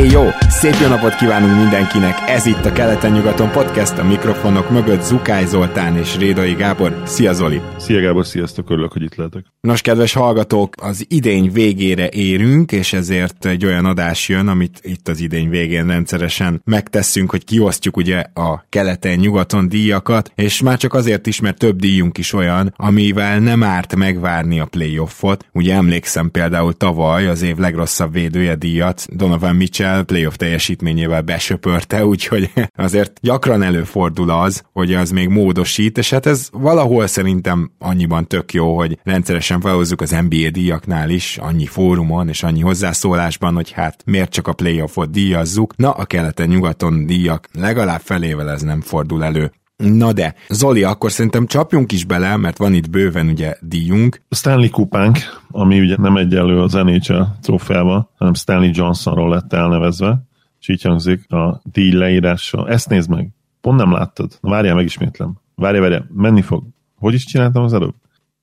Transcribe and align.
jó! 0.00 0.28
Szép 0.48 0.74
jó 0.80 0.88
napot 0.88 1.14
kívánunk 1.14 1.56
mindenkinek! 1.56 2.14
Ez 2.26 2.46
itt 2.46 2.64
a 2.64 2.72
Keleten-nyugaton 2.72 3.50
podcast, 3.50 3.98
a 3.98 4.04
mikrofonok 4.04 4.70
mögött 4.70 5.02
Zukály 5.02 5.46
Zoltán 5.46 5.96
és 5.96 6.16
Rédai 6.16 6.54
Gábor. 6.54 7.02
Szia 7.06 7.32
Zoli! 7.32 7.60
Szia 7.76 8.00
Gábor, 8.00 8.26
sziasztok, 8.26 8.70
örülök, 8.70 8.92
hogy 8.92 9.02
itt 9.02 9.14
lehetek. 9.14 9.44
Nos, 9.60 9.80
kedves 9.80 10.12
hallgatók, 10.12 10.74
az 10.82 11.04
idény 11.08 11.52
végére 11.52 12.08
érünk, 12.08 12.72
és 12.72 12.92
ezért 12.92 13.46
egy 13.46 13.64
olyan 13.64 13.84
adás 13.84 14.28
jön, 14.28 14.48
amit 14.48 14.80
itt 14.82 15.08
az 15.08 15.20
idény 15.20 15.48
végén 15.48 15.86
rendszeresen 15.86 16.62
megteszünk, 16.64 17.30
hogy 17.30 17.44
kiosztjuk 17.44 17.96
ugye 17.96 18.24
a 18.34 18.64
keleten-nyugaton 18.68 19.68
díjakat, 19.68 20.32
és 20.34 20.60
már 20.60 20.78
csak 20.78 20.94
azért 20.94 21.26
is, 21.26 21.40
mert 21.40 21.58
több 21.58 21.76
díjunk 21.76 22.18
is 22.18 22.32
olyan, 22.32 22.74
amivel 22.76 23.38
nem 23.38 23.62
árt 23.62 23.96
megvárni 23.96 24.60
a 24.60 24.64
playoffot. 24.66 25.46
Ugye 25.52 25.74
emlékszem 25.74 26.30
például 26.30 26.72
tavaly 26.72 27.26
az 27.26 27.42
év 27.42 27.56
legrosszabb 27.56 28.12
védője 28.12 28.54
díjat 28.54 29.06
Donovan 29.16 29.56
Mitchell 29.56 29.81
playoff 30.06 30.34
teljesítményével 30.36 31.22
besöpörte, 31.22 32.04
úgyhogy 32.12 32.50
azért 32.74 33.12
gyakran 33.20 33.62
előfordul 33.62 34.30
az, 34.30 34.62
hogy 34.72 34.94
az 34.94 35.10
még 35.10 35.28
módosít, 35.28 35.98
és 35.98 36.10
hát 36.10 36.26
ez 36.26 36.48
valahol 36.52 37.06
szerintem 37.06 37.72
annyiban 37.78 38.26
tök 38.26 38.52
jó, 38.52 38.76
hogy 38.76 38.98
rendszeresen 39.02 39.60
felhozzuk 39.60 40.00
az 40.00 40.10
NBA 40.10 40.50
díjaknál 40.50 41.10
is, 41.10 41.38
annyi 41.38 41.66
fórumon 41.66 42.28
és 42.28 42.42
annyi 42.42 42.60
hozzászólásban, 42.60 43.54
hogy 43.54 43.70
hát 43.70 44.02
miért 44.04 44.30
csak 44.30 44.48
a 44.48 44.52
playoffot 44.52 45.10
díjazzuk. 45.10 45.76
Na, 45.76 45.90
a 45.90 46.04
keleten-nyugaton 46.04 47.06
díjak 47.06 47.48
legalább 47.52 48.00
felével 48.00 48.50
ez 48.50 48.62
nem 48.62 48.80
fordul 48.80 49.24
elő. 49.24 49.52
Na 49.82 50.12
de, 50.12 50.34
Zoli, 50.48 50.82
akkor 50.82 51.10
szerintem 51.10 51.46
csapjunk 51.46 51.92
is 51.92 52.04
bele, 52.04 52.36
mert 52.36 52.58
van 52.58 52.74
itt 52.74 52.90
bőven 52.90 53.28
ugye 53.28 53.56
díjunk. 53.60 54.22
Stanley 54.30 54.70
kupánk, 54.70 55.18
ami 55.50 55.80
ugye 55.80 55.96
nem 55.98 56.16
egyenlő 56.16 56.60
az 56.60 56.72
NHL 56.72 57.22
trófeával, 57.40 58.10
hanem 58.18 58.34
Stanley 58.34 58.70
Johnsonról 58.72 59.28
lett 59.28 59.52
elnevezve, 59.52 60.22
és 60.60 60.68
így 60.68 60.82
hangzik 60.82 61.32
a 61.32 61.60
díj 61.64 61.92
leírása. 61.92 62.68
Ezt 62.68 62.88
nézd 62.88 63.10
meg, 63.10 63.28
pont 63.60 63.78
nem 63.78 63.92
láttad. 63.92 64.38
Na, 64.40 64.50
várjál, 64.50 64.74
megismétlem. 64.74 65.36
Várjál, 65.54 65.82
várjál, 65.82 66.06
menni 66.14 66.42
fog. 66.42 66.64
Hogy 66.98 67.14
is 67.14 67.24
csináltam 67.24 67.62
az 67.62 67.72
előbb? 67.72 67.94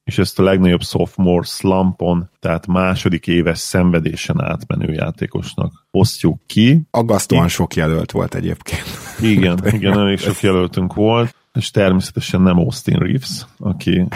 És 0.10 0.18
ezt 0.18 0.40
a 0.40 0.44
legnagyobb 0.44 0.82
sophomore 0.82 1.46
slumpon, 1.46 2.30
tehát 2.40 2.68
második 2.68 3.28
éves 3.28 3.58
szenvedésen 3.58 4.42
átmenő 4.42 4.94
játékosnak 4.94 5.86
osztjuk 5.92 6.40
ki. 6.46 6.82
Aggasztóan 6.92 7.48
sok 7.48 7.76
jelölt 7.76 8.12
volt 8.12 8.36
egyébként. 8.36 8.84
Igen, 9.22 9.60
igen, 9.78 10.00
elég 10.00 10.20
sok 10.20 10.40
jelöltünk 10.40 10.94
volt, 10.94 11.36
és 11.54 11.72
természetesen 11.72 12.42
nem 12.42 12.58
Austin 12.58 12.98
Reeves, 12.98 13.46
aki 13.58 14.08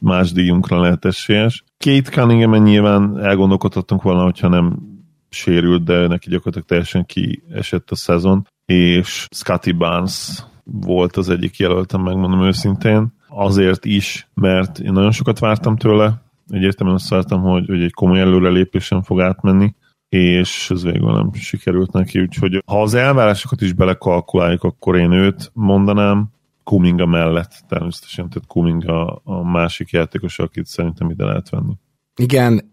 más 0.00 0.32
díjunkra 0.32 0.80
lehet 0.80 1.04
esélyes. 1.04 1.64
Kate 1.78 2.10
cunningham 2.10 2.62
nyilván 2.62 3.18
elgondolkodhattunk 3.24 4.02
volna, 4.02 4.22
hogyha 4.22 4.48
nem 4.48 4.78
sérült, 5.28 5.84
de 5.84 6.06
neki 6.06 6.28
gyakorlatilag 6.28 6.66
teljesen 6.66 7.06
kiesett 7.06 7.90
a 7.90 7.94
szezon, 7.94 8.46
és 8.66 9.26
Scotty 9.30 9.72
Barnes 9.72 10.44
volt 10.64 11.16
az 11.16 11.28
egyik 11.28 11.56
jelöltem, 11.56 12.00
megmondom 12.00 12.42
őszintén 12.42 13.18
azért 13.30 13.84
is, 13.84 14.28
mert 14.34 14.78
én 14.78 14.92
nagyon 14.92 15.12
sokat 15.12 15.38
vártam 15.38 15.76
tőle, 15.76 16.22
egyértelműen 16.48 16.96
azt 16.96 17.08
vártam, 17.08 17.42
hogy, 17.42 17.66
hogy 17.66 17.82
egy 17.82 17.92
komoly 17.92 18.20
előrelépésen 18.20 19.02
fog 19.02 19.20
átmenni, 19.20 19.74
és 20.08 20.70
ez 20.70 20.82
végül 20.82 21.12
nem 21.12 21.32
sikerült 21.32 21.92
neki, 21.92 22.20
úgyhogy 22.20 22.62
ha 22.66 22.82
az 22.82 22.94
elvárásokat 22.94 23.60
is 23.60 23.72
belekalkuláljuk, 23.72 24.62
akkor 24.62 24.96
én 24.96 25.12
őt 25.12 25.50
mondanám, 25.54 26.28
Kuminga 26.64 27.06
mellett 27.06 27.64
természetesen, 27.68 28.28
tehát 28.28 28.48
Kuminga 28.48 29.20
a 29.24 29.42
másik 29.42 29.90
játékos, 29.90 30.38
akit 30.38 30.66
szerintem 30.66 31.10
ide 31.10 31.24
lehet 31.24 31.48
venni. 31.48 31.72
Igen, 32.16 32.70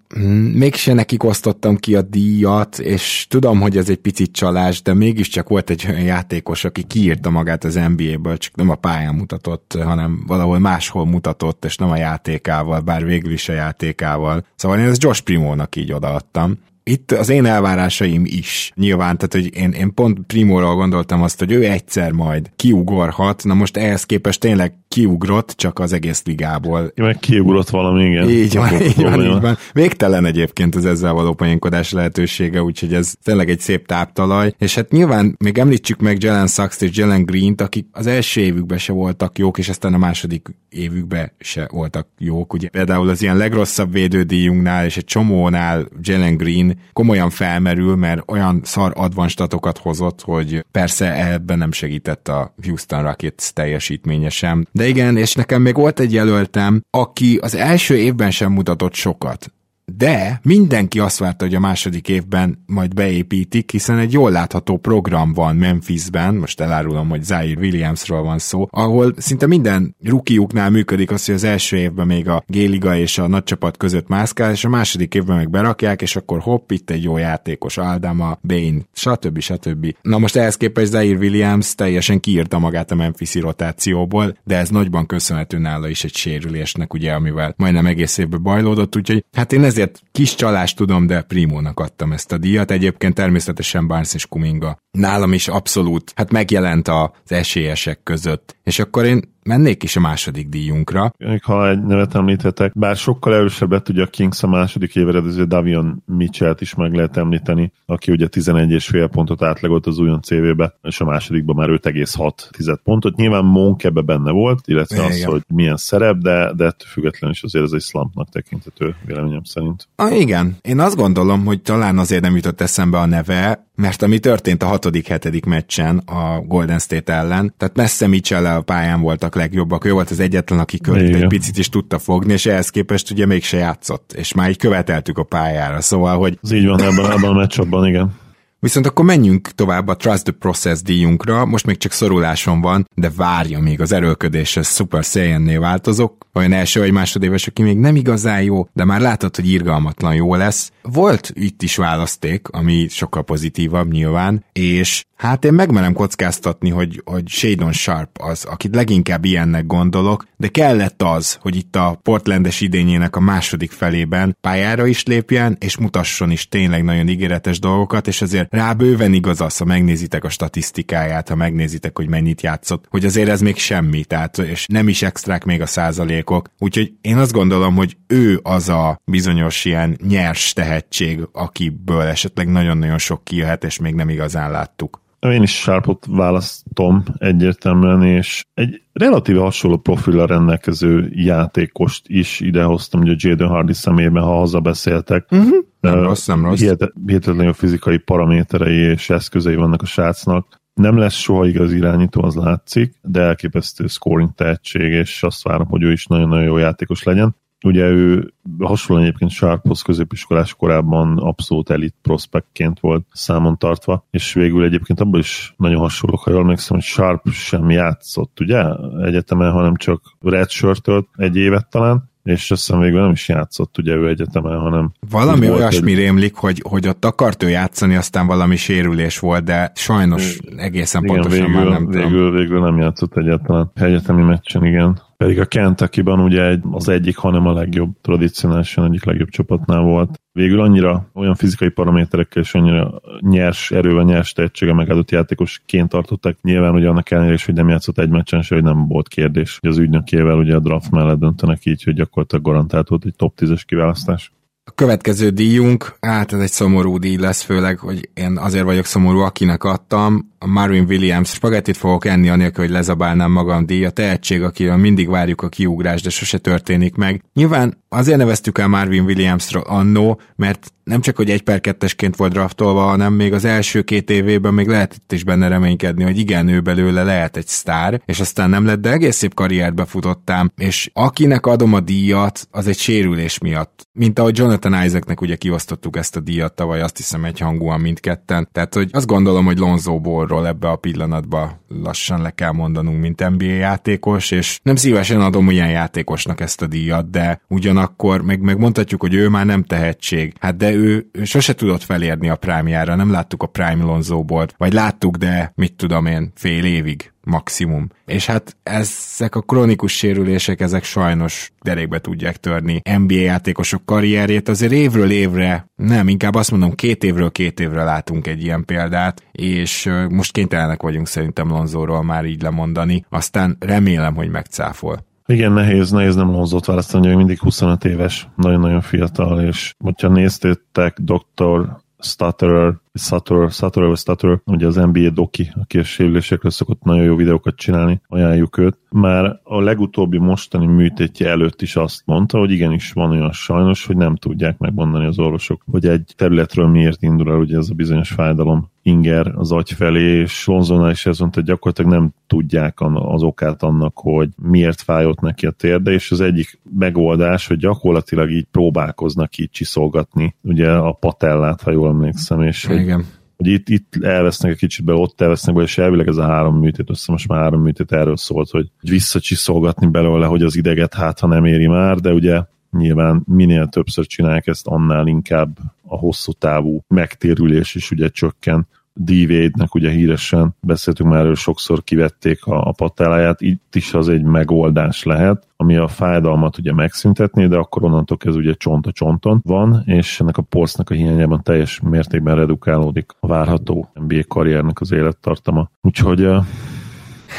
mégse 0.53 0.93
nekik 0.93 1.23
osztottam 1.23 1.77
ki 1.77 1.95
a 1.95 2.01
díjat, 2.01 2.79
és 2.79 3.25
tudom, 3.29 3.61
hogy 3.61 3.77
ez 3.77 3.89
egy 3.89 3.97
picit 3.97 4.31
csalás, 4.31 4.81
de 4.81 4.93
mégiscsak 4.93 5.49
volt 5.49 5.69
egy 5.69 5.85
olyan 5.89 6.01
játékos, 6.01 6.63
aki 6.63 6.83
kiírta 6.83 7.29
magát 7.29 7.63
az 7.63 7.79
NBA-ből, 7.95 8.37
csak 8.37 8.55
nem 8.55 8.69
a 8.69 8.75
pályán 8.75 9.15
mutatott, 9.15 9.77
hanem 9.83 10.23
valahol 10.27 10.59
máshol 10.59 11.05
mutatott, 11.05 11.65
és 11.65 11.75
nem 11.75 11.89
a 11.89 11.97
játékával, 11.97 12.79
bár 12.79 13.05
végül 13.05 13.31
is 13.31 13.49
a 13.49 13.53
játékával. 13.53 14.45
Szóval 14.55 14.79
én 14.79 14.87
ezt 14.87 15.03
Josh 15.03 15.21
Primónak 15.21 15.75
így 15.75 15.91
odaadtam 15.91 16.57
itt 16.87 17.11
az 17.11 17.29
én 17.29 17.45
elvárásaim 17.45 18.23
is 18.25 18.71
nyilván, 18.75 19.17
tehát 19.17 19.33
hogy 19.33 19.61
én, 19.61 19.71
én 19.71 19.93
pont 19.93 20.19
Primóról 20.27 20.75
gondoltam 20.75 21.21
azt, 21.21 21.39
hogy 21.39 21.51
ő 21.51 21.65
egyszer 21.65 22.11
majd 22.11 22.51
kiugorhat, 22.55 23.43
na 23.43 23.53
most 23.53 23.77
ehhez 23.77 24.03
képest 24.03 24.39
tényleg 24.39 24.73
kiugrott, 24.87 25.53
csak 25.55 25.79
az 25.79 25.93
egész 25.93 26.21
ligából. 26.25 26.91
Meg 26.95 27.19
kiugrott 27.19 27.69
valami, 27.69 28.03
igen. 28.03 28.29
Így 28.29 28.55
van, 28.55 28.81
így 28.81 29.01
van, 29.01 29.21
így 29.21 29.41
van. 29.41 29.57
Végtelen 29.73 30.25
egyébként 30.25 30.75
az 30.75 30.85
ezzel 30.85 31.13
való 31.13 31.33
poénkodás 31.33 31.91
lehetősége, 31.91 32.61
úgyhogy 32.61 32.93
ez 32.93 33.13
tényleg 33.23 33.49
egy 33.49 33.59
szép 33.59 33.87
táptalaj, 33.87 34.53
és 34.57 34.75
hát 34.75 34.91
nyilván 34.91 35.35
még 35.39 35.57
említsük 35.57 35.99
meg 35.99 36.23
Jelen 36.23 36.47
Sachs 36.47 36.81
és 36.81 36.97
Jelen 36.97 37.25
Green-t, 37.25 37.61
akik 37.61 37.87
az 37.91 38.07
első 38.07 38.41
évükben 38.41 38.77
se 38.77 38.93
voltak 38.93 39.37
jók, 39.37 39.57
és 39.57 39.69
aztán 39.69 39.93
a 39.93 39.97
második 39.97 40.47
évükben 40.69 41.31
se 41.39 41.67
voltak 41.71 42.07
jók. 42.17 42.53
Ugye 42.53 42.69
például 42.69 43.09
az 43.09 43.21
ilyen 43.21 43.37
legrosszabb 43.37 43.91
védődíjunknál 43.91 44.85
és 44.85 44.97
egy 44.97 45.05
csomónál 45.05 45.87
Jelen 46.03 46.37
Green 46.37 46.76
komolyan 46.93 47.29
felmerül, 47.29 47.95
mert 47.95 48.31
olyan 48.31 48.61
szar 48.63 48.91
advanstatokat 48.95 49.77
hozott, 49.77 50.21
hogy 50.21 50.65
persze 50.71 51.31
ebben 51.31 51.57
nem 51.57 51.71
segített 51.71 52.27
a 52.27 52.53
Houston 52.63 53.03
Rockets 53.03 53.49
teljesítménye 53.49 54.29
sem. 54.29 54.65
De 54.71 54.87
igen, 54.87 55.17
és 55.17 55.33
nekem 55.33 55.61
még 55.61 55.75
volt 55.75 55.99
egy 55.99 56.13
jelöltem, 56.13 56.81
aki 56.89 57.37
az 57.41 57.55
első 57.55 57.97
évben 57.97 58.31
sem 58.31 58.51
mutatott 58.51 58.93
sokat 58.93 59.51
de 59.95 60.39
mindenki 60.43 60.99
azt 60.99 61.17
várta, 61.17 61.45
hogy 61.45 61.55
a 61.55 61.59
második 61.59 62.09
évben 62.09 62.63
majd 62.65 62.93
beépítik, 62.93 63.71
hiszen 63.71 63.97
egy 63.97 64.13
jól 64.13 64.31
látható 64.31 64.77
program 64.77 65.33
van 65.33 65.55
Memphisben, 65.55 66.35
most 66.35 66.61
elárulom, 66.61 67.09
hogy 67.09 67.23
Zaire 67.23 67.59
Williamsról 67.59 68.23
van 68.23 68.39
szó, 68.39 68.67
ahol 68.71 69.13
szinte 69.17 69.47
minden 69.47 69.95
rukiuknál 70.03 70.69
működik 70.69 71.11
az, 71.11 71.25
hogy 71.25 71.35
az 71.35 71.43
első 71.43 71.77
évben 71.77 72.07
még 72.07 72.29
a 72.29 72.43
Géliga 72.47 72.95
és 72.95 73.17
a 73.17 73.27
nagy 73.27 73.43
között 73.77 74.07
mászkál, 74.07 74.51
és 74.51 74.65
a 74.65 74.69
második 74.69 75.13
évben 75.13 75.35
meg 75.35 75.49
berakják, 75.49 76.01
és 76.01 76.15
akkor 76.15 76.39
hopp, 76.39 76.71
itt 76.71 76.89
egy 76.89 77.03
jó 77.03 77.17
játékos, 77.17 77.77
Aldama, 77.77 78.39
Bain, 78.41 78.85
stb. 78.93 79.39
stb. 79.39 79.95
Na 80.01 80.17
most 80.17 80.35
ehhez 80.35 80.57
képest 80.57 80.91
Zaire 80.91 81.17
Williams 81.17 81.75
teljesen 81.75 82.19
kiírta 82.19 82.59
magát 82.59 82.91
a 82.91 82.95
Memphisi 82.95 83.39
rotációból, 83.39 84.37
de 84.43 84.57
ez 84.57 84.69
nagyban 84.69 85.05
köszönhető 85.05 85.57
nála 85.57 85.87
is 85.87 86.03
egy 86.03 86.15
sérülésnek, 86.15 86.93
ugye, 86.93 87.11
amivel 87.11 87.53
majdnem 87.57 87.85
egész 87.85 88.17
évben 88.17 88.43
bajlódott, 88.43 88.95
úgyhogy 88.95 89.25
hát 89.31 89.53
én 89.53 89.63
ezért 89.77 90.01
kis 90.11 90.35
csalást 90.35 90.75
tudom, 90.75 91.07
de 91.07 91.21
Primónak 91.21 91.79
adtam 91.79 92.11
ezt 92.11 92.31
a 92.31 92.37
díjat. 92.37 92.71
Egyébként 92.71 93.13
természetesen 93.13 93.87
Barnes 93.87 94.13
és 94.13 94.25
Kuminga 94.25 94.77
nálam 94.91 95.33
is 95.33 95.47
abszolút, 95.47 96.11
hát 96.15 96.31
megjelent 96.31 96.87
az 96.87 97.31
esélyesek 97.31 97.99
között. 98.03 98.55
És 98.63 98.79
akkor 98.79 99.05
én 99.05 99.35
mennék 99.47 99.83
is 99.83 99.95
a 99.95 99.99
második 99.99 100.49
díjunkra. 100.49 101.13
Ha 101.41 101.69
egy 101.69 101.83
nevet 101.83 102.15
említhetek, 102.15 102.73
bár 102.73 102.95
sokkal 102.95 103.33
erősebbet 103.33 103.89
ugye 103.89 104.03
a 104.03 104.07
Kings 104.07 104.43
a 104.43 104.47
második 104.47 104.95
éveredező 104.95 105.43
Davion 105.43 106.03
Mitchell-t 106.05 106.61
is 106.61 106.75
meg 106.75 106.93
lehet 106.93 107.17
említeni, 107.17 107.71
aki 107.85 108.11
ugye 108.11 108.27
11 108.27 108.71
és 108.71 108.87
fél 108.87 109.07
pontot 109.07 109.41
átlagolt 109.41 109.85
az 109.85 109.99
újon 109.99 110.21
CV-be, 110.21 110.73
és 110.81 111.01
a 111.01 111.05
másodikban 111.05 111.55
már 111.55 111.69
5,6 111.69 112.77
pontot. 112.83 113.15
Nyilván 113.15 113.45
Monk 113.45 113.83
ebbe 113.83 114.01
benne 114.01 114.31
volt, 114.31 114.61
illetve 114.65 114.95
Igen. 114.95 115.07
az, 115.07 115.23
hogy 115.23 115.43
milyen 115.47 115.77
szerep, 115.77 116.17
de, 116.17 116.53
de 116.53 116.65
ettől 116.65 116.87
függetlenül 116.87 117.35
is 117.35 117.43
azért 117.43 117.65
ez 117.65 117.71
egy 117.71 117.81
slumpnak 117.81 118.29
tekinthető, 118.29 118.95
véleményem 119.05 119.43
szerint. 119.43 119.87
Ah, 119.95 120.19
igen, 120.19 120.57
én 120.61 120.79
azt 120.79 120.95
gondolom, 120.95 121.45
hogy 121.45 121.61
talán 121.61 121.97
azért 121.97 122.21
nem 122.21 122.35
jutott 122.35 122.61
eszembe 122.61 122.97
a 122.97 123.05
neve, 123.05 123.66
mert 123.77 124.01
ami 124.01 124.19
történt 124.19 124.63
a 124.63 124.65
hatodik, 124.65 125.07
hetedik 125.07 125.45
meccsen 125.45 125.97
a 125.97 126.41
Golden 126.41 126.79
State 126.79 127.13
ellen, 127.13 127.53
tehát 127.57 127.75
messze 127.75 128.07
mitchell 128.07 128.45
a 128.45 128.61
pályán 128.61 129.01
voltak 129.01 129.35
legjobbak, 129.35 129.85
ő 129.85 129.91
volt 129.91 130.09
az 130.09 130.19
egyetlen, 130.19 130.59
aki 130.59 130.79
körült 130.79 131.15
egy 131.15 131.27
picit 131.27 131.57
is 131.57 131.69
tudta 131.69 131.99
fogni, 131.99 132.33
és 132.33 132.45
ehhez 132.45 132.69
képest 132.69 133.11
ugye 133.11 133.25
mégse 133.25 133.57
játszott, 133.57 134.13
és 134.13 134.33
már 134.33 134.49
így 134.49 134.57
követeltük 134.57 135.17
a 135.17 135.23
pályára, 135.23 135.81
szóval, 135.81 136.17
hogy... 136.17 136.39
Ez 136.43 136.51
így 136.51 136.65
van 136.65 136.81
ebben, 136.81 137.11
ebben 137.11 137.29
a 137.29 137.33
meccsabban, 137.33 137.87
igen. 137.87 138.15
Viszont 138.59 138.85
akkor 138.85 139.05
menjünk 139.05 139.47
tovább 139.47 139.87
a 139.87 139.95
Trust 139.95 140.23
the 140.23 140.33
Process 140.39 140.81
díjunkra, 140.81 141.45
most 141.45 141.65
még 141.65 141.77
csak 141.77 141.91
szoruláson 141.91 142.61
van, 142.61 142.89
de 142.95 143.11
várja 143.15 143.59
még 143.59 143.81
az 143.81 143.91
erőködéshez 143.91 144.75
Super 144.75 145.03
saiyan 145.03 145.59
változok, 145.59 146.25
olyan 146.33 146.53
első 146.53 146.79
vagy 146.79 146.91
másodéves, 146.91 147.47
aki 147.47 147.61
még 147.61 147.77
nem 147.77 147.95
igazán 147.95 148.41
jó, 148.41 148.67
de 148.73 148.83
már 148.85 149.01
látod, 149.01 149.35
hogy 149.35 149.49
irgalmatlan 149.49 150.15
jó 150.15 150.35
lesz. 150.35 150.71
Volt 150.81 151.31
itt 151.33 151.61
is 151.61 151.75
választék, 151.75 152.47
ami 152.47 152.87
sokkal 152.89 153.23
pozitívabb 153.23 153.91
nyilván, 153.91 154.45
és 154.53 155.05
Hát 155.17 155.45
én 155.45 155.53
megmerem 155.53 155.93
kockáztatni, 155.93 156.69
hogy, 156.69 157.01
hogy 157.05 157.27
Shadon 157.27 157.71
Sharp 157.71 158.17
az, 158.19 158.45
akit 158.45 158.75
leginkább 158.75 159.25
ilyennek 159.25 159.65
gondolok, 159.65 160.27
de 160.35 160.47
kellett 160.47 161.01
az, 161.01 161.37
hogy 161.41 161.55
itt 161.55 161.75
a 161.75 161.99
Portlandes 162.03 162.61
idényének 162.61 163.15
a 163.15 163.19
második 163.19 163.71
felében 163.71 164.37
pályára 164.41 164.85
is 164.85 165.03
lépjen, 165.03 165.57
és 165.59 165.77
mutasson 165.77 166.31
is 166.31 166.47
tényleg 166.47 166.83
nagyon 166.83 167.07
ígéretes 167.07 167.59
dolgokat, 167.59 168.07
és 168.07 168.21
azért 168.21 168.53
rá 168.53 168.73
bőven 168.73 169.13
igaz 169.13 169.41
az, 169.41 169.57
ha 169.57 169.65
megnézitek 169.65 170.23
a 170.23 170.29
statisztikáját, 170.29 171.29
ha 171.29 171.35
megnézitek, 171.35 171.97
hogy 171.97 172.09
mennyit 172.09 172.41
játszott, 172.41 172.85
hogy 172.89 173.05
azért 173.05 173.29
ez 173.29 173.41
még 173.41 173.57
semmi, 173.57 174.03
tehát 174.03 174.37
és 174.37 174.65
nem 174.67 174.87
is 174.87 175.01
extrák 175.01 175.45
még 175.45 175.61
a 175.61 175.65
százalékok. 175.65 176.49
Úgyhogy 176.59 176.93
én 177.01 177.17
azt 177.17 177.31
gondolom, 177.31 177.75
hogy 177.75 177.97
ő 178.07 178.39
az 178.43 178.69
a 178.69 179.01
bizonyos 179.05 179.65
ilyen 179.65 179.97
nyers 180.07 180.53
tehetség, 180.53 181.27
akiből 181.31 182.01
esetleg 182.01 182.47
nagyon-nagyon 182.47 182.97
sok 182.97 183.23
kijöhet, 183.23 183.63
és 183.63 183.79
még 183.79 183.93
nem 183.93 184.09
igazán 184.09 184.51
láttuk. 184.51 185.05
Én 185.19 185.41
is 185.41 185.51
Sharpot 185.51 186.05
választom 186.09 187.03
egyértelműen, 187.17 188.03
és 188.03 188.43
egy 188.53 188.81
relatíve 188.93 189.39
hasonló 189.39 189.77
profilra 189.77 190.25
rendelkező 190.25 191.11
játékost 191.13 192.07
is 192.07 192.39
idehoztam, 192.39 193.01
ugye 193.01 193.13
Jaden 193.17 193.47
Hardy 193.47 193.73
szemében, 193.73 194.23
ha 194.23 194.37
hazabeszéltek. 194.37 195.27
Uh-huh. 195.31 195.49
Nem 195.79 195.97
uh, 195.97 196.03
rossz, 196.03 196.25
nem 196.27 196.45
rossz. 196.45 196.59
Hihetetlenül 196.59 197.53
fizikai 197.53 197.97
paraméterei 197.97 198.77
és 198.77 199.09
eszközei 199.09 199.55
vannak 199.55 199.81
a 199.81 199.85
srácnak. 199.85 200.61
Nem 200.73 200.97
lesz 200.97 201.15
soha 201.15 201.47
igaz 201.47 201.73
irányító, 201.73 202.23
az 202.23 202.35
látszik, 202.35 202.99
de 203.01 203.21
elképesztő 203.21 203.87
scoring 203.87 204.33
tehetség, 204.35 204.91
és 204.91 205.23
azt 205.23 205.43
várom, 205.43 205.67
hogy 205.67 205.83
ő 205.83 205.91
is 205.91 206.05
nagyon-nagyon 206.05 206.45
jó 206.45 206.57
játékos 206.57 207.03
legyen. 207.03 207.35
Ugye 207.65 207.85
ő 207.85 208.33
hasonlóan 208.59 209.07
egyébként 209.07 209.31
Sharphoz 209.31 209.81
középiskolás 209.81 210.53
korában 210.53 211.17
abszolút 211.17 211.69
elit 211.69 211.95
prospektként 212.01 212.79
volt 212.79 213.05
számon 213.11 213.57
tartva, 213.57 214.05
és 214.11 214.33
végül 214.33 214.63
egyébként 214.63 214.99
abban 214.99 215.19
is 215.19 215.53
nagyon 215.57 215.79
hasonlók, 215.79 216.19
ha 216.19 216.31
jól 216.31 216.41
emlékszem, 216.41 216.75
hogy 216.77 216.85
Sharp 216.85 217.29
sem 217.29 217.69
játszott, 217.69 218.39
ugye, 218.39 218.63
egyetemen, 219.03 219.51
hanem 219.51 219.75
csak 219.75 220.01
redshirt 220.21 220.87
egy 221.15 221.35
évet 221.35 221.69
talán, 221.69 222.09
és 222.27 222.51
azt 222.51 222.65
hiszem 222.65 222.79
végül 222.79 223.01
nem 223.01 223.11
is 223.11 223.27
játszott 223.27 223.77
ugye 223.77 223.95
ő 223.95 224.07
egyetemen, 224.07 224.59
hanem... 224.59 224.91
Valami 225.09 225.49
olyasmi 225.49 225.91
egy... 225.91 225.97
rémlik, 225.97 226.35
hogy, 226.35 226.61
hogy 226.69 226.87
ott 226.87 227.05
akart 227.05 227.43
ő 227.43 227.49
játszani, 227.49 227.95
aztán 227.95 228.27
valami 228.27 228.55
sérülés 228.55 229.19
volt, 229.19 229.43
de 229.43 229.71
sajnos 229.75 230.39
egészen 230.57 231.03
igen, 231.03 231.15
pontosan 231.15 231.45
végül, 231.45 231.63
már 231.63 231.79
nem 231.79 231.87
végül, 231.87 232.09
tudom. 232.09 232.35
Végül 232.35 232.59
nem 232.59 232.77
játszott 232.77 233.17
egyetlen 233.17 233.71
egyetemi 233.73 234.23
meccsen, 234.23 234.65
igen. 234.65 235.01
Pedig 235.17 235.39
a 235.39 235.45
Kentucky-ban 235.45 236.19
ugye 236.19 236.57
az 236.71 236.89
egyik, 236.89 237.17
hanem 237.17 237.47
a 237.47 237.53
legjobb, 237.53 237.89
tradicionálisan 238.01 238.85
egyik 238.85 239.03
legjobb 239.03 239.29
csapatnál 239.29 239.81
volt. 239.81 240.19
Végül 240.31 240.61
annyira 240.61 241.09
olyan 241.13 241.35
fizikai 241.35 241.69
paraméterekkel 241.69 242.43
és 242.43 242.53
annyira 242.53 243.01
nyers 243.19 243.71
erővel, 243.71 244.03
nyers 244.03 244.33
tehetsége 244.33 244.73
megadott 244.73 245.11
játékosként 245.11 245.89
tartották. 245.89 246.37
Nyilván 246.41 246.73
ugye 246.73 246.87
annak 246.87 247.11
ellenére 247.11 247.33
is, 247.33 247.45
hogy 247.45 247.55
nem 247.55 247.69
játszott 247.69 247.97
egy 247.97 248.09
meccsen 248.09 248.41
se, 248.41 248.55
hogy 248.55 248.63
nem 248.63 248.87
volt 248.87 249.07
kérdés. 249.07 249.57
Hogy 249.61 249.69
az 249.69 249.77
ügynökével 249.77 250.37
ugye 250.37 250.55
a 250.55 250.59
draft 250.59 250.91
mellett 250.91 251.19
döntenek 251.19 251.65
így, 251.65 251.83
hogy 251.83 251.93
gyakorlatilag 251.93 252.45
garantált 252.45 252.87
volt 252.87 253.05
egy 253.05 253.15
top 253.15 253.33
10-es 253.39 253.61
kiválasztás. 253.65 254.31
A 254.63 254.71
következő 254.75 255.29
díjunk, 255.29 255.97
hát 255.99 256.33
ez 256.33 256.39
egy 256.39 256.51
szomorú 256.51 256.97
díj 256.97 257.17
lesz, 257.17 257.41
főleg, 257.41 257.79
hogy 257.79 258.09
én 258.13 258.37
azért 258.37 258.65
vagyok 258.65 258.85
szomorú, 258.85 259.19
akinek 259.19 259.63
adtam. 259.63 260.35
A 260.39 260.47
Marvin 260.47 260.85
Williams 260.87 261.29
spagettit 261.29 261.77
fogok 261.77 262.05
enni, 262.05 262.29
anélkül, 262.29 262.63
hogy 262.63 262.73
lezabálnám 262.73 263.31
magam 263.31 263.65
díj. 263.65 263.85
A 263.85 263.89
tehetség, 263.89 264.43
akiről 264.43 264.75
mindig 264.75 265.09
várjuk 265.09 265.41
a 265.41 265.49
kiugrás, 265.49 266.01
de 266.01 266.09
sose 266.09 266.37
történik 266.37 266.95
meg. 266.95 267.23
Nyilván 267.33 267.83
azért 267.89 268.17
neveztük 268.17 268.57
el 268.57 268.67
Marvin 268.67 269.03
Williams-ra 269.03 269.61
annó, 269.61 270.21
mert 270.35 270.71
nem 270.87 271.01
csak, 271.01 271.15
hogy 271.15 271.29
egy 271.29 271.41
per 271.41 271.61
kettesként 271.61 272.15
volt 272.15 272.31
draftolva, 272.31 272.81
hanem 272.81 273.13
még 273.13 273.33
az 273.33 273.45
első 273.45 273.81
két 273.81 274.09
évében 274.09 274.53
még 274.53 274.67
lehetett 274.67 275.11
is 275.11 275.23
benne 275.23 275.47
reménykedni, 275.47 276.03
hogy 276.03 276.17
igen, 276.17 276.47
ő 276.47 276.61
belőle 276.61 277.03
lehet 277.03 277.37
egy 277.37 277.47
sztár, 277.47 278.01
és 278.05 278.19
aztán 278.19 278.49
nem 278.49 278.65
lett, 278.65 278.79
de 278.79 278.91
egész 278.91 279.15
szép 279.15 279.33
karriert 279.33 279.75
befutottam, 279.75 280.51
és 280.57 280.89
akinek 280.93 281.45
adom 281.45 281.73
a 281.73 281.79
díjat, 281.79 282.47
az 282.51 282.67
egy 282.67 282.77
sérülés 282.77 283.37
miatt. 283.37 283.87
Mint 283.91 284.19
ahogy 284.19 284.37
Jonathan 284.37 284.83
Isaacnek 284.83 285.21
ugye 285.21 285.35
kiosztottuk 285.35 285.97
ezt 285.97 286.15
a 286.15 286.19
díjat 286.19 286.53
tavaly, 286.53 286.81
azt 286.81 286.97
hiszem 286.97 287.23
egy 287.23 287.39
hangúan 287.39 287.79
mindketten. 287.79 288.49
Tehát, 288.51 288.73
hogy 288.73 288.89
azt 288.93 289.07
gondolom, 289.07 289.45
hogy 289.45 289.57
Lonzo 289.57 289.99
Ballról 290.27 290.47
ebbe 290.47 290.69
a 290.69 290.75
pillanatba 290.75 291.59
lassan 291.67 292.21
le 292.21 292.29
kell 292.29 292.51
mondanunk, 292.51 293.01
mint 293.01 293.29
NBA 293.29 293.45
játékos, 293.45 294.31
és 294.31 294.59
nem 294.63 294.75
szívesen 294.75 295.21
adom 295.21 295.49
ilyen 295.49 295.69
játékosnak 295.69 296.39
ezt 296.39 296.61
a 296.61 296.67
díjat, 296.67 297.09
de 297.09 297.41
ugyanakkor 297.47 298.21
meg, 298.21 298.41
meg 298.41 298.57
hogy 299.01 299.13
ő 299.13 299.29
már 299.29 299.45
nem 299.45 299.63
tehetség. 299.63 300.33
Hát 300.39 300.57
de 300.57 300.73
ő, 300.73 301.09
ő 301.11 301.23
sose 301.23 301.53
tudott 301.53 301.83
felérni 301.83 302.29
a 302.29 302.35
prime 302.35 302.69
nem 302.95 303.11
láttuk 303.11 303.43
a 303.43 303.47
Prime 303.47 303.83
Lonzo-ból, 303.83 304.47
vagy 304.57 304.73
láttuk, 304.73 305.15
de 305.15 305.51
mit 305.55 305.73
tudom 305.73 306.05
én, 306.05 306.31
fél 306.35 306.65
évig 306.65 307.11
maximum. 307.27 307.87
És 308.05 308.25
hát 308.25 308.57
ezek 308.63 309.35
a 309.35 309.41
kronikus 309.41 309.97
sérülések, 309.97 310.61
ezek 310.61 310.83
sajnos 310.83 311.51
derékbe 311.61 311.99
tudják 311.99 312.37
törni 312.37 312.81
NBA 312.97 313.13
játékosok 313.13 313.85
karrierjét, 313.85 314.49
azért 314.49 314.71
évről 314.71 315.11
évre, 315.11 315.67
nem, 315.75 316.07
inkább 316.07 316.35
azt 316.35 316.51
mondom, 316.51 316.75
két 316.75 317.03
évről 317.03 317.31
két 317.31 317.59
évre 317.59 317.83
látunk 317.83 318.27
egy 318.27 318.43
ilyen 318.43 318.65
példát, 318.65 319.23
és 319.31 319.89
most 320.09 320.31
kénytelenek 320.31 320.81
vagyunk 320.81 321.07
szerintem 321.07 321.49
Lonzóról 321.49 322.03
már 322.03 322.25
így 322.25 322.41
lemondani, 322.41 323.05
aztán 323.09 323.57
remélem, 323.59 324.15
hogy 324.15 324.29
megcáfol. 324.29 325.05
Igen, 325.25 325.51
nehéz, 325.51 325.91
nehéz 325.91 326.15
nem 326.15 326.31
Lonzót 326.31 326.65
választani, 326.65 327.07
hogy 327.07 327.15
mindig 327.15 327.39
25 327.39 327.85
éves, 327.85 328.27
nagyon-nagyon 328.35 328.81
fiatal, 328.81 329.41
és 329.41 329.73
hogyha 329.77 330.07
néztétek 330.07 330.97
Dr. 330.99 331.77
Stutterer, 331.99 332.73
Stutterer 332.97 333.87
vagy 333.87 333.97
Stutterer, 333.97 334.41
ugye 334.45 334.67
az 334.67 334.75
NBA 334.75 335.09
doki, 335.09 335.51
aki 335.61 335.77
a 335.77 335.83
sérülésekről 335.83 336.51
szokott 336.51 336.83
nagyon 336.83 337.03
jó 337.03 337.15
videókat 337.15 337.55
csinálni, 337.55 338.01
ajánljuk 338.07 338.57
őt. 338.57 338.77
Már 338.89 339.39
a 339.43 339.61
legutóbbi 339.61 340.17
mostani 340.17 340.65
műtétje 340.65 341.29
előtt 341.29 341.61
is 341.61 341.75
azt 341.75 342.01
mondta, 342.05 342.37
hogy 342.37 342.51
igenis 342.51 342.91
van 342.91 343.11
olyan 343.11 343.31
sajnos, 343.31 343.85
hogy 343.85 343.97
nem 343.97 344.15
tudják 344.15 344.57
megmondani 344.57 345.05
az 345.05 345.19
orvosok, 345.19 345.61
hogy 345.71 345.85
egy 345.85 346.13
területről 346.15 346.67
miért 346.67 347.03
indul 347.03 347.31
el 347.31 347.37
ugye 347.37 347.57
ez 347.57 347.69
a 347.69 347.73
bizonyos 347.73 348.09
fájdalom 348.09 348.69
inger 348.87 349.31
az 349.35 349.51
agy 349.51 349.71
felé, 349.71 350.19
és 350.19 350.45
Lonzonál 350.45 350.91
is 350.91 351.05
ez 351.05 351.19
mondta, 351.19 351.39
hogy 351.39 351.49
gyakorlatilag 351.49 351.91
nem 351.91 352.09
tudják 352.27 352.77
az 352.93 353.23
okát 353.23 353.63
annak, 353.63 353.91
hogy 353.95 354.29
miért 354.41 354.81
fájott 354.81 355.19
neki 355.19 355.45
a 355.45 355.51
térde, 355.51 355.91
és 355.91 356.11
az 356.11 356.21
egyik 356.21 356.59
megoldás, 356.77 357.47
hogy 357.47 357.57
gyakorlatilag 357.57 358.31
így 358.31 358.47
próbálkoznak 358.51 359.37
így 359.37 359.49
csiszolgatni, 359.49 360.35
ugye 360.41 360.71
a 360.71 360.91
patellát, 360.91 361.61
ha 361.61 361.71
jól 361.71 361.89
emlékszem, 361.89 362.41
és 362.41 362.65
Igen. 362.87 363.05
hogy 363.35 363.47
itt, 363.47 363.69
itt 363.69 364.03
elvesznek 364.03 364.51
egy 364.51 364.57
kicsit 364.57 364.85
be, 364.85 364.93
ott 364.93 365.21
elvesznek 365.21 365.55
be, 365.55 365.61
és 365.61 365.77
elvileg 365.77 366.07
ez 366.07 366.17
a 366.17 366.25
három 366.25 366.59
műtét, 366.59 366.89
össze 366.89 367.11
most 367.11 367.27
már 367.27 367.39
három 367.39 367.61
műtét 367.61 367.91
erről 367.91 368.17
szólt, 368.17 368.49
hogy 368.49 368.69
visszacsiszolgatni 368.81 369.87
belőle, 369.87 370.25
hogy 370.25 370.41
az 370.41 370.55
ideget 370.55 370.93
hát, 370.93 371.19
ha 371.19 371.27
nem 371.27 371.45
éri 371.45 371.67
már, 371.67 371.97
de 371.97 372.13
ugye 372.13 372.41
nyilván 372.71 373.23
minél 373.25 373.67
többször 373.67 374.05
csinálják 374.05 374.47
ezt, 374.47 374.67
annál 374.67 375.07
inkább 375.07 375.57
a 375.83 375.97
hosszú 375.97 376.31
távú 376.31 376.83
megtérülés 376.87 377.75
is 377.75 377.91
ugye 377.91 378.09
csökken 378.09 378.67
d 378.97 379.55
nek 379.55 379.75
ugye 379.75 379.89
híresen 379.89 380.55
beszéltünk 380.59 381.09
már 381.09 381.19
erről, 381.19 381.35
sokszor 381.35 381.83
kivették 381.83 382.45
a, 382.45 382.67
a 382.67 382.71
patelláját, 382.71 383.41
itt 383.41 383.75
is 383.75 383.93
az 383.93 384.09
egy 384.09 384.23
megoldás 384.23 385.03
lehet, 385.03 385.47
ami 385.55 385.75
a 385.75 385.87
fájdalmat 385.87 386.57
ugye 386.57 386.73
megszüntetné, 386.73 387.47
de 387.47 387.57
akkor 387.57 387.83
onnantól 387.83 388.17
ez 388.25 388.35
ugye 388.35 388.53
csont 388.53 388.85
a 388.85 388.91
csonton 388.91 389.41
van, 389.43 389.83
és 389.85 390.19
ennek 390.19 390.37
a 390.37 390.41
porsznak 390.41 390.89
a 390.89 390.93
hiányában 390.93 391.43
teljes 391.43 391.79
mértékben 391.79 392.35
redukálódik 392.35 393.11
a 393.19 393.27
várható 393.27 393.89
NBA 393.93 394.21
karriernek 394.27 394.81
az 394.81 394.91
élettartama. 394.91 395.69
Úgyhogy 395.81 396.29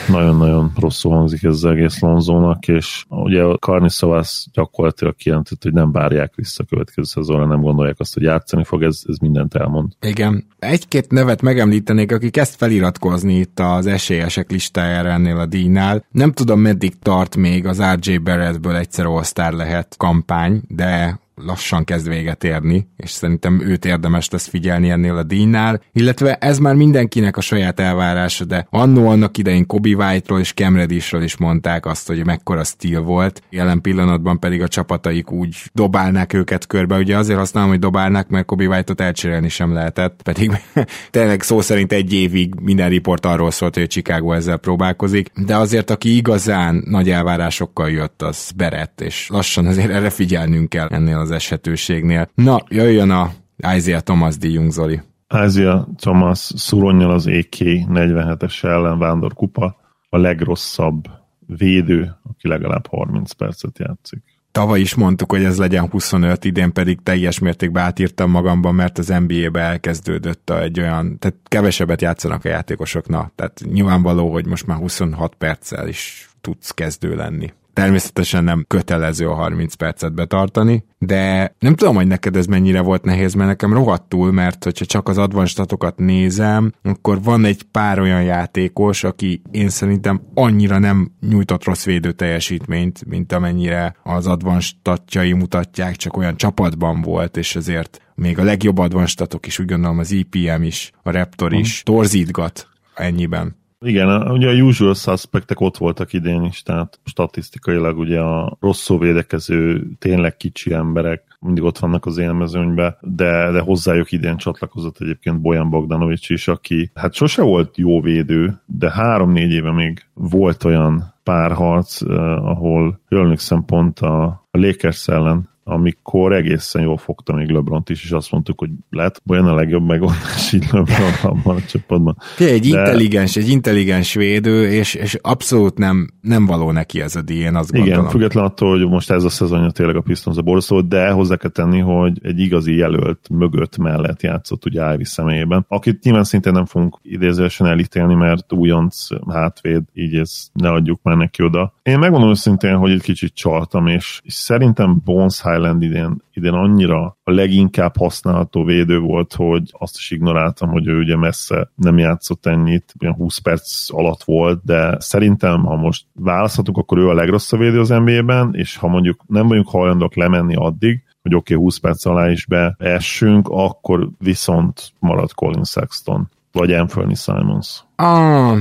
nagyon-nagyon 0.08 0.72
rosszul 0.80 1.12
hangzik 1.12 1.42
ez 1.42 1.54
az 1.54 1.64
egész 1.64 2.00
Lonzónak, 2.00 2.68
és 2.68 3.04
ugye 3.08 3.42
a 3.42 3.58
Karniszavasz 3.58 4.46
gyakorlatilag 4.52 5.14
kijelentett, 5.14 5.62
hogy 5.62 5.72
nem 5.72 5.92
várják 5.92 6.34
vissza 6.34 6.62
a 6.62 6.66
következő 6.68 7.02
szezonra, 7.02 7.46
nem 7.46 7.60
gondolják 7.60 7.96
azt, 7.98 8.14
hogy 8.14 8.22
játszani 8.22 8.64
fog, 8.64 8.82
ez, 8.82 9.02
ez 9.06 9.16
mindent 9.18 9.54
elmond. 9.54 9.92
Igen. 10.00 10.46
Egy-két 10.58 11.10
nevet 11.10 11.42
megemlítenék, 11.42 12.12
akik 12.12 12.36
ezt 12.36 12.56
feliratkozni 12.56 13.34
itt 13.34 13.60
az 13.60 13.86
esélyesek 13.86 14.50
listájára 14.50 15.08
ennél 15.08 15.38
a 15.38 15.46
díjnál. 15.46 16.04
Nem 16.10 16.32
tudom, 16.32 16.60
meddig 16.60 16.98
tart 16.98 17.36
még 17.36 17.66
az 17.66 17.82
RJ 18.00 18.16
Barrettből 18.16 18.76
egyszer 18.76 19.06
all 19.06 19.22
lehet 19.34 19.94
kampány, 19.96 20.62
de 20.68 21.20
lassan 21.46 21.84
kezd 21.84 22.08
véget 22.08 22.44
érni, 22.44 22.88
és 22.96 23.10
szerintem 23.10 23.60
őt 23.60 23.84
érdemes 23.84 24.30
lesz 24.30 24.48
figyelni 24.48 24.90
ennél 24.90 25.16
a 25.16 25.22
díjnál, 25.22 25.80
illetve 25.92 26.34
ez 26.34 26.58
már 26.58 26.74
mindenkinek 26.74 27.36
a 27.36 27.40
saját 27.40 27.80
elvárása, 27.80 28.44
de 28.44 28.66
annó 28.70 29.08
annak 29.08 29.38
idején 29.38 29.66
Kobe 29.66 29.88
White-ról 29.88 30.40
és 30.40 30.52
Cam 30.52 30.76
Reddishről 30.76 31.22
is 31.22 31.36
mondták 31.36 31.86
azt, 31.86 32.06
hogy 32.06 32.24
mekkora 32.24 32.64
stíl 32.64 33.02
volt, 33.02 33.42
jelen 33.50 33.80
pillanatban 33.80 34.38
pedig 34.38 34.62
a 34.62 34.68
csapataik 34.68 35.30
úgy 35.30 35.56
dobálnák 35.72 36.32
őket 36.32 36.66
körbe, 36.66 36.96
ugye 36.96 37.16
azért 37.16 37.38
használom, 37.38 37.70
hogy 37.70 37.78
dobálnák, 37.78 38.28
mert 38.28 38.46
Kobe 38.46 38.66
White-ot 38.66 39.00
elcserélni 39.00 39.48
sem 39.48 39.72
lehetett, 39.72 40.20
pedig 40.22 40.50
tényleg 41.10 41.42
szó 41.42 41.60
szerint 41.60 41.92
egy 41.92 42.12
évig 42.12 42.54
minden 42.60 42.88
riport 42.88 43.26
arról 43.26 43.50
szólt, 43.50 43.74
hogy 43.74 43.86
Chicago 43.86 44.32
ezzel 44.32 44.56
próbálkozik, 44.56 45.30
de 45.34 45.56
azért 45.56 45.90
aki 45.90 46.16
igazán 46.16 46.82
nagy 46.86 47.10
elvárásokkal 47.10 47.90
jött, 47.90 48.22
az 48.22 48.50
Berett, 48.56 49.00
és 49.00 49.28
lassan 49.28 49.66
azért 49.66 49.90
erre 49.90 50.10
figyelnünk 50.10 50.68
kell 50.68 50.88
ennél 50.88 51.18
az 51.18 51.27
az 51.28 51.34
eshetőségnél. 51.34 52.28
Na, 52.34 52.62
jöjjön 52.68 53.10
a 53.10 53.30
Isaiah 53.76 54.00
Thomas 54.00 54.36
díjunk, 54.36 54.72
Zoli. 54.72 55.00
Ázia 55.26 55.88
Thomas 55.96 56.52
szuronnyal 56.56 57.10
az 57.10 57.26
EK 57.26 57.56
47-es 57.58 58.64
ellen 58.64 58.98
Vándor 58.98 59.34
Kupa 59.34 59.76
a 60.08 60.16
legrosszabb 60.16 61.04
védő, 61.46 62.16
aki 62.22 62.48
legalább 62.48 62.86
30 62.86 63.32
percet 63.32 63.78
játszik. 63.78 64.22
Tavaly 64.52 64.80
is 64.80 64.94
mondtuk, 64.94 65.30
hogy 65.30 65.44
ez 65.44 65.58
legyen 65.58 65.88
25, 65.88 66.44
idén 66.44 66.72
pedig 66.72 67.02
teljes 67.02 67.38
mértékben 67.38 67.84
átírtam 67.84 68.30
magamban, 68.30 68.74
mert 68.74 68.98
az 68.98 69.14
NBA-be 69.26 69.60
elkezdődött 69.60 70.50
egy 70.50 70.80
olyan, 70.80 71.18
tehát 71.18 71.36
kevesebbet 71.44 72.00
játszanak 72.00 72.44
a 72.44 72.48
játékosok, 72.48 73.08
na, 73.08 73.30
tehát 73.34 73.60
nyilvánvaló, 73.72 74.32
hogy 74.32 74.46
most 74.46 74.66
már 74.66 74.78
26 74.78 75.34
perccel 75.34 75.88
is 75.88 76.28
tudsz 76.40 76.70
kezdő 76.70 77.14
lenni. 77.14 77.52
Természetesen 77.78 78.44
nem 78.44 78.64
kötelező 78.68 79.28
a 79.28 79.34
30 79.34 79.74
percet 79.74 80.14
betartani, 80.14 80.84
de 80.98 81.54
nem 81.58 81.74
tudom, 81.74 81.94
hogy 81.94 82.06
neked 82.06 82.36
ez 82.36 82.46
mennyire 82.46 82.80
volt 82.80 83.04
nehéz, 83.04 83.34
mert 83.34 83.48
nekem 83.48 83.72
rohadtul, 83.72 84.32
mert 84.32 84.64
hogyha 84.64 84.84
csak 84.84 85.08
az 85.08 85.18
advanstatokat 85.18 85.98
nézem, 85.98 86.72
akkor 86.82 87.22
van 87.22 87.44
egy 87.44 87.62
pár 87.62 87.98
olyan 87.98 88.22
játékos, 88.22 89.04
aki 89.04 89.42
én 89.50 89.68
szerintem 89.68 90.22
annyira 90.34 90.78
nem 90.78 91.12
nyújtott 91.28 91.64
rossz 91.64 91.84
védő 91.84 92.12
teljesítményt, 92.12 93.04
mint 93.06 93.32
amennyire 93.32 93.96
az 94.02 94.26
advanstatjai 94.26 95.32
mutatják, 95.32 95.96
csak 95.96 96.16
olyan 96.16 96.36
csapatban 96.36 97.00
volt, 97.00 97.36
és 97.36 97.56
ezért 97.56 98.00
még 98.14 98.38
a 98.38 98.44
legjobb 98.44 98.78
advanstatok 98.78 99.46
is, 99.46 99.58
úgy 99.58 99.66
gondolom 99.66 99.98
az 99.98 100.10
IPM 100.10 100.62
is, 100.62 100.92
a 101.02 101.10
Raptor 101.10 101.52
is 101.52 101.82
torzítgat 101.82 102.68
ennyiben. 102.94 103.57
Igen, 103.80 104.30
ugye 104.30 104.48
a 104.48 104.62
usual 104.62 104.94
suspectek 104.94 105.60
ott 105.60 105.76
voltak 105.76 106.12
idén 106.12 106.44
is, 106.44 106.62
tehát 106.62 107.00
statisztikailag 107.04 107.98
ugye 107.98 108.20
a 108.20 108.56
rosszul 108.60 108.98
védekező, 108.98 109.86
tényleg 109.98 110.36
kicsi 110.36 110.72
emberek 110.72 111.28
mindig 111.40 111.62
ott 111.62 111.78
vannak 111.78 112.06
az 112.06 112.18
élmezőnybe, 112.18 112.98
de, 113.00 113.50
de 113.50 113.60
hozzájuk 113.60 114.12
idén 114.12 114.36
csatlakozott 114.36 115.00
egyébként 115.00 115.40
Bojan 115.40 115.70
Bogdanovics 115.70 116.30
is, 116.30 116.48
aki 116.48 116.90
hát 116.94 117.14
sose 117.14 117.42
volt 117.42 117.76
jó 117.76 118.00
védő, 118.00 118.60
de 118.66 118.90
három-négy 118.90 119.52
éve 119.52 119.72
még 119.72 120.04
volt 120.14 120.64
olyan 120.64 121.14
párharc, 121.22 122.02
eh, 122.02 122.46
ahol 122.46 123.00
jól 123.08 123.36
pont 123.66 123.98
a, 123.98 124.22
a 124.50 124.58
Lakers 124.58 125.08
ellen 125.08 125.48
amikor 125.68 126.32
egészen 126.32 126.82
jól 126.82 126.96
fogta 126.96 127.34
még 127.34 127.48
lebron 127.48 127.82
is, 127.86 128.04
és 128.04 128.10
azt 128.10 128.30
mondtuk, 128.30 128.58
hogy 128.58 128.70
lehet 128.90 129.22
olyan 129.26 129.46
a 129.46 129.54
legjobb 129.54 129.86
megoldás 129.86 130.52
így 130.52 130.64
LeBron 130.70 131.12
abban 131.22 131.56
a 131.56 131.60
csapatban. 131.60 132.16
Egy 132.38 132.60
De... 132.60 132.66
intelligens, 132.68 133.36
egy 133.36 133.48
intelligens 133.48 134.14
védő, 134.14 134.68
és, 134.70 134.94
és 134.94 135.18
abszolút 135.20 135.78
nem, 135.78 136.10
nem 136.20 136.46
való 136.46 136.70
neki 136.70 137.00
ez 137.00 137.16
a 137.16 137.22
díj, 137.22 137.38
én 137.38 137.54
azt 137.54 137.72
gondolom. 137.72 137.98
Igen, 137.98 138.10
független 138.10 138.44
attól, 138.44 138.78
hogy 138.78 138.88
most 138.88 139.10
ez 139.10 139.24
a 139.24 139.28
szezonja 139.28 139.70
tényleg 139.70 139.96
a 139.96 140.00
Pistons 140.00 140.36
a 140.36 140.42
borzasztó, 140.42 140.80
de 140.80 141.10
hozzá 141.10 141.36
kell 141.36 141.50
tenni, 141.50 141.78
hogy 141.78 142.18
egy 142.22 142.38
igazi 142.38 142.76
jelölt 142.76 143.28
mögött 143.30 143.76
mellett 143.76 144.22
játszott 144.22 144.64
ugye 144.64 144.92
Ivy 144.94 145.04
személyében, 145.04 145.64
akit 145.68 146.02
nyilván 146.02 146.24
szintén 146.24 146.52
nem 146.52 146.66
fogunk 146.66 146.98
idézősen 147.02 147.66
elítélni, 147.66 148.14
mert 148.14 148.52
újonc 148.52 149.06
hátvéd, 149.28 149.82
így 149.92 150.14
ezt 150.14 150.48
ne 150.52 150.70
adjuk 150.70 151.00
már 151.02 151.16
neki 151.16 151.42
oda. 151.42 151.74
Én 151.82 151.98
megmondom 151.98 152.30
őszintén, 152.30 152.76
hogy 152.76 152.90
egy 152.90 153.02
kicsit 153.02 153.34
csaltam, 153.34 153.86
és, 153.86 154.20
és 154.24 154.32
szerintem 154.32 155.00
Bones 155.04 155.40
Highland 155.58 155.82
idén, 155.82 156.22
idén 156.32 156.52
annyira 156.52 157.16
a 157.22 157.30
leginkább 157.30 157.96
használható 157.96 158.64
védő 158.64 158.98
volt, 158.98 159.34
hogy 159.34 159.70
azt 159.78 159.96
is 159.96 160.10
ignoráltam, 160.10 160.68
hogy 160.68 160.86
ő 160.86 160.98
ugye 160.98 161.16
messze 161.16 161.70
nem 161.74 161.98
játszott 161.98 162.46
ennyit, 162.46 162.94
olyan 163.00 163.14
20 163.14 163.38
perc 163.38 163.92
alatt 163.92 164.22
volt, 164.22 164.60
de 164.64 164.96
szerintem, 165.00 165.64
ha 165.64 165.76
most 165.76 166.06
választhatunk, 166.12 166.76
akkor 166.76 166.98
ő 166.98 167.08
a 167.08 167.14
legrosszabb 167.14 167.60
védő 167.60 167.80
az 167.80 167.88
NBA-ben, 167.88 168.50
és 168.52 168.76
ha 168.76 168.88
mondjuk 168.88 169.20
nem 169.26 169.46
vagyunk 169.46 169.68
hajlandók 169.68 170.16
lemenni 170.16 170.54
addig, 170.54 171.02
hogy 171.22 171.34
oké, 171.34 171.52
okay, 171.54 171.64
20 171.64 171.78
perc 171.78 172.04
alá 172.04 172.30
is 172.30 172.46
beessünk, 172.46 173.48
akkor 173.48 174.08
viszont 174.18 174.92
marad 174.98 175.32
Colin 175.32 175.64
Sexton, 175.64 176.28
vagy 176.52 176.72
Anthony 176.72 177.14
Simons. 177.14 177.84
Ah, 177.96 178.58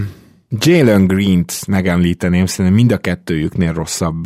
Jalen 0.49 1.07
Green-t 1.07 1.67
megemlíteném, 1.67 2.45
szerintem 2.45 2.75
mind 2.75 2.91
a 2.91 2.97
kettőjüknél 2.97 3.73
rosszabb 3.73 4.25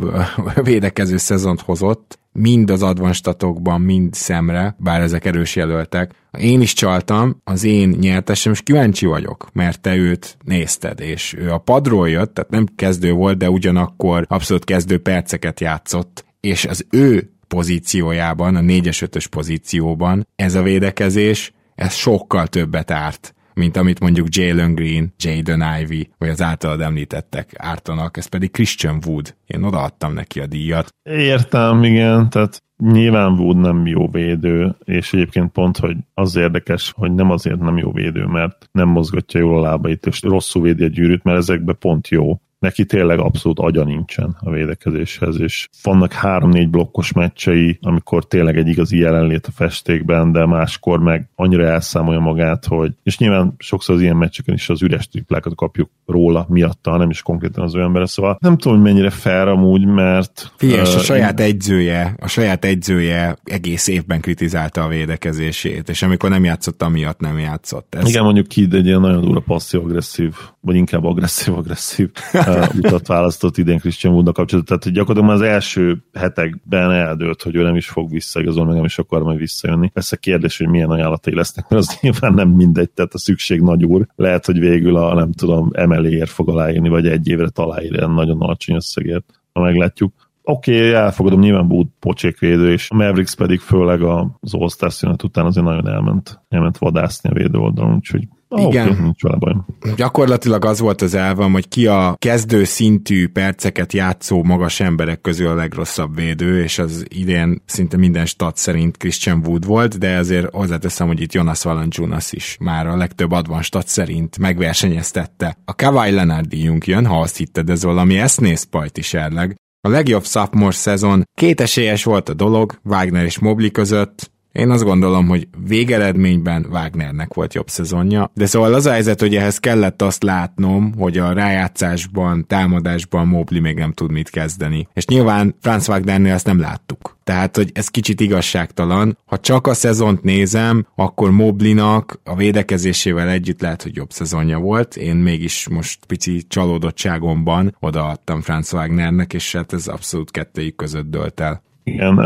védekező 0.62 1.16
szezont 1.16 1.60
hozott, 1.60 2.18
mind 2.32 2.70
az 2.70 2.82
advanstatokban, 2.82 3.80
mind 3.80 4.14
szemre, 4.14 4.76
bár 4.78 5.00
ezek 5.00 5.24
erős 5.24 5.56
jelöltek. 5.56 6.14
Én 6.38 6.60
is 6.60 6.72
csaltam, 6.72 7.40
az 7.44 7.64
én 7.64 7.88
nyertesem, 7.88 8.52
és 8.52 8.60
kíváncsi 8.60 9.06
vagyok, 9.06 9.48
mert 9.52 9.80
te 9.80 9.96
őt 9.96 10.36
nézted, 10.44 11.00
és 11.00 11.34
ő 11.38 11.52
a 11.52 11.58
padról 11.58 12.08
jött, 12.08 12.34
tehát 12.34 12.50
nem 12.50 12.66
kezdő 12.76 13.12
volt, 13.12 13.38
de 13.38 13.50
ugyanakkor 13.50 14.24
abszolút 14.28 14.64
kezdő 14.64 14.98
perceket 14.98 15.60
játszott, 15.60 16.24
és 16.40 16.64
az 16.64 16.86
ő 16.90 17.32
pozíciójában, 17.48 18.56
a 18.56 18.60
4-es 18.60 19.02
5 19.02 19.26
pozícióban 19.26 20.26
ez 20.36 20.54
a 20.54 20.62
védekezés, 20.62 21.52
ez 21.74 21.94
sokkal 21.94 22.46
többet 22.46 22.90
árt, 22.90 23.34
mint 23.54 23.76
amit 23.76 24.00
mondjuk 24.00 24.26
Jalen 24.30 24.74
Green, 24.74 25.12
Jaden 25.18 25.62
Ivy, 25.80 26.10
vagy 26.18 26.28
az 26.28 26.42
általad 26.42 26.80
említettek 26.80 27.50
ártanak, 27.56 28.16
ez 28.16 28.26
pedig 28.26 28.50
Christian 28.50 28.98
Wood. 29.06 29.34
Én 29.46 29.62
odaadtam 29.62 30.12
neki 30.12 30.40
a 30.40 30.46
díjat. 30.46 30.94
Értem, 31.02 31.84
igen, 31.84 32.30
tehát 32.30 32.62
nyilván 32.76 33.32
Wood 33.32 33.56
nem 33.56 33.86
jó 33.86 34.08
védő, 34.08 34.76
és 34.84 35.12
egyébként 35.12 35.52
pont, 35.52 35.78
hogy 35.78 35.96
az 36.14 36.36
érdekes, 36.36 36.92
hogy 36.96 37.14
nem 37.14 37.30
azért 37.30 37.60
nem 37.60 37.78
jó 37.78 37.92
védő, 37.92 38.24
mert 38.24 38.68
nem 38.72 38.88
mozgatja 38.88 39.40
jól 39.40 39.58
a 39.58 39.68
lábait, 39.68 40.06
és 40.06 40.22
rosszul 40.22 40.62
védi 40.62 40.84
a 40.84 40.88
gyűrűt, 40.88 41.22
mert 41.22 41.38
ezekbe 41.38 41.72
pont 41.72 42.08
jó 42.08 42.40
neki 42.62 42.84
tényleg 42.84 43.18
abszolút 43.18 43.58
agya 43.58 43.84
nincsen 43.84 44.36
a 44.40 44.50
védekezéshez, 44.50 45.40
és 45.40 45.68
vannak 45.82 46.12
három-négy 46.12 46.68
blokkos 46.68 47.12
meccsei, 47.12 47.78
amikor 47.80 48.24
tényleg 48.24 48.56
egy 48.56 48.68
igazi 48.68 48.98
jelenlét 48.98 49.46
a 49.46 49.50
festékben, 49.50 50.32
de 50.32 50.46
máskor 50.46 51.00
meg 51.00 51.28
annyira 51.34 51.64
elszámolja 51.64 52.20
magát, 52.20 52.64
hogy, 52.64 52.92
és 53.02 53.18
nyilván 53.18 53.54
sokszor 53.58 53.94
az 53.94 54.00
ilyen 54.00 54.16
meccseken 54.16 54.54
is 54.54 54.68
az 54.68 54.82
üres 54.82 55.08
triplákat 55.08 55.54
kapjuk 55.54 55.90
róla 56.06 56.46
miatta, 56.48 56.96
nem 56.96 57.10
is 57.10 57.22
konkrétan 57.22 57.64
az 57.64 57.74
ő 57.74 57.80
embere, 57.80 58.06
szóval 58.06 58.36
nem 58.40 58.56
tudom, 58.56 58.78
hogy 58.78 58.92
mennyire 58.92 59.10
fair 59.10 59.48
amúgy, 59.48 59.84
mert... 59.84 60.52
Figyelj, 60.56 60.80
uh, 60.80 60.94
a 60.94 60.98
saját 60.98 61.40
én... 61.40 61.46
egyzője, 61.46 62.14
a 62.20 62.28
saját 62.28 62.64
egyzője 62.64 63.36
egész 63.44 63.86
évben 63.86 64.20
kritizálta 64.20 64.82
a 64.82 64.88
védekezését, 64.88 65.88
és 65.88 66.02
amikor 66.02 66.30
nem 66.30 66.44
játszott, 66.44 66.82
amiatt 66.82 67.20
nem 67.20 67.38
játszott. 67.38 67.94
Ez... 67.94 68.08
Igen, 68.08 68.22
mondjuk 68.22 68.48
ki, 68.48 68.68
egy 68.70 68.86
ilyen 68.86 69.00
nagyon 69.00 69.20
durva 69.20 69.40
passzív-agresszív, 69.40 70.34
vagy 70.60 70.76
inkább 70.76 71.04
agresszív-agresszív 71.04 72.10
utat 72.76 73.06
választott 73.06 73.56
idén 73.56 73.78
Christian 73.78 74.12
Woodnak 74.12 74.34
kapcsolatban. 74.34 74.78
Tehát 74.78 74.96
gyakorlatilag 74.96 75.36
az 75.36 75.42
első 75.46 76.04
hetekben 76.12 76.90
eldőlt, 76.90 77.42
hogy 77.42 77.54
ő 77.54 77.62
nem 77.62 77.76
is 77.76 77.88
fog 77.88 78.10
visszaigazolni, 78.10 78.68
meg 78.68 78.76
nem 78.76 78.86
is 78.86 78.98
akar 78.98 79.22
majd 79.22 79.38
visszajönni. 79.38 79.88
Persze 79.88 80.16
kérdés, 80.16 80.58
hogy 80.58 80.68
milyen 80.68 80.90
ajánlatai 80.90 81.34
lesznek, 81.34 81.68
mert 81.68 81.82
az 81.82 81.98
nyilván 82.02 82.34
nem 82.34 82.48
mindegy, 82.48 82.90
tehát 82.90 83.14
a 83.14 83.18
szükség 83.18 83.60
nagy 83.60 83.84
úr. 83.84 84.06
Lehet, 84.16 84.46
hogy 84.46 84.58
végül 84.58 84.96
a 84.96 85.14
nem 85.14 85.32
tudom, 85.32 85.70
emeléért 85.72 86.30
fog 86.30 86.48
aláírni, 86.48 86.88
vagy 86.88 87.06
egy 87.06 87.28
évre 87.28 87.48
találni 87.48 87.86
ilyen 87.86 88.10
nagyon 88.10 88.40
alacsony 88.40 88.74
összegért, 88.74 89.24
ha 89.52 89.60
meglátjuk. 89.60 90.12
Oké, 90.44 90.76
okay, 90.76 90.92
elfogadom, 90.92 91.40
nyilván 91.40 91.66
Wood 91.70 91.86
pocsékvédő, 92.00 92.72
és 92.72 92.90
a 92.90 92.94
Mavericks 92.94 93.34
pedig 93.34 93.60
főleg 93.60 94.02
az 94.02 94.54
All-Star 94.54 94.92
szünet 94.92 95.22
után 95.22 95.46
azért 95.46 95.66
nagyon 95.66 95.88
elment, 95.88 96.40
elment 96.48 96.78
vadászni 96.78 97.30
a 97.30 97.34
védő 97.34 97.58
oldalon, 97.58 97.94
úgyhogy 97.94 98.28
Oh, 98.54 98.62
Igen. 98.62 98.88
Okay, 98.88 99.02
nincs 99.02 99.22
vele 99.22 99.36
bajom. 99.36 99.66
Gyakorlatilag 99.96 100.64
az 100.64 100.80
volt 100.80 101.02
az 101.02 101.14
elvam, 101.14 101.52
hogy 101.52 101.68
ki 101.68 101.86
a 101.86 102.14
kezdő 102.18 102.64
szintű 102.64 103.28
perceket 103.28 103.92
játszó 103.92 104.42
magas 104.42 104.80
emberek 104.80 105.20
közül 105.20 105.48
a 105.48 105.54
legrosszabb 105.54 106.16
védő, 106.16 106.62
és 106.62 106.78
az 106.78 107.04
idén 107.08 107.62
szinte 107.66 107.96
minden 107.96 108.26
stat 108.26 108.56
szerint 108.56 108.96
Christian 108.96 109.42
Wood 109.46 109.66
volt, 109.66 109.98
de 109.98 110.16
azért 110.16 110.54
hozzáteszem, 110.54 111.06
hogy 111.06 111.20
itt 111.20 111.32
Jonas 111.32 111.62
Valanciunas 111.62 112.32
is 112.32 112.56
már 112.60 112.86
a 112.86 112.96
legtöbb 112.96 113.30
advan 113.30 113.62
stat 113.62 113.88
szerint 113.88 114.38
megversenyeztette. 114.38 115.56
A 115.64 115.74
Kawhi 115.74 116.10
Leonard 116.10 116.46
díjunk 116.46 116.86
jön, 116.86 117.06
ha 117.06 117.20
azt 117.20 117.36
hitted, 117.36 117.70
ez 117.70 117.84
valami 117.84 118.18
esznész 118.18 118.62
pajtiserleg. 118.62 119.56
A 119.80 119.88
legjobb 119.88 120.24
sophomore 120.24 120.72
szezon 120.72 121.22
két 121.34 121.60
esélyes 121.60 122.04
volt 122.04 122.28
a 122.28 122.34
dolog, 122.34 122.80
Wagner 122.84 123.24
és 123.24 123.38
Mobley 123.38 123.70
között, 123.70 124.31
én 124.52 124.70
azt 124.70 124.84
gondolom, 124.84 125.28
hogy 125.28 125.48
végeredményben 125.66 126.66
Wagnernek 126.70 127.34
volt 127.34 127.54
jobb 127.54 127.68
szezonja, 127.68 128.30
de 128.34 128.46
szóval 128.46 128.74
az 128.74 128.86
a 128.86 128.90
helyzet, 128.90 129.20
hogy 129.20 129.36
ehhez 129.36 129.58
kellett 129.58 130.02
azt 130.02 130.22
látnom, 130.22 130.94
hogy 130.98 131.18
a 131.18 131.32
rájátszásban, 131.32 132.46
támadásban 132.46 133.26
Mobley 133.26 133.60
még 133.60 133.76
nem 133.76 133.92
tud 133.92 134.10
mit 134.10 134.30
kezdeni. 134.30 134.88
És 134.92 135.06
nyilván 135.06 135.54
Franz 135.60 135.88
Wagnernél 135.88 136.34
azt 136.34 136.46
nem 136.46 136.60
láttuk. 136.60 137.16
Tehát, 137.24 137.56
hogy 137.56 137.70
ez 137.74 137.88
kicsit 137.88 138.20
igazságtalan. 138.20 139.18
Ha 139.26 139.38
csak 139.38 139.66
a 139.66 139.74
szezont 139.74 140.22
nézem, 140.22 140.86
akkor 140.94 141.30
Moblinak 141.30 142.20
a 142.24 142.36
védekezésével 142.36 143.28
együtt 143.28 143.60
lehet, 143.60 143.82
hogy 143.82 143.96
jobb 143.96 144.10
szezonja 144.10 144.58
volt. 144.58 144.96
Én 144.96 145.16
mégis 145.16 145.68
most 145.68 146.04
pici 146.06 146.42
csalódottságomban 146.48 147.76
odaadtam 147.80 148.40
Franz 148.40 148.72
Wagnernek, 148.72 149.32
és 149.32 149.52
hát 149.52 149.72
ez 149.72 149.86
abszolút 149.86 150.30
kettőjük 150.30 150.76
között 150.76 151.10
dölt 151.10 151.40
el. 151.40 151.62
Igen, 151.84 152.18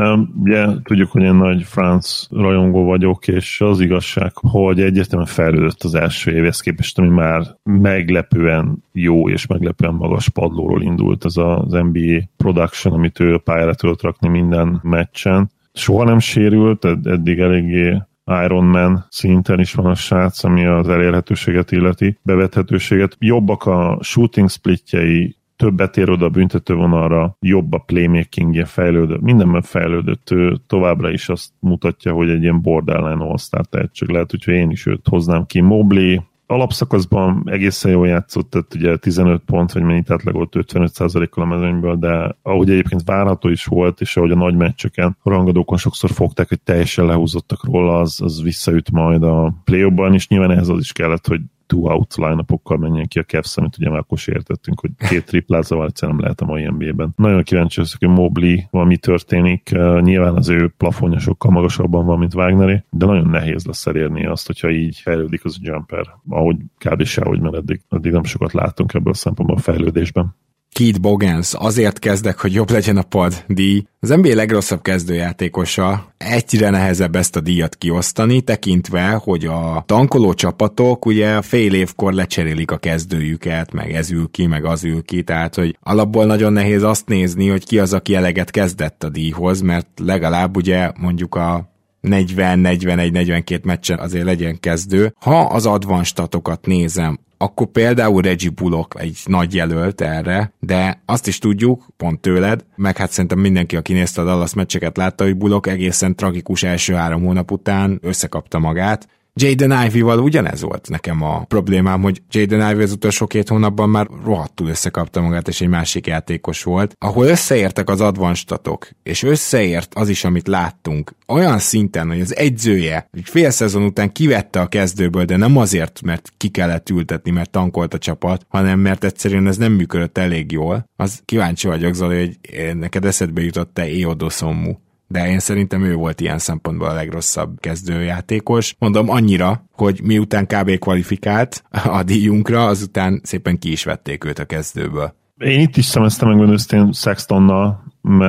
ugye 0.42 0.66
tudjuk, 0.82 1.10
hogy 1.10 1.22
én 1.22 1.34
nagy 1.34 1.62
franc 1.62 2.26
rajongó 2.30 2.84
vagyok, 2.84 3.28
és 3.28 3.60
az 3.60 3.80
igazság, 3.80 4.32
hogy 4.34 4.80
egyértelműen 4.80 5.30
fejlődött 5.30 5.82
az 5.82 5.94
első 5.94 6.30
évhez 6.30 6.60
képest, 6.60 6.98
ami 6.98 7.08
már 7.08 7.42
meglepően 7.62 8.84
jó 8.92 9.28
és 9.28 9.46
meglepően 9.46 9.94
magas 9.94 10.28
padlóról 10.28 10.82
indult 10.82 11.24
ez 11.24 11.36
az 11.36 11.72
NBA 11.72 12.20
production, 12.36 12.94
amit 12.94 13.20
ő 13.20 13.38
pályára 13.38 13.74
tudott 13.74 14.02
rakni 14.02 14.28
minden 14.28 14.80
meccsen. 14.82 15.50
Soha 15.72 16.04
nem 16.04 16.18
sérült, 16.18 16.84
eddig 16.84 17.38
eléggé 17.38 18.02
Iron 18.44 18.64
Man 18.64 19.06
szinten 19.08 19.60
is 19.60 19.74
van 19.74 19.86
a 19.86 19.94
srác, 19.94 20.44
ami 20.44 20.66
az 20.66 20.88
elérhetőséget 20.88 21.72
illeti, 21.72 22.18
bevethetőséget. 22.22 23.16
Jobbak 23.18 23.64
a 23.64 23.98
shooting 24.02 24.50
splitjei, 24.50 25.35
többet 25.56 25.96
ér 25.96 26.10
oda 26.10 26.24
a 26.24 26.30
büntetővonalra, 26.30 27.36
jobb 27.40 27.72
a 27.72 27.78
playmakingje, 27.78 28.64
fejlődött, 28.64 29.20
mindenben 29.20 29.62
fejlődött, 29.62 30.30
ő 30.30 30.56
továbbra 30.66 31.10
is 31.10 31.28
azt 31.28 31.50
mutatja, 31.58 32.12
hogy 32.12 32.30
egy 32.30 32.42
ilyen 32.42 32.62
borderline 32.62 33.24
all-star 33.24 33.66
tehetség 33.66 34.08
lehet, 34.08 34.34
úgyhogy 34.34 34.54
én 34.54 34.70
is 34.70 34.86
őt 34.86 35.08
hoznám 35.08 35.46
ki. 35.46 35.60
Mobley 35.60 36.20
alapszakaszban 36.46 37.42
egészen 37.46 37.92
jól 37.92 38.08
játszott, 38.08 38.50
tehát 38.50 38.74
ugye 38.74 38.96
15 38.96 39.42
pont, 39.44 39.72
vagy 39.72 39.82
mennyit 39.82 40.10
átlagolt 40.10 40.54
55%-kal 40.56 41.44
a 41.44 41.46
mezőnyből, 41.46 41.96
de 41.96 42.36
ahogy 42.42 42.70
egyébként 42.70 43.02
várható 43.04 43.48
is 43.48 43.64
volt, 43.64 44.00
és 44.00 44.16
ahogy 44.16 44.30
a 44.30 44.36
nagy 44.36 44.54
meccseken 44.54 45.16
a 45.22 45.30
rangadókon 45.30 45.78
sokszor 45.78 46.10
fogták, 46.10 46.48
hogy 46.48 46.60
teljesen 46.60 47.06
lehúzottak 47.06 47.64
róla, 47.64 47.98
az, 47.98 48.20
az 48.20 48.42
visszaüt 48.42 48.90
majd 48.90 49.22
a 49.22 49.54
play 49.64 49.92
és 50.12 50.28
nyilván 50.28 50.50
ehhez 50.50 50.68
az 50.68 50.80
is 50.80 50.92
kellett, 50.92 51.26
hogy 51.26 51.40
two 51.66 51.88
out 51.88 52.14
line 52.16 52.44
menjen 52.66 53.06
ki 53.06 53.18
a 53.18 53.22
Cavs, 53.22 53.56
amit 53.56 53.76
ugye 53.78 53.90
már 53.90 53.98
akkor 53.98 54.18
értettünk, 54.26 54.80
hogy 54.80 54.90
két 55.08 55.24
triplázával 55.24 55.86
egyszerűen 55.86 56.16
nem 56.16 56.24
lehet 56.24 56.40
a 56.40 56.44
mai 56.44 56.64
NBA-ben. 56.64 57.12
Nagyon 57.16 57.42
kíváncsi 57.42 57.80
vagyok, 57.80 57.94
hogy 57.98 58.08
Mobley 58.08 58.56
valami 58.70 58.96
történik. 58.96 59.70
Nyilván 60.00 60.34
az 60.34 60.48
ő 60.48 60.72
plafonja 60.76 61.18
sokkal 61.18 61.50
magasabban 61.50 62.06
van, 62.06 62.18
mint 62.18 62.34
Wagneré, 62.34 62.84
de 62.90 63.06
nagyon 63.06 63.28
nehéz 63.28 63.64
lesz 63.64 63.86
elérni 63.86 64.26
azt, 64.26 64.46
hogyha 64.46 64.70
így 64.70 64.98
fejlődik 64.98 65.44
az 65.44 65.56
a 65.56 65.60
jumper, 65.62 66.06
ahogy 66.28 66.56
kb. 66.78 67.04
se, 67.04 67.22
ahogy 67.22 67.40
mert 67.40 67.54
eddig, 67.54 67.80
eddig 67.90 68.12
nem 68.12 68.24
sokat 68.24 68.52
látunk 68.52 68.94
ebből 68.94 69.12
a 69.12 69.16
szempontból 69.16 69.56
a 69.56 69.60
fejlődésben. 69.60 70.34
Keith 70.76 71.00
Bogans, 71.00 71.54
azért 71.54 71.98
kezdek, 71.98 72.40
hogy 72.40 72.54
jobb 72.54 72.70
legyen 72.70 72.96
a 72.96 73.02
pad 73.02 73.44
díj. 73.46 73.82
Az 74.00 74.08
NBA 74.08 74.34
legrosszabb 74.34 74.82
kezdőjátékosa, 74.82 76.12
egyre 76.16 76.70
nehezebb 76.70 77.16
ezt 77.16 77.36
a 77.36 77.40
díjat 77.40 77.74
kiosztani, 77.74 78.40
tekintve, 78.40 79.10
hogy 79.10 79.44
a 79.44 79.82
tankoló 79.86 80.34
csapatok 80.34 81.06
ugye 81.06 81.42
fél 81.42 81.74
évkor 81.74 82.12
lecserélik 82.12 82.70
a 82.70 82.76
kezdőjüket, 82.76 83.72
meg 83.72 83.92
ez 83.92 84.10
ül 84.10 84.28
ki, 84.30 84.46
meg 84.46 84.64
az 84.64 84.84
ül 84.84 85.02
ki, 85.02 85.22
tehát 85.22 85.54
hogy 85.54 85.78
alapból 85.80 86.26
nagyon 86.26 86.52
nehéz 86.52 86.82
azt 86.82 87.08
nézni, 87.08 87.48
hogy 87.48 87.66
ki 87.66 87.78
az, 87.78 87.92
aki 87.92 88.14
eleget 88.14 88.50
kezdett 88.50 89.04
a 89.04 89.08
díjhoz, 89.08 89.60
mert 89.60 89.88
legalább 89.96 90.56
ugye 90.56 90.90
mondjuk 90.98 91.34
a 91.34 91.74
40-41-42 92.02 93.62
meccsen 93.62 93.98
azért 93.98 94.24
legyen 94.24 94.60
kezdő. 94.60 95.14
Ha 95.20 95.40
az 95.40 95.66
advanstatokat 95.66 96.66
nézem, 96.66 97.18
akkor 97.38 97.66
például 97.66 98.22
Reggie 98.22 98.50
Bullock 98.50 99.00
egy 99.00 99.18
nagy 99.24 99.54
jelölt 99.54 100.00
erre, 100.00 100.52
de 100.60 101.02
azt 101.04 101.26
is 101.26 101.38
tudjuk, 101.38 101.86
pont 101.96 102.20
tőled, 102.20 102.64
meg 102.76 102.96
hát 102.96 103.10
szerintem 103.10 103.38
mindenki, 103.38 103.76
aki 103.76 103.92
nézte 103.92 104.20
a 104.20 104.24
Dallas 104.24 104.54
meccseket 104.54 104.96
látta, 104.96 105.24
hogy 105.24 105.36
Bullock 105.36 105.66
egészen 105.66 106.14
tragikus 106.14 106.62
első 106.62 106.94
három 106.94 107.24
hónap 107.24 107.50
után 107.50 107.98
összekapta 108.02 108.58
magát, 108.58 109.08
Jaden 109.40 109.84
Ivy-val 109.86 110.18
ugyanez 110.18 110.60
volt 110.60 110.88
nekem 110.88 111.22
a 111.22 111.44
problémám, 111.44 112.02
hogy 112.02 112.22
Jaden 112.30 112.70
Ivy 112.70 112.82
az 112.82 112.92
utolsó 112.92 113.26
két 113.26 113.48
hónapban 113.48 113.88
már 113.88 114.08
rohadtul 114.24 114.68
összekapta 114.68 115.20
magát, 115.20 115.48
és 115.48 115.60
egy 115.60 115.68
másik 115.68 116.06
játékos 116.06 116.62
volt, 116.62 116.92
ahol 116.98 117.26
összeértek 117.26 117.88
az 117.88 118.00
advanstatok, 118.00 118.88
és 119.02 119.22
összeért 119.22 119.94
az 119.94 120.08
is, 120.08 120.24
amit 120.24 120.48
láttunk, 120.48 121.12
olyan 121.26 121.58
szinten, 121.58 122.08
hogy 122.08 122.20
az 122.20 122.36
egyzője 122.36 123.08
egy 123.12 123.28
fél 123.28 123.50
szezon 123.50 123.82
után 123.82 124.12
kivette 124.12 124.60
a 124.60 124.66
kezdőből, 124.66 125.24
de 125.24 125.36
nem 125.36 125.56
azért, 125.56 126.02
mert 126.02 126.32
ki 126.36 126.48
kellett 126.48 126.90
ültetni, 126.90 127.30
mert 127.30 127.50
tankolt 127.50 127.94
a 127.94 127.98
csapat, 127.98 128.46
hanem 128.48 128.78
mert 128.78 129.04
egyszerűen 129.04 129.46
ez 129.46 129.56
nem 129.56 129.72
működött 129.72 130.18
elég 130.18 130.52
jól. 130.52 130.88
Az 130.96 131.20
kíváncsi 131.24 131.66
vagyok, 131.66 131.94
Zoli, 131.94 132.16
hogy 132.16 132.76
neked 132.76 133.04
eszedbe 133.04 133.42
jutott 133.42 133.74
te 133.74 133.88
Éodoszomu 133.88 134.74
de 135.08 135.28
én 135.28 135.38
szerintem 135.38 135.84
ő 135.84 135.94
volt 135.94 136.20
ilyen 136.20 136.38
szempontból 136.38 136.88
a 136.88 136.94
legrosszabb 136.94 137.60
kezdőjátékos. 137.60 138.74
Mondom 138.78 139.10
annyira, 139.10 139.64
hogy 139.72 140.00
miután 140.02 140.46
kb. 140.46 140.78
kvalifikált 140.78 141.62
a 141.70 142.02
díjunkra, 142.02 142.66
azután 142.66 143.20
szépen 143.24 143.58
ki 143.58 143.70
is 143.70 143.84
vették 143.84 144.24
őt 144.24 144.38
a 144.38 144.44
kezdőből. 144.44 145.14
Én 145.36 145.60
itt 145.60 145.76
is 145.76 145.84
szemeztem 145.84 146.28
meg 146.28 146.40
önösztén 146.40 146.92
Sextonnal, 146.92 147.84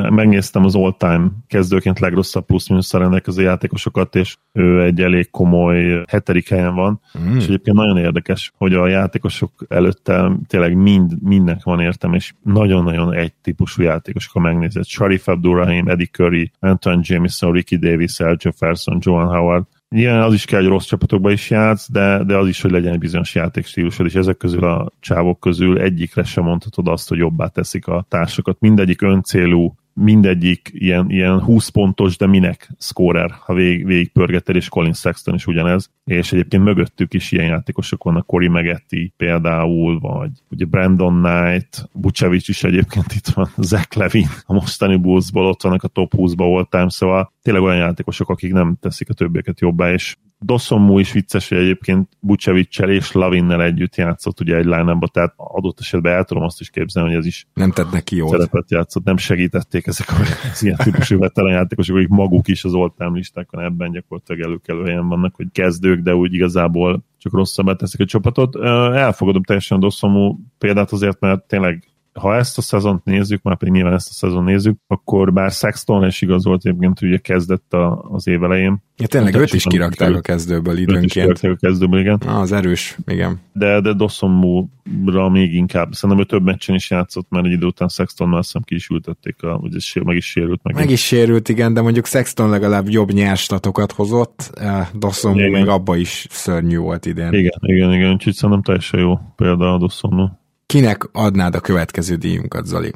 megnéztem 0.09 0.63
az 0.63 0.75
all-time 0.75 1.29
kezdőként 1.47 1.99
legrosszabb 1.99 2.45
plusz-minusz 2.45 2.93
rendelkező 2.93 3.41
játékosokat, 3.41 4.15
és 4.15 4.37
ő 4.51 4.81
egy 4.83 5.01
elég 5.01 5.29
komoly 5.29 6.03
hetedik 6.07 6.49
helyen 6.49 6.75
van, 6.75 7.01
mm. 7.19 7.37
és 7.37 7.43
egyébként 7.43 7.75
nagyon 7.75 7.97
érdekes, 7.97 8.51
hogy 8.57 8.73
a 8.73 8.87
játékosok 8.87 9.51
előtte 9.67 10.31
tényleg 10.47 10.75
mind, 10.75 11.21
mindnek 11.21 11.63
van 11.63 11.79
értem, 11.79 12.13
és 12.13 12.33
nagyon-nagyon 12.43 13.13
egy 13.13 13.33
típusú 13.41 13.81
játékosok, 13.83 14.33
ha 14.33 14.39
megnézed. 14.39 14.85
Sharif 14.85 15.27
Abdurrahim, 15.27 15.87
Eddie 15.87 16.09
Curry, 16.11 16.51
Anton 16.59 16.99
Jameson, 17.03 17.51
Ricky 17.51 17.77
Davis, 17.77 18.11
Sergio 18.11 18.51
Ferson, 18.51 18.97
Joan 19.01 19.27
Howard, 19.27 19.65
Nyilván 19.89 20.21
az 20.21 20.33
is 20.33 20.45
kell, 20.45 20.59
hogy 20.59 20.69
rossz 20.69 20.85
csapatokban 20.85 21.31
is 21.31 21.49
játsz, 21.49 21.91
de, 21.91 22.23
de 22.23 22.37
az 22.37 22.47
is, 22.47 22.61
hogy 22.61 22.71
legyen 22.71 22.93
egy 22.93 22.99
bizonyos 22.99 23.35
játékstílusod, 23.35 24.05
és 24.05 24.15
ezek 24.15 24.37
közül 24.37 24.63
a 24.63 24.91
csávok 24.99 25.39
közül 25.39 25.79
egyikre 25.79 26.23
sem 26.23 26.43
mondhatod 26.43 26.87
azt, 26.87 27.09
hogy 27.09 27.17
jobbá 27.17 27.47
teszik 27.47 27.87
a 27.87 28.05
társakat. 28.09 28.59
Mindegyik 28.59 29.01
öncélú, 29.01 29.75
mindegyik 29.97 30.69
ilyen, 30.73 31.09
ilyen 31.09 31.39
20 31.39 31.67
pontos, 31.67 32.17
de 32.17 32.27
minek 32.27 32.69
scorer, 32.79 33.31
ha 33.39 33.53
vég, 33.53 33.85
végig 33.85 34.11
pörgeted, 34.11 34.55
és 34.55 34.69
Colin 34.69 34.93
Sexton 34.93 35.35
is 35.35 35.47
ugyanez. 35.47 35.89
És 36.03 36.31
egyébként 36.31 36.63
mögöttük 36.63 37.13
is 37.13 37.31
ilyen 37.31 37.45
játékosok 37.45 38.03
vannak, 38.03 38.25
Cory 38.25 38.47
Megetti 38.47 39.13
például, 39.17 39.99
vagy 39.99 40.29
ugye 40.49 40.65
Brandon 40.65 41.21
Knight, 41.21 41.89
Bucevic 41.93 42.47
is 42.47 42.63
egyébként 42.63 43.13
itt 43.13 43.27
van, 43.27 43.49
Zach 43.57 43.97
Levin, 43.97 44.27
a 44.45 44.53
mostani 44.53 44.95
Bullsból 44.95 45.45
ott 45.45 45.61
vannak 45.61 45.83
a 45.83 45.87
top 45.87 46.13
20-ba 46.17 46.57
all 46.57 46.67
time, 46.69 46.89
szóval 46.89 47.33
tényleg 47.41 47.63
olyan 47.63 47.77
játékosok, 47.77 48.29
akik 48.29 48.53
nem 48.53 48.77
teszik 48.79 49.09
a 49.09 49.13
többieket 49.13 49.59
jobbá, 49.59 49.91
és 49.91 50.15
Dossomú 50.39 50.99
is 50.99 51.11
vicces, 51.11 51.49
hogy 51.49 51.57
egyébként 51.57 52.09
Bucevic-sel 52.19 52.89
és 52.89 53.11
Lavinnel 53.11 53.63
együtt 53.63 53.95
játszott 53.95 54.39
ugye 54.39 54.55
egy 54.55 54.65
line 54.65 54.97
tehát 55.11 55.33
adott 55.35 55.79
esetben 55.79 56.13
el 56.13 56.23
tudom 56.23 56.43
azt 56.43 56.59
is 56.59 56.69
képzelni, 56.69 57.09
hogy 57.09 57.17
ez 57.17 57.25
is 57.25 57.47
nem 57.53 57.71
tett 57.71 57.91
neki 57.91 58.15
jó 58.15 58.27
szerepet 58.27 58.71
játszott, 58.71 59.03
nem 59.03 59.17
segítették 59.17 59.87
ezek 59.87 60.07
az 60.51 60.63
ilyen 60.63 60.77
típusú 60.77 61.19
veterán 61.19 61.51
játékosok, 61.51 61.95
akik 61.95 62.07
maguk 62.07 62.47
is 62.47 62.63
az 62.63 62.73
oltám 62.73 63.15
listákon 63.15 63.63
ebben 63.63 63.91
gyakorlatilag 63.91 64.41
előkelő 64.41 64.83
helyen 64.83 65.07
vannak, 65.07 65.35
hogy 65.35 65.47
kezdők, 65.51 65.99
de 65.99 66.15
úgy 66.15 66.33
igazából 66.33 67.03
csak 67.17 67.33
rosszabbá 67.33 67.73
teszik 67.73 67.99
a 67.99 68.05
csapatot. 68.05 68.55
Elfogadom 68.95 69.43
teljesen 69.43 69.77
a 69.77 69.79
Dosszomú 69.79 70.39
példát 70.57 70.91
azért, 70.91 71.19
mert 71.19 71.43
tényleg 71.43 71.87
ha 72.17 72.35
ezt 72.35 72.57
a 72.57 72.61
szezont 72.61 73.05
nézzük, 73.05 73.41
már 73.41 73.57
pedig 73.57 73.73
nyilván 73.73 73.93
ezt 73.93 74.09
a 74.09 74.13
szezon 74.13 74.43
nézzük, 74.43 74.77
akkor 74.87 75.33
bár 75.33 75.51
Sexton 75.51 76.05
is 76.05 76.21
igazolt 76.21 76.65
egyébként, 76.65 77.01
ugye 77.01 77.17
kezdett 77.17 77.73
a, 77.73 78.07
az 78.11 78.27
év 78.27 78.43
elején. 78.43 78.85
Ja, 78.97 79.07
tényleg 79.07 79.35
őt 79.35 79.53
is 79.53 79.63
kirakták 79.63 80.15
a 80.15 80.21
kezdőből 80.21 80.77
időnként. 80.77 80.97
Őt 80.97 81.05
is 81.05 81.11
kirakták 81.11 81.51
a 81.51 81.55
kezdőből, 81.55 81.99
igen. 81.99 82.21
Ah, 82.25 82.39
az 82.39 82.51
erős, 82.51 82.97
igen. 83.05 83.39
De, 83.53 83.81
de 83.81 83.93
Dossomúra 83.93 85.29
még 85.31 85.53
inkább. 85.53 85.93
Szerintem 85.93 86.25
ő 86.25 86.27
több 86.27 86.43
meccsen 86.43 86.75
is 86.75 86.89
játszott, 86.89 87.29
mert 87.29 87.45
egy 87.45 87.51
idő 87.51 87.65
után 87.65 87.87
Sexton 87.87 88.29
már 88.29 88.45
szem 88.45 88.61
ki 88.61 88.75
is 88.75 88.87
ültették, 88.87 89.43
a, 89.43 89.59
ugye 89.61 89.79
meg 90.03 90.15
is 90.15 90.25
sérült. 90.25 90.59
Meg, 90.63 90.75
meg 90.75 90.89
is 90.89 91.05
sérült, 91.05 91.49
igen, 91.49 91.73
de 91.73 91.81
mondjuk 91.81 92.05
Sexton 92.05 92.49
legalább 92.49 92.89
jobb 92.89 93.11
nyerstatokat 93.11 93.91
hozott, 93.91 94.51
eh, 94.55 94.87
Dossomú 94.93 95.49
még 95.49 95.67
abba 95.67 95.95
is 95.95 96.27
szörnyű 96.29 96.77
volt 96.77 97.05
idén. 97.05 97.33
Igen, 97.33 97.59
igen, 97.61 97.93
igen, 97.93 98.11
úgyhogy 98.11 98.33
szerintem 98.33 98.61
teljesen 98.61 98.99
jó 98.99 99.19
példa 99.35 99.73
a 99.73 99.77
Dossomú. 99.77 100.29
Kinek 100.67 101.09
adnád 101.11 101.55
a 101.55 101.59
következő 101.59 102.15
díjunkat, 102.15 102.65
Zoli? 102.65 102.91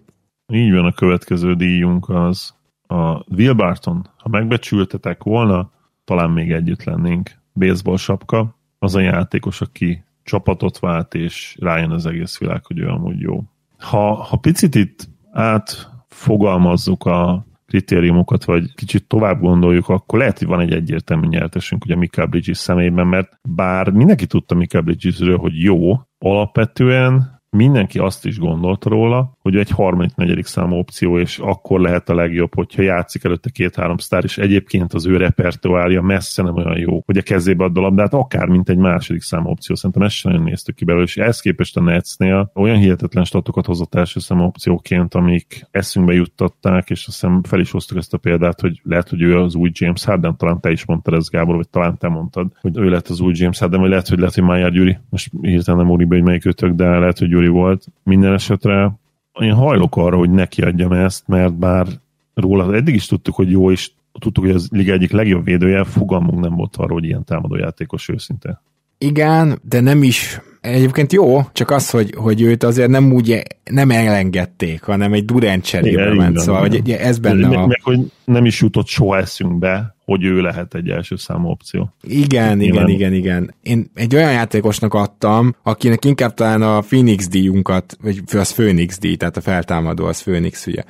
Így 0.53 0.71
van, 0.71 0.85
a 0.85 0.91
következő 0.91 1.53
díjunk 1.53 2.09
az 2.09 2.53
a 2.87 3.33
Will 3.35 3.53
Barton. 3.53 4.09
Ha 4.17 4.29
megbecsültetek 4.29 5.23
volna, 5.23 5.71
talán 6.03 6.29
még 6.29 6.51
együtt 6.51 6.83
lennénk. 6.83 7.31
Baseball 7.53 7.97
sapka, 7.97 8.57
az 8.79 8.95
a 8.95 8.99
játékos, 8.99 9.61
aki 9.61 10.03
csapatot 10.23 10.79
vált, 10.79 11.13
és 11.13 11.55
rájön 11.59 11.91
az 11.91 12.05
egész 12.05 12.37
világ, 12.37 12.65
hogy 12.65 12.79
ő 12.79 12.87
amúgy 12.87 13.19
jó. 13.19 13.43
Ha, 13.77 14.13
ha 14.13 14.37
picit 14.37 14.75
itt 14.75 15.09
átfogalmazzuk 15.31 17.05
a 17.05 17.45
kritériumokat, 17.65 18.45
vagy 18.45 18.73
kicsit 18.75 19.07
tovább 19.07 19.39
gondoljuk, 19.39 19.89
akkor 19.89 20.19
lehet, 20.19 20.37
hogy 20.37 20.47
van 20.47 20.59
egy 20.59 20.73
egyértelmű 20.73 21.27
nyertesünk, 21.27 21.85
ugye 21.85 21.95
Mikael 21.95 22.27
Bridges 22.27 22.57
személyben, 22.57 23.07
mert 23.07 23.39
bár 23.49 23.89
mindenki 23.89 24.27
tudta 24.27 24.55
Mikael 24.55 24.83
Bridgesről, 24.83 25.37
hogy 25.37 25.63
jó, 25.63 26.01
alapvetően 26.17 27.40
mindenki 27.57 27.99
azt 27.99 28.25
is 28.25 28.39
gondolta 28.39 28.89
róla, 28.89 29.37
hogy 29.41 29.55
egy 29.55 29.69
harmadik, 29.69 30.15
negyedik 30.15 30.45
számú 30.45 30.75
opció, 30.75 31.19
és 31.19 31.37
akkor 31.37 31.79
lehet 31.79 32.09
a 32.09 32.15
legjobb, 32.15 32.55
hogyha 32.55 32.81
játszik 32.81 33.23
előtte 33.23 33.49
két-három 33.49 33.97
sztár, 33.97 34.23
és 34.23 34.37
egyébként 34.37 34.93
az 34.93 35.05
ő 35.05 35.17
repertoárja 35.17 36.01
messze 36.01 36.43
nem 36.43 36.55
olyan 36.55 36.77
jó, 36.77 37.01
hogy 37.05 37.17
a 37.17 37.21
kezébe 37.21 37.63
ad 37.63 37.77
a 37.77 37.81
labdát, 37.81 38.13
akár 38.13 38.47
mint 38.47 38.69
egy 38.69 38.77
második 38.77 39.21
számú 39.21 39.49
opció. 39.49 39.75
Szerintem 39.75 40.01
ezt 40.01 40.15
sem 40.15 40.43
néztük 40.43 40.75
ki 40.75 40.85
belőle, 40.85 41.03
és 41.03 41.17
ehhez 41.17 41.39
képest 41.39 41.77
a 41.77 41.81
Netsnél 41.81 42.51
olyan 42.55 42.77
hihetetlen 42.77 43.23
statokat 43.23 43.65
hozott 43.65 43.95
első 43.95 44.19
számú 44.19 44.43
opcióként, 44.43 45.13
amik 45.13 45.67
eszünkbe 45.71 46.13
juttatták, 46.13 46.89
és 46.89 47.05
azt 47.07 47.21
hiszem 47.21 47.43
fel 47.43 47.59
is 47.59 47.71
hoztuk 47.71 47.97
ezt 47.97 48.13
a 48.13 48.17
példát, 48.17 48.61
hogy 48.61 48.81
lehet, 48.83 49.09
hogy 49.09 49.21
ő 49.21 49.39
az 49.39 49.55
új 49.55 49.69
James 49.73 50.05
Harden, 50.05 50.37
talán 50.37 50.59
te 50.59 50.71
is 50.71 50.85
mondtad 50.85 51.13
ez, 51.13 51.29
Gábor, 51.29 51.55
vagy 51.55 51.69
talán 51.69 51.97
te 51.97 52.07
mondtad, 52.07 52.47
hogy 52.61 52.77
ő 52.77 52.89
lett 52.89 53.07
az 53.07 53.19
új 53.19 53.33
James 53.35 53.59
Harden, 53.59 53.79
vagy 53.79 53.89
lehet, 53.89 54.07
hogy 54.07 54.17
lehet, 54.17 54.33
hogy 54.33 54.43
Májár 54.43 54.71
Gyuri, 54.71 54.97
most 55.09 55.31
hirtelen 55.41 55.79
nem 55.85 55.89
úr 55.89 56.05
hogy 56.07 56.23
melyik 56.23 56.45
ötök, 56.45 56.73
de 56.73 56.99
lehet, 56.99 57.19
hogy 57.19 57.29
Gyuri 57.29 57.47
volt. 57.47 57.85
Minden 58.03 58.33
esetre 58.33 58.99
én 59.39 59.53
hajlok 59.53 59.95
arra, 59.97 60.17
hogy 60.17 60.29
neki 60.29 60.61
adjam 60.61 60.91
ezt, 60.91 61.27
mert 61.27 61.53
bár 61.53 61.87
róla 62.33 62.75
eddig 62.75 62.95
is 62.95 63.05
tudtuk, 63.05 63.35
hogy 63.35 63.51
jó, 63.51 63.71
és 63.71 63.91
tudtuk, 64.19 64.43
hogy 64.43 64.53
az 64.53 64.67
liga 64.71 64.93
egyik 64.93 65.11
legjobb 65.11 65.43
védője, 65.43 65.83
fogalmunk 65.83 66.39
nem 66.39 66.55
volt 66.55 66.75
arról, 66.75 66.99
hogy 66.99 67.07
ilyen 67.07 67.23
támadójátékos 67.23 68.09
őszinte. 68.09 68.61
Igen, 68.97 69.59
de 69.63 69.79
nem 69.79 70.03
is 70.03 70.41
Egyébként 70.61 71.13
jó, 71.13 71.41
csak 71.53 71.69
az, 71.69 71.89
hogy, 71.89 72.13
hogy 72.15 72.41
őt 72.41 72.63
azért 72.63 72.89
nem 72.89 73.13
úgy 73.13 73.41
nem 73.63 73.91
elengedték, 73.91 74.83
hanem 74.83 75.13
egy 75.13 75.25
Durant 75.25 75.65
cserébe 75.65 76.13
ment, 76.13 76.39
szóval. 76.39 76.61
Hogy 76.61 76.91
ez 76.91 77.19
benne 77.19 77.47
meg, 77.47 77.57
a... 77.57 77.67
Meg, 77.67 77.81
hogy 77.83 78.11
nem 78.25 78.45
is 78.45 78.61
jutott 78.61 78.87
soha 78.87 79.17
eszünkbe, 79.17 79.95
hogy 80.11 80.23
ő 80.23 80.41
lehet 80.41 80.75
egy 80.75 80.89
első 80.89 81.15
számú 81.15 81.49
opció. 81.49 81.93
Igen, 82.01 82.57
Nyilván. 82.57 82.89
igen, 82.89 82.89
igen, 82.89 83.13
igen. 83.13 83.53
Én 83.63 83.91
egy 83.93 84.15
olyan 84.15 84.31
játékosnak 84.31 84.93
adtam, 84.93 85.55
akinek 85.63 86.05
inkább 86.05 86.33
talán 86.33 86.61
a 86.61 86.79
Phoenix 86.79 87.27
díjunkat, 87.27 87.97
vagy 88.01 88.21
az 88.31 88.53
Phoenix 88.53 88.99
díj, 88.99 89.15
tehát 89.15 89.37
a 89.37 89.41
feltámadó 89.41 90.05
az 90.05 90.21
Phoenix, 90.21 90.67
ugye, 90.67 90.83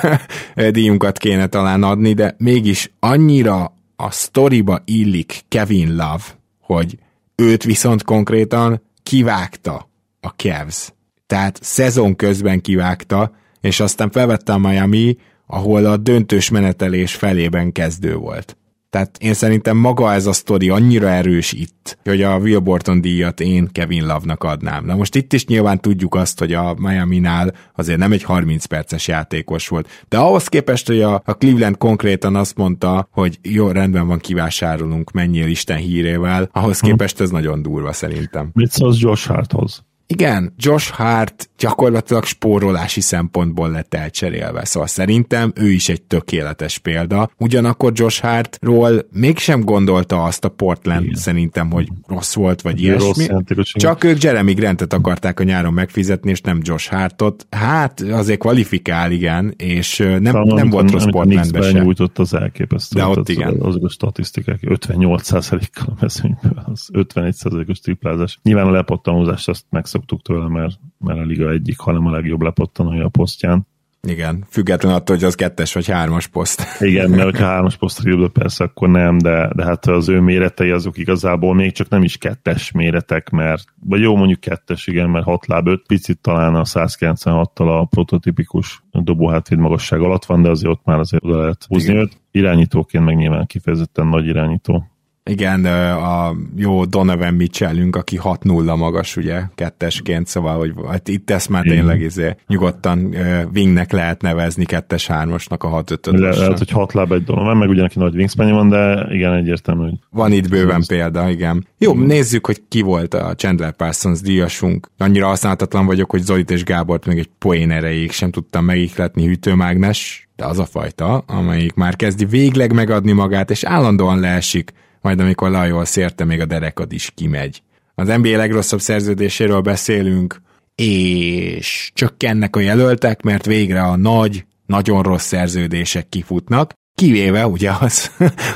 díjunkat 0.70 1.18
kéne 1.18 1.46
talán 1.46 1.82
adni, 1.82 2.12
de 2.12 2.34
mégis 2.38 2.90
annyira 3.00 3.72
a 3.96 4.10
sztoriba 4.10 4.82
illik 4.84 5.40
Kevin 5.48 5.88
Love, 5.88 6.24
hogy 6.60 6.98
őt 7.36 7.64
viszont 7.64 8.02
konkrétan 8.02 8.82
kivágta 9.02 9.88
a 10.20 10.28
Cavs. 10.28 10.92
Tehát 11.26 11.58
szezon 11.62 12.16
közben 12.16 12.60
kivágta, 12.60 13.32
és 13.60 13.80
aztán 13.80 14.10
felvette 14.10 14.52
a 14.52 14.58
Miami, 14.58 15.16
ahol 15.50 15.84
a 15.84 15.96
döntős 15.96 16.50
menetelés 16.50 17.14
felében 17.14 17.72
kezdő 17.72 18.14
volt. 18.14 18.56
Tehát 18.90 19.16
én 19.20 19.34
szerintem 19.34 19.76
maga 19.76 20.12
ez 20.12 20.26
a 20.26 20.32
sztori 20.32 20.68
annyira 20.68 21.08
erős 21.08 21.52
itt, 21.52 21.98
hogy 22.04 22.22
a 22.22 22.36
Will 22.36 22.58
Borton 22.58 23.00
díjat 23.00 23.40
én 23.40 23.68
Kevin 23.72 24.06
Love-nak 24.06 24.44
adnám. 24.44 24.84
Na 24.84 24.94
most 24.94 25.14
itt 25.14 25.32
is 25.32 25.46
nyilván 25.46 25.80
tudjuk 25.80 26.14
azt, 26.14 26.38
hogy 26.38 26.52
a 26.52 26.74
Miami-nál 26.78 27.54
azért 27.74 27.98
nem 27.98 28.12
egy 28.12 28.22
30 28.22 28.64
perces 28.64 29.08
játékos 29.08 29.68
volt. 29.68 29.88
De 30.08 30.18
ahhoz 30.18 30.48
képest, 30.48 30.86
hogy 30.86 31.02
a, 31.02 31.22
a 31.24 31.32
Cleveland 31.34 31.76
konkrétan 31.76 32.36
azt 32.36 32.56
mondta, 32.56 33.08
hogy 33.10 33.38
jó, 33.42 33.70
rendben 33.70 34.06
van, 34.06 34.18
kivásárolunk, 34.18 35.10
menjél 35.10 35.48
Isten 35.48 35.78
hírével, 35.78 36.48
ahhoz 36.52 36.80
képest 36.80 37.20
ez 37.20 37.30
nagyon 37.30 37.62
durva 37.62 37.92
szerintem. 37.92 38.50
Mit 38.52 38.70
szólsz 38.70 38.98
Josh 38.98 39.26
Harthoz? 39.26 39.86
Igen, 40.10 40.54
Josh 40.56 40.90
Hart 40.90 41.50
gyakorlatilag 41.58 42.24
spórolási 42.24 43.00
szempontból 43.00 43.70
lett 43.70 43.94
elcserélve, 43.94 44.64
szóval 44.64 44.88
szerintem 44.88 45.52
ő 45.54 45.70
is 45.70 45.88
egy 45.88 46.02
tökéletes 46.02 46.78
példa. 46.78 47.30
Ugyanakkor 47.36 47.92
Josh 47.94 48.22
Hartról 48.22 49.06
mégsem 49.12 49.60
gondolta 49.60 50.24
azt 50.24 50.44
a 50.44 50.48
Portland 50.48 51.04
Igen. 51.04 51.16
szerintem, 51.16 51.70
hogy 51.70 51.88
rossz 52.06 52.34
volt, 52.34 52.62
vagy 52.62 52.82
ilyesmi. 52.82 53.26
Rossz 53.48 53.70
Csak 53.72 54.04
ők 54.04 54.22
Jeremy 54.22 54.52
Grantet 54.52 54.92
akarták 54.92 55.40
a 55.40 55.42
nyáron 55.42 55.72
megfizetni, 55.72 56.30
és 56.30 56.40
nem 56.40 56.58
Josh 56.62 56.90
Hartot. 56.90 57.46
Hát 57.50 58.00
azért 58.00 58.38
kvalifikál, 58.38 59.12
igen, 59.12 59.54
és 59.56 59.96
nem, 59.96 60.22
Talán, 60.22 60.54
nem 60.54 60.70
volt 60.70 60.90
rossz 60.90 61.04
Portlandbe 61.10 61.62
sem. 61.62 61.82
nyújtott 61.82 62.18
az 62.18 62.34
elképesztő. 62.34 62.98
De 62.98 63.06
ott 63.06 63.28
igen. 63.28 63.60
Azok 63.60 63.84
a 63.84 63.88
statisztikák, 63.88 64.58
58%-kal 64.62 65.86
a 65.88 65.96
mezőnyből, 66.00 66.62
az 66.66 66.88
51%-os 66.92 67.80
triplázás. 67.80 68.38
Nyilván 68.42 68.66
a 68.66 68.70
lepottanózást 68.70 69.48
azt 69.48 69.64
megszoktuk 69.70 70.22
tőle, 70.22 70.48
mert, 70.48 70.78
mert 70.98 71.18
a 71.18 71.22
liga 71.22 71.47
egyik, 71.48 71.78
hanem 71.78 72.06
a 72.06 72.10
legjobb 72.10 72.42
lepottanója 72.42 73.04
a 73.04 73.08
posztján. 73.08 73.66
Igen, 74.02 74.44
független 74.50 74.94
attól, 74.94 75.16
hogy 75.16 75.24
az 75.24 75.34
kettes 75.34 75.72
vagy 75.72 75.88
hármas 75.88 76.26
poszt. 76.26 76.62
Igen, 76.80 77.10
mert 77.10 77.36
ha 77.38 77.44
hármas 77.54 77.76
posztra 77.76 78.10
jövő 78.10 78.28
persze, 78.28 78.64
akkor 78.64 78.88
nem, 78.88 79.18
de, 79.18 79.50
de 79.54 79.64
hát 79.64 79.86
az 79.86 80.08
ő 80.08 80.20
méretei 80.20 80.70
azok 80.70 80.98
igazából 80.98 81.54
még 81.54 81.72
csak 81.72 81.88
nem 81.88 82.02
is 82.02 82.16
kettes 82.16 82.70
méretek, 82.70 83.30
mert, 83.30 83.64
vagy 83.80 84.00
jó 84.00 84.16
mondjuk 84.16 84.40
kettes, 84.40 84.86
igen, 84.86 85.10
mert 85.10 85.24
6 85.24 85.46
láb 85.46 85.66
5, 85.66 85.82
picit 85.86 86.18
talán 86.18 86.54
a 86.54 86.64
196-tal 86.64 87.80
a 87.80 87.84
prototipikus 87.84 88.82
dobóhátvéd 88.90 89.58
magasság 89.58 90.00
alatt 90.00 90.24
van, 90.24 90.42
de 90.42 90.50
azért 90.50 90.72
ott 90.72 90.84
már 90.84 90.98
azért 90.98 91.24
oda 91.24 91.38
lehet 91.40 91.64
húzni 91.68 91.94
őt. 91.94 92.20
Irányítóként 92.30 93.04
meg 93.04 93.16
nyilván 93.16 93.46
kifejezetten 93.46 94.06
nagy 94.06 94.26
irányító. 94.26 94.84
Igen, 95.28 95.64
a 95.64 96.34
jó 96.56 96.84
Donovan 96.84 97.34
Mitchellünk, 97.34 97.96
aki 97.96 98.20
6-0 98.22 98.76
magas, 98.76 99.16
ugye, 99.16 99.42
kettesként, 99.54 100.26
szóval, 100.26 100.58
hogy 100.58 100.72
hát 100.88 101.08
itt 101.08 101.30
ezt 101.30 101.48
már 101.48 101.62
tényleg 101.62 102.00
izé, 102.00 102.36
nyugodtan 102.46 102.98
uh, 102.98 103.42
wingnek 103.54 103.92
lehet 103.92 104.22
nevezni, 104.22 104.64
kettes 104.64 105.06
hármasnak 105.06 105.64
a 105.64 105.68
6 105.68 105.90
5 105.90 106.06
Le, 106.06 106.28
Lehet, 106.28 106.58
hogy 106.58 106.70
6 106.70 106.92
láb 106.92 107.12
egy 107.12 107.24
Donovan, 107.24 107.56
meg 107.56 107.68
ugyanaki 107.68 107.98
nagy 107.98 108.14
wingspan 108.14 108.50
van, 108.50 108.68
de 108.68 109.06
igen, 109.10 109.32
egyértelmű, 109.32 109.82
hogy... 109.82 109.94
Van 110.10 110.32
itt 110.32 110.48
bőven 110.48 110.82
példa, 110.86 111.30
igen. 111.30 111.66
Jó, 111.78 111.94
nézzük, 111.94 112.46
hogy 112.46 112.62
ki 112.68 112.80
volt 112.80 113.14
a 113.14 113.34
Chandler 113.34 113.72
Parsons 113.72 114.20
díjasunk. 114.20 114.90
Annyira 114.98 115.26
használhatatlan 115.26 115.86
vagyok, 115.86 116.10
hogy 116.10 116.20
Zolit 116.20 116.50
és 116.50 116.64
Gábort 116.64 117.06
még 117.06 117.18
egy 117.18 117.30
poén 117.38 117.70
erejéig 117.70 118.10
sem 118.10 118.30
tudtam 118.30 118.64
megikletni 118.64 119.26
hűtőmágnes, 119.26 120.28
de 120.36 120.44
az 120.44 120.58
a 120.58 120.64
fajta, 120.64 121.18
amelyik 121.26 121.74
már 121.74 121.96
kezdi 121.96 122.24
végleg 122.24 122.72
megadni 122.72 123.12
magát, 123.12 123.50
és 123.50 123.64
állandóan 123.64 124.20
leesik 124.20 124.72
majd 125.00 125.20
amikor 125.20 125.50
Lajol 125.50 125.84
szérte, 125.84 126.24
még 126.24 126.40
a 126.40 126.46
derekad 126.46 126.92
is 126.92 127.10
kimegy. 127.14 127.62
Az 127.94 128.08
NBA 128.08 128.36
legrosszabb 128.36 128.80
szerződéséről 128.80 129.60
beszélünk, 129.60 130.40
és 130.74 131.90
csökkennek 131.94 132.56
a 132.56 132.60
jelöltek, 132.60 133.22
mert 133.22 133.46
végre 133.46 133.82
a 133.82 133.96
nagy, 133.96 134.44
nagyon 134.66 135.02
rossz 135.02 135.26
szerződések 135.26 136.08
kifutnak, 136.08 136.72
kivéve 136.94 137.46
ugye 137.46 137.70
az, 137.80 138.10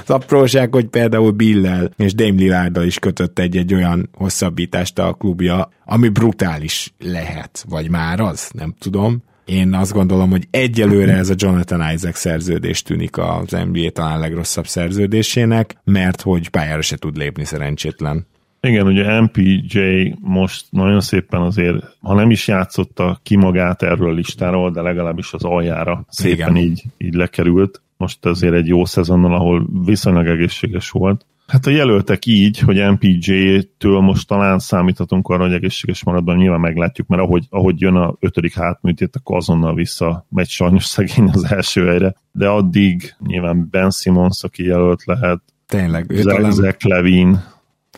az 0.05 0.11
apróság, 0.11 0.75
hogy 0.75 0.87
például 0.87 1.31
Billel 1.31 1.91
és 1.97 2.15
Dame 2.15 2.31
Lillarddal 2.31 2.85
is 2.85 2.99
kötött 2.99 3.39
egy-egy 3.39 3.75
olyan 3.75 4.09
hosszabbítást 4.13 4.99
a 4.99 5.13
klubja, 5.13 5.71
ami 5.85 6.09
brutális 6.09 6.95
lehet, 6.99 7.65
vagy 7.69 7.91
már 7.91 8.21
az, 8.21 8.51
nem 8.55 8.75
tudom. 8.79 9.23
Én 9.53 9.75
azt 9.75 9.93
gondolom, 9.93 10.31
hogy 10.31 10.47
egyelőre 10.51 11.13
ez 11.13 11.31
a 11.31 11.35
Jonathan 11.37 11.93
Isaac 11.95 12.19
szerződés 12.19 12.83
tűnik 12.83 13.19
az 13.19 13.51
NBA 13.51 13.91
talán 13.91 14.21
legrosszabb 14.21 14.67
szerződésének, 14.67 15.77
mert 15.85 16.21
hogy 16.21 16.49
pályára 16.49 16.83
se 16.83 16.97
tud 16.97 17.17
lépni 17.17 17.45
szerencsétlen. 17.45 18.27
Igen, 18.61 18.87
ugye 18.87 19.21
MPJ 19.21 19.79
most 20.21 20.67
nagyon 20.71 21.01
szépen 21.01 21.41
azért, 21.41 21.97
ha 22.01 22.15
nem 22.15 22.31
is 22.31 22.49
játszotta 22.49 23.21
ki 23.23 23.37
magát 23.37 23.83
erről 23.83 24.11
a 24.11 24.15
listáról, 24.15 24.71
de 24.71 24.81
legalábbis 24.81 25.33
az 25.33 25.45
aljára 25.45 26.05
szépen 26.09 26.57
így, 26.57 26.83
így 26.99 27.15
lekerült. 27.15 27.83
Most 27.97 28.27
azért 28.27 28.55
egy 28.55 28.67
jó 28.67 28.85
szezonnal, 28.85 29.35
ahol 29.35 29.67
viszonylag 29.85 30.27
egészséges 30.27 30.91
volt. 30.91 31.27
Hát 31.53 31.67
a 31.67 31.71
jelöltek 31.71 32.27
így, 32.27 32.59
hogy 32.59 32.91
MPJ-től 32.91 34.01
most 34.01 34.29
talán 34.29 34.59
számíthatunk 34.59 35.29
arra, 35.29 35.43
hogy 35.43 35.53
egészséges 35.53 36.05
maradban, 36.05 36.37
nyilván 36.37 36.61
meglátjuk, 36.61 37.07
mert 37.07 37.23
ahogy, 37.23 37.47
ahogy 37.51 37.81
jön 37.81 37.95
a 37.95 38.15
ötödik 38.21 38.55
hátműtét, 38.55 39.17
akkor 39.17 39.37
azonnal 39.37 39.75
vissza 39.75 40.27
megy 40.29 40.49
sajnos 40.49 40.85
szegény 40.85 41.29
az 41.33 41.45
első 41.53 41.87
helyre, 41.87 42.15
de 42.33 42.49
addig 42.49 43.15
nyilván 43.27 43.69
Ben 43.71 43.91
Simmons, 43.91 44.43
aki 44.43 44.65
jelölt 44.65 45.05
lehet, 45.05 45.41
Tényleg, 45.67 46.07
Zach, 46.11 46.37
talán... 46.37 46.53
Zach 46.53 46.87
Levin, 46.87 47.43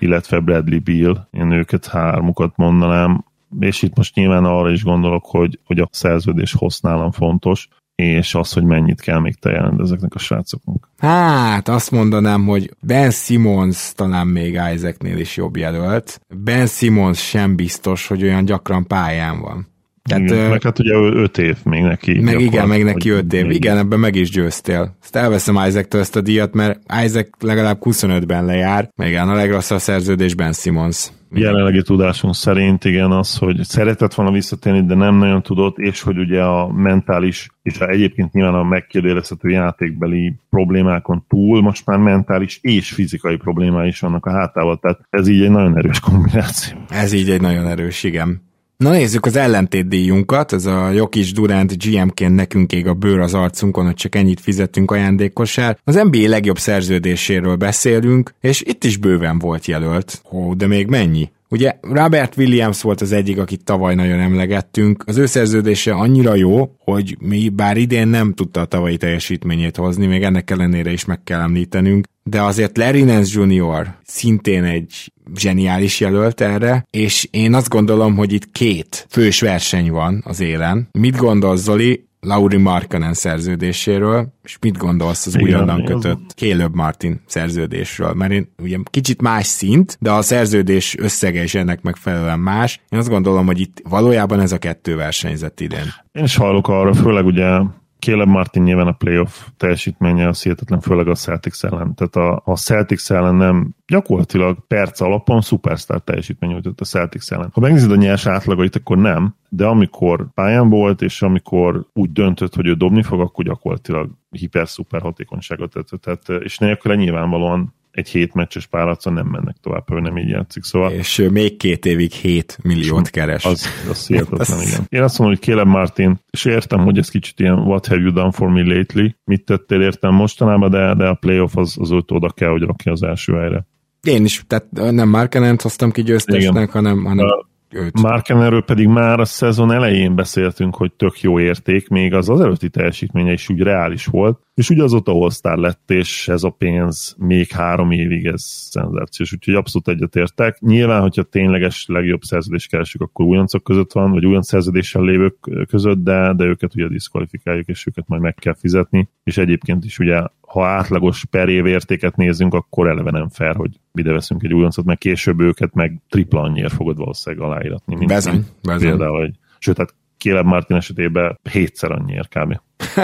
illetve 0.01 0.41
Bradley 0.41 0.81
Beal, 0.81 1.29
én 1.31 1.51
őket 1.51 1.87
hármukat 1.87 2.57
mondanám, 2.57 3.25
és 3.61 3.83
itt 3.83 3.97
most 3.97 4.15
nyilván 4.15 4.45
arra 4.45 4.71
is 4.71 4.85
gondolok, 4.85 5.25
hogy, 5.25 5.59
hogy 5.65 5.79
a 5.79 5.89
szerződés 5.91 6.53
hossz 6.53 6.81
nálam 6.81 7.11
fontos, 7.11 7.69
és 7.95 8.35
az, 8.35 8.53
hogy 8.53 8.65
mennyit 8.65 9.01
kell 9.01 9.21
még 9.21 9.35
tejelni 9.35 9.83
ezeknek 9.83 10.15
a 10.15 10.19
srácoknak. 10.19 10.91
Hát, 10.99 11.69
azt 11.69 11.91
mondanám, 11.91 12.47
hogy 12.47 12.71
Ben 12.81 13.11
Simmons 13.11 13.93
talán 13.95 14.27
még 14.27 14.61
Isaacnél 14.75 15.19
is 15.19 15.37
jobb 15.37 15.57
jelölt. 15.57 16.21
Ben 16.37 16.67
Simmons 16.67 17.29
sem 17.29 17.57
biztos, 17.57 18.07
hogy 18.07 18.23
olyan 18.23 18.45
gyakran 18.45 18.87
pályán 18.87 19.41
van. 19.41 19.74
Tehát, 20.09 20.23
igen, 20.23 20.51
meg 20.51 20.63
hát 20.63 20.79
ugye 20.79 20.95
öt 20.95 21.39
év 21.39 21.57
még 21.65 21.83
neki. 21.83 22.21
Meg 22.21 22.41
igen, 22.41 22.69
meg 22.69 22.85
neki 22.85 23.09
öt 23.09 23.33
év. 23.33 23.47
Még. 23.47 23.57
Igen, 23.57 23.77
ebben 23.77 23.99
meg 23.99 24.15
is 24.15 24.31
győztél. 24.31 24.97
Ezt 25.03 25.17
elveszem 25.17 25.55
Isaac-től 25.67 26.01
ezt 26.01 26.17
a 26.17 26.21
díjat, 26.21 26.55
mert 26.55 26.81
Isaac 27.05 27.29
legalább 27.41 27.79
25-ben 27.81 28.45
lejár. 28.45 28.91
Még 28.97 29.09
igen, 29.09 29.29
a 29.29 29.35
legrosszabb 29.35 29.79
szerződés 29.79 30.35
Ben 30.35 30.53
Simmons. 30.53 31.11
Jelenlegi 31.33 31.83
tudásunk 31.83 32.35
szerint 32.35 32.85
igen 32.85 33.11
az, 33.11 33.37
hogy 33.37 33.63
szeretett 33.63 34.15
volna 34.15 34.33
visszatérni, 34.33 34.87
de 34.87 34.95
nem 34.95 35.17
nagyon 35.17 35.43
tudott, 35.43 35.79
és 35.79 36.03
hogy 36.03 36.19
ugye 36.19 36.43
a 36.43 36.73
mentális, 36.73 37.49
és 37.63 37.81
a 37.81 37.89
egyébként 37.89 38.33
nyilván 38.33 38.55
a 38.55 38.63
megkérdőjelezhető 38.63 39.49
játékbeli 39.49 40.35
problémákon 40.51 41.25
túl, 41.29 41.63
most 41.63 41.87
már 41.87 41.99
mentális 41.99 42.59
és 42.63 42.91
fizikai 42.91 43.37
problémái 43.37 43.89
is 43.89 44.01
vannak 44.01 44.27
a 44.27 44.31
hátával, 44.31 44.79
tehát 44.79 45.01
ez 45.11 45.29
így 45.29 45.43
egy 45.43 45.51
nagyon 45.51 45.77
erős 45.77 46.01
kombináció. 46.01 46.79
Ez 46.89 47.13
így 47.13 47.31
egy 47.31 47.41
nagyon 47.41 47.67
erős, 47.67 48.03
igen. 48.03 48.53
Na 48.85 48.91
nézzük 48.91 49.27
az 49.27 49.37
ellentétdíjunkat, 49.37 50.53
ez 50.53 50.67
a 50.67 50.91
Jokic 50.91 51.33
Durant 51.33 51.85
GM-ként 51.85 52.35
nekünk 52.35 52.73
ég 52.73 52.87
a 52.87 52.95
bőr 52.95 53.19
az 53.19 53.35
arcunkon, 53.35 53.85
hogy 53.85 53.95
csak 53.95 54.15
ennyit 54.15 54.41
fizettünk 54.41 54.91
ajándékosár. 54.91 55.79
Az 55.85 55.95
NBA 55.95 56.29
legjobb 56.29 56.59
szerződéséről 56.59 57.57
beszélünk, 57.57 58.35
és 58.41 58.63
itt 58.63 58.85
is 58.85 58.97
bőven 58.97 59.39
volt 59.39 59.67
jelölt. 59.67 60.23
Ó, 60.33 60.55
de 60.55 60.67
még 60.67 60.87
mennyi? 60.87 61.31
Ugye 61.49 61.73
Robert 61.81 62.37
Williams 62.37 62.83
volt 62.83 63.01
az 63.01 63.13
egyik, 63.13 63.39
akit 63.39 63.65
tavaly 63.65 63.95
nagyon 63.95 64.21
emlegettünk. 64.21 65.05
Az 65.07 65.17
ő 65.17 65.27
szerződése 65.27 65.93
annyira 65.93 66.35
jó, 66.35 66.75
hogy 66.79 67.17
mi 67.21 67.49
bár 67.49 67.77
idén 67.77 68.09
nem 68.09 68.33
tudta 68.35 68.61
a 68.61 68.65
tavalyi 68.65 68.97
teljesítményét 68.97 69.77
hozni, 69.77 70.07
még 70.07 70.23
ennek 70.23 70.51
ellenére 70.51 70.93
is 70.93 71.05
meg 71.05 71.25
kell 71.25 71.41
említenünk, 71.41 72.07
de 72.25 72.43
azért 72.43 72.77
Larry 72.77 73.03
Nance 73.03 73.41
Jr. 73.41 73.95
szintén 74.03 74.65
egy 74.65 75.13
zseniális 75.35 76.01
jelölt 76.01 76.41
erre, 76.41 76.87
és 76.91 77.29
én 77.31 77.55
azt 77.55 77.69
gondolom, 77.69 78.17
hogy 78.17 78.33
itt 78.33 78.51
két 78.53 79.07
fős 79.11 79.41
verseny 79.41 79.91
van 79.91 80.23
az 80.25 80.41
élen. 80.41 80.89
Mit 80.93 81.17
gondol 81.17 81.57
Zoli? 81.57 82.05
Lauri 82.27 82.57
Markkanen 82.57 83.15
szerződéséről, 83.15 84.33
és 84.43 84.57
mit 84.61 84.77
gondolsz 84.77 85.27
az 85.27 85.37
újonnan 85.37 85.85
kötött 85.85 86.31
Caleb 86.37 86.75
Martin 86.75 87.21
szerződésről? 87.27 88.13
Mert 88.15 88.33
én 88.33 88.53
ugye 88.63 88.79
kicsit 88.91 89.23
más 89.23 89.47
szint, 89.47 89.97
de 90.01 90.11
a 90.11 90.23
szerződés 90.23 90.97
összege 90.99 91.43
is 91.43 91.55
ennek 91.55 91.83
megfelelően 91.83 92.39
más. 92.39 92.81
Én 92.89 92.99
azt 92.99 93.09
gondolom, 93.09 93.47
hogy 93.47 93.61
itt 93.61 93.83
valójában 93.89 94.41
ez 94.41 94.53
a 94.53 94.59
kettő 94.59 94.97
versenyzett 94.97 95.61
idén. 95.61 95.95
Én 96.13 96.25
is 96.25 96.37
hallok 96.37 96.69
arra, 96.69 96.95
főleg 96.95 97.25
ugye 97.25 97.61
Caleb 98.05 98.29
Martin 98.29 98.63
nyilván 98.63 98.87
a 98.87 98.93
playoff 98.93 99.47
teljesítménye 99.57 100.29
az 100.29 100.43
hihetetlen, 100.43 100.81
főleg 100.81 101.09
a 101.09 101.15
Celtics 101.15 101.65
ellen. 101.65 101.95
Tehát 101.95 102.17
a, 102.17 102.43
a 102.45 102.57
Celtics 102.57 103.11
ellen 103.11 103.35
nem 103.35 103.75
gyakorlatilag 103.87 104.67
perc 104.67 105.01
alapon 105.01 105.41
szupersztár 105.41 106.01
teljesítmény 106.01 106.51
nyújtott 106.51 106.81
a 106.81 106.85
Celtics 106.85 107.33
ellen. 107.33 107.51
Ha 107.53 107.61
megnézed 107.61 107.91
a 107.91 107.97
nyers 107.97 108.27
átlagait, 108.27 108.77
akkor 108.77 108.99
nem, 108.99 109.35
de 109.49 109.67
amikor 109.67 110.27
pályán 110.35 110.69
volt, 110.69 111.03
és 111.03 111.23
amikor 111.23 111.87
úgy 111.93 112.13
döntött, 112.13 112.55
hogy 112.55 112.67
ő 112.67 112.75
dobni 112.75 113.03
fog, 113.03 113.21
akkor 113.21 113.45
gyakorlatilag 113.45 114.11
hiper-szuper 114.31 115.01
hatékonyságot 115.01 115.73
tett. 115.73 116.01
Tehát, 116.01 116.43
és 116.43 116.59
nélküle 116.59 116.95
nyilvánvalóan 116.95 117.75
egy 117.95 118.09
hét 118.09 118.35
meccses 118.35 118.67
párharcon 118.67 119.13
nem 119.13 119.27
mennek 119.27 119.57
tovább, 119.61 119.93
ő 119.93 120.01
nem 120.01 120.17
így 120.17 120.29
játszik. 120.29 120.63
Szóval... 120.63 120.91
És 120.91 121.29
még 121.31 121.57
két 121.57 121.87
évig 121.87 122.13
7 122.13 122.59
milliót 122.63 123.11
keres. 123.11 123.45
Az, 123.45 123.67
az 123.91 124.07
hihetetlen, 124.07 124.61
igen. 124.61 124.81
Én 124.89 125.03
azt 125.03 125.19
mondom, 125.19 125.37
hogy 125.37 125.47
Caleb 125.47 125.67
Martin, 125.67 126.21
és 126.31 126.45
értem, 126.45 126.81
hogy 126.81 126.99
ez 126.99 127.09
kicsit 127.09 127.41
ilyen 127.41 127.59
what 127.59 127.87
have 127.87 128.01
you 128.01 128.13
done 128.13 128.33
for 128.33 128.49
me 128.49 128.63
lately, 128.63 129.17
mit 129.25 129.45
tettél 129.45 129.81
értem 129.81 130.15
mostanában, 130.15 130.71
de, 130.71 130.95
de 130.95 131.07
a 131.07 131.15
playoff 131.15 131.57
az, 131.57 131.77
az 131.79 131.93
ott 131.93 132.11
oda 132.11 132.31
kell, 132.31 132.51
hogy 132.51 132.63
rakja 132.63 132.93
az 132.93 133.03
első 133.03 133.33
helyre. 133.33 133.67
Én 134.03 134.25
is, 134.25 134.45
tehát 134.47 134.67
nem 134.71 135.09
Markenent 135.09 135.63
hoztam 135.63 135.91
ki 135.91 136.03
győztesnek, 136.03 136.53
Igen. 136.53 136.69
hanem, 136.69 137.05
hanem 137.05 137.27
őt. 137.75 138.01
Markenerről 138.01 138.65
pedig 138.65 138.87
már 138.87 139.21
a 139.21 139.25
szezon 139.25 139.73
elején 139.73 140.15
beszéltünk, 140.15 140.77
hogy 140.77 140.93
tök 140.93 141.21
jó 141.21 141.41
érték, 141.41 141.89
még 141.89 142.15
az 142.15 142.29
az 142.29 142.41
előtti 142.41 142.69
teljesítménye 142.69 143.33
is 143.33 143.49
úgy 143.49 143.61
reális 143.61 144.07
volt, 144.07 144.41
és 144.55 144.71
ugye 144.71 144.83
azóta 144.83 145.13
all 145.13 145.61
lett, 145.61 145.91
és 145.91 146.29
ez 146.29 146.43
a 146.43 146.51
pénz 146.51 147.17
még 147.19 147.51
három 147.51 147.91
évig 147.91 148.27
ez 148.27 148.43
szenzációs, 148.43 149.33
úgyhogy 149.33 149.55
abszolút 149.55 149.89
egyetértek. 149.89 150.61
Nyilván, 150.61 151.01
hogyha 151.01 151.23
tényleges 151.23 151.85
legjobb 151.89 152.23
szerződést 152.23 152.69
keresünk, 152.69 153.05
akkor 153.05 153.27
újoncok 153.27 153.65
között 153.65 153.93
van, 153.93 154.11
vagy 154.11 154.27
olyan 154.27 154.43
szerződéssel 154.43 155.03
lévők 155.03 155.37
között, 155.69 156.03
de, 156.03 156.33
de 156.37 156.45
őket 156.45 156.75
ugye 156.75 156.89
diszkvalifikáljuk, 156.89 157.69
és 157.69 157.87
őket 157.87 158.09
majd 158.09 158.23
meg 158.23 158.35
kell 158.35 158.55
fizetni, 158.55 159.09
és 159.25 159.37
egyébként 159.37 159.85
is 159.85 159.99
ugye 159.99 160.23
ha 160.41 160.67
átlagos 160.67 161.25
per 161.25 161.49
év 161.49 161.67
értéket 161.67 162.17
nézzünk, 162.17 162.55
akkor 162.55 162.89
eleve 162.89 163.11
nem 163.11 163.29
fair, 163.29 163.57
hogy 163.57 163.81
ide 163.93 164.13
veszünk 164.13 164.43
egy 164.43 164.55
újoncot, 164.55 164.85
meg 164.85 164.99
később 164.99 165.41
őket 165.41 165.75
meg 165.75 166.01
tripla 166.09 166.41
annyiért 166.41 166.73
fogod 166.73 166.97
valószínűleg 166.97 167.47
aláíratni. 167.47 168.07
Bezony, 168.07 168.45
bezony. 168.63 168.89
Például, 168.89 169.21
hogy, 169.21 169.35
sőt, 169.59 169.79
hát 169.79 169.95
Caleb 170.25 170.47
Martin 170.47 170.77
esetében 170.77 171.39
hétszer 171.51 171.91
annyiért 171.91 172.39
kb. 172.39 172.61